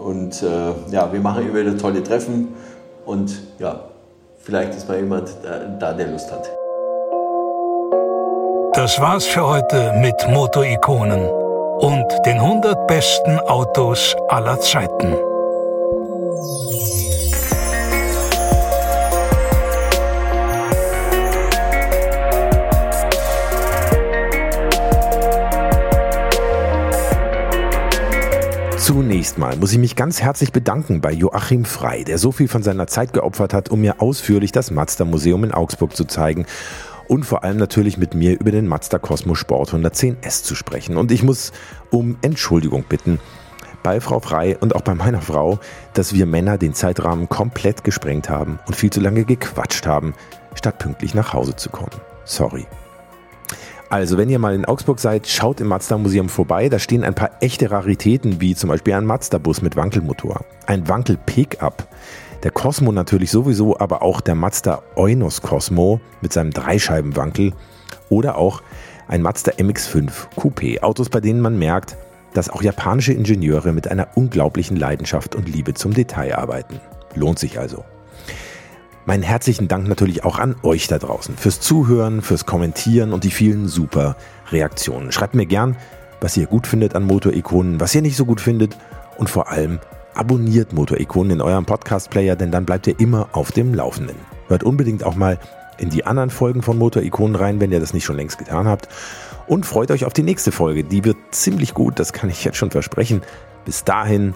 Und 0.03 0.43
äh, 0.43 0.93
ja, 0.93 1.13
wir 1.13 1.21
machen 1.21 1.49
immer 1.49 1.61
wieder 1.61 1.77
tolle 1.79 2.03
Treffen 2.03 2.49
und 3.07 3.33
ja, 3.59 3.81
vielleicht 4.43 4.75
ist 4.75 4.89
mal 4.89 4.97
jemand 4.99 5.31
da, 5.79 5.93
der 5.93 6.09
Lust 6.09 6.31
hat. 6.33 6.51
Das 8.73 8.99
war's 8.99 9.25
für 9.25 9.47
heute 9.47 9.93
mit 10.01 10.17
Motorikonen 10.29 11.29
und 11.79 12.07
den 12.27 12.39
100 12.39 12.87
besten 12.89 13.39
Autos 13.41 14.17
aller 14.29 14.59
Zeiten. 14.59 15.15
Zunächst 28.85 29.39
mal 29.39 29.57
muss 29.57 29.73
ich 29.73 29.79
mich 29.79 29.97
ganz 29.97 30.21
herzlich 30.21 30.53
bedanken 30.53 31.01
bei 31.01 31.11
Joachim 31.11 31.65
Frei, 31.65 32.05
der 32.05 32.19
so 32.19 32.33
viel 32.33 32.49
von 32.49 32.63
seiner 32.63 32.87
Zeit 32.87 33.15
geopfert 33.15 33.55
hat, 33.55 33.71
um 33.71 33.81
mir 33.81 34.03
ausführlich 34.03 34.53
das 34.53 34.71
Mazda 34.71 35.07
Museum 35.07 35.43
in 35.43 35.53
Augsburg 35.53 35.97
zu 35.97 36.05
zeigen 36.05 36.45
und 37.09 37.25
vor 37.25 37.45
allem 37.45 37.57
natürlich 37.57 37.97
mit 37.97 38.15
mir 38.15 38.39
über 38.39 38.51
den 38.51 38.69
Mazda 38.69 38.99
Cosmo 38.99 39.37
Sport 39.37 39.73
110S 39.73 40.43
zu 40.43 40.55
sprechen. 40.55 40.99
Und 40.99 41.13
ich 41.13 41.23
muss 41.23 41.53
um 41.91 42.19
Entschuldigung 42.21 42.85
bitten 42.87 43.21
bei 43.83 44.03
Frau 44.03 44.21
Frei 44.21 44.59
und 44.59 44.77
auch 44.77 44.83
bei 44.83 44.95
meiner 44.95 45.23
Frau, 45.23 45.61
dass 45.95 46.13
wir 46.13 46.27
Männer 46.27 46.59
den 46.59 46.75
Zeitrahmen 46.75 47.31
komplett 47.31 47.85
gesprengt 47.85 48.29
haben 48.29 48.59
und 48.67 48.77
viel 48.77 48.91
zu 48.91 49.01
lange 49.01 49.25
gequatscht 49.25 49.87
haben, 49.87 50.13
statt 50.55 50.79
pünktlich 50.79 51.15
nach 51.15 51.33
Hause 51.33 51.57
zu 51.57 51.71
kommen. 51.71 52.03
Sorry. 52.27 52.67
Also, 53.95 54.19
wenn 54.19 54.29
ihr 54.29 54.41
mal 54.41 54.57
in 54.57 54.65
Augsburg 54.65 54.99
seid, 54.99 55.29
schaut 55.29 55.61
im 55.61 55.69
Mazda 55.69 55.97
Museum 55.97 56.29
vorbei. 56.29 56.69
Da 56.69 56.81
stehen 56.81 57.05
ein 57.05 57.15
paar 57.15 57.31
echte 57.41 57.71
Raritäten, 57.71 58.41
wie 58.41 58.57
zum 58.57 58.71
Beispiel 58.71 58.93
ein 58.95 59.07
Mazda-Bus 59.07 59.63
mit 59.63 59.77
Wankelmotor, 59.77 60.45
ein 60.67 60.89
Wankel-Pickup, 60.89 61.87
der 62.43 62.51
Cosmo 62.51 62.91
natürlich 62.91 63.31
sowieso, 63.31 63.79
aber 63.79 64.03
auch 64.03 64.21
der 64.21 64.35
Mazda 64.35 64.83
Eunos 64.97 65.43
Cosmo 65.43 66.01
mit 66.23 66.33
seinem 66.33 66.51
Dreischeibenwankel 66.51 67.53
oder 68.09 68.37
auch 68.37 68.63
ein 69.07 69.23
Mazda 69.23 69.53
MX5 69.53 70.11
Coupé. 70.37 70.83
Autos, 70.83 71.09
bei 71.09 71.21
denen 71.21 71.41
man 71.41 71.57
merkt, 71.57 71.97
dass 72.33 72.51
auch 72.51 72.63
japanische 72.63 73.13
Ingenieure 73.13 73.73
mit 73.73 73.87
einer 73.87 74.09
unglaublichen 74.17 74.77
Leidenschaft 74.77 75.37
und 75.37 75.49
Liebe 75.49 75.73
zum 75.75 75.95
Detail 75.95 76.37
arbeiten. 76.37 76.81
Lohnt 77.15 77.39
sich 77.39 77.61
also. 77.61 77.85
Meinen 79.07 79.23
herzlichen 79.23 79.69
Dank 79.69 79.87
natürlich 79.87 80.25
auch 80.25 80.39
an 80.39 80.57
euch 80.63 80.87
da 80.87 80.99
draußen 80.99 81.37
fürs 81.37 81.61
Zuhören, 81.61 82.23
fürs 82.23 82.47
Kommentieren 82.47 83.13
und 83.13 83.25
die 83.25 83.31
vielen 83.31 83.69
super 83.69 84.17
Reaktionen. 84.51 85.13
Schreibt 85.13 85.35
mir 85.35 85.45
gern, 85.45 85.77
was 86.23 86.39
ihr 86.39 86.47
gut 86.47 86.67
findet 86.67 86.95
an 86.95 87.05
Motorikonen, 87.05 87.81
was 87.81 87.95
ihr 87.95 88.01
nicht 88.01 88.17
so 88.17 88.25
gut 88.25 88.41
findet 88.41 88.79
und 89.19 89.29
vor 89.29 89.51
allem 89.51 89.79
abonniert 90.15 90.73
Motorikonen 90.73 91.33
in 91.33 91.41
eurem 91.43 91.67
Podcast-Player, 91.67 92.35
denn 92.35 92.51
dann 92.51 92.65
bleibt 92.65 92.87
ihr 92.87 92.99
immer 92.99 93.29
auf 93.33 93.53
dem 93.53 93.75
Laufenden. 93.75 94.17
Hört 94.49 94.63
unbedingt 94.63 95.05
auch 95.05 95.17
mal 95.17 95.39
in 95.77 95.91
die 95.91 96.07
anderen 96.07 96.31
Folgen 96.31 96.63
von 96.63 96.79
Motorikonen 96.79 97.37
rein, 97.37 97.61
wenn 97.61 97.73
ihr 97.73 97.81
das 97.81 97.93
nicht 97.93 98.05
schon 98.05 98.17
längst 98.17 98.39
getan 98.39 98.67
habt. 98.67 98.89
Und 99.47 99.67
freut 99.67 99.91
euch 99.91 100.07
auf 100.07 100.15
die 100.15 100.23
nächste 100.23 100.51
Folge. 100.51 100.83
Die 100.83 101.05
wird 101.05 101.19
ziemlich 101.31 101.75
gut, 101.75 101.99
das 101.99 102.15
kann 102.15 102.31
ich 102.31 102.43
jetzt 102.43 102.57
schon 102.57 102.71
versprechen. 102.71 103.21
Bis 103.67 103.85
dahin, 103.85 104.35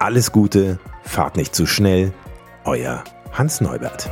alles 0.00 0.32
Gute, 0.32 0.80
fahrt 1.04 1.36
nicht 1.36 1.54
zu 1.54 1.66
schnell. 1.66 2.12
Euer 2.64 3.04
Hans 3.32 3.60
Neubert. 3.60 4.08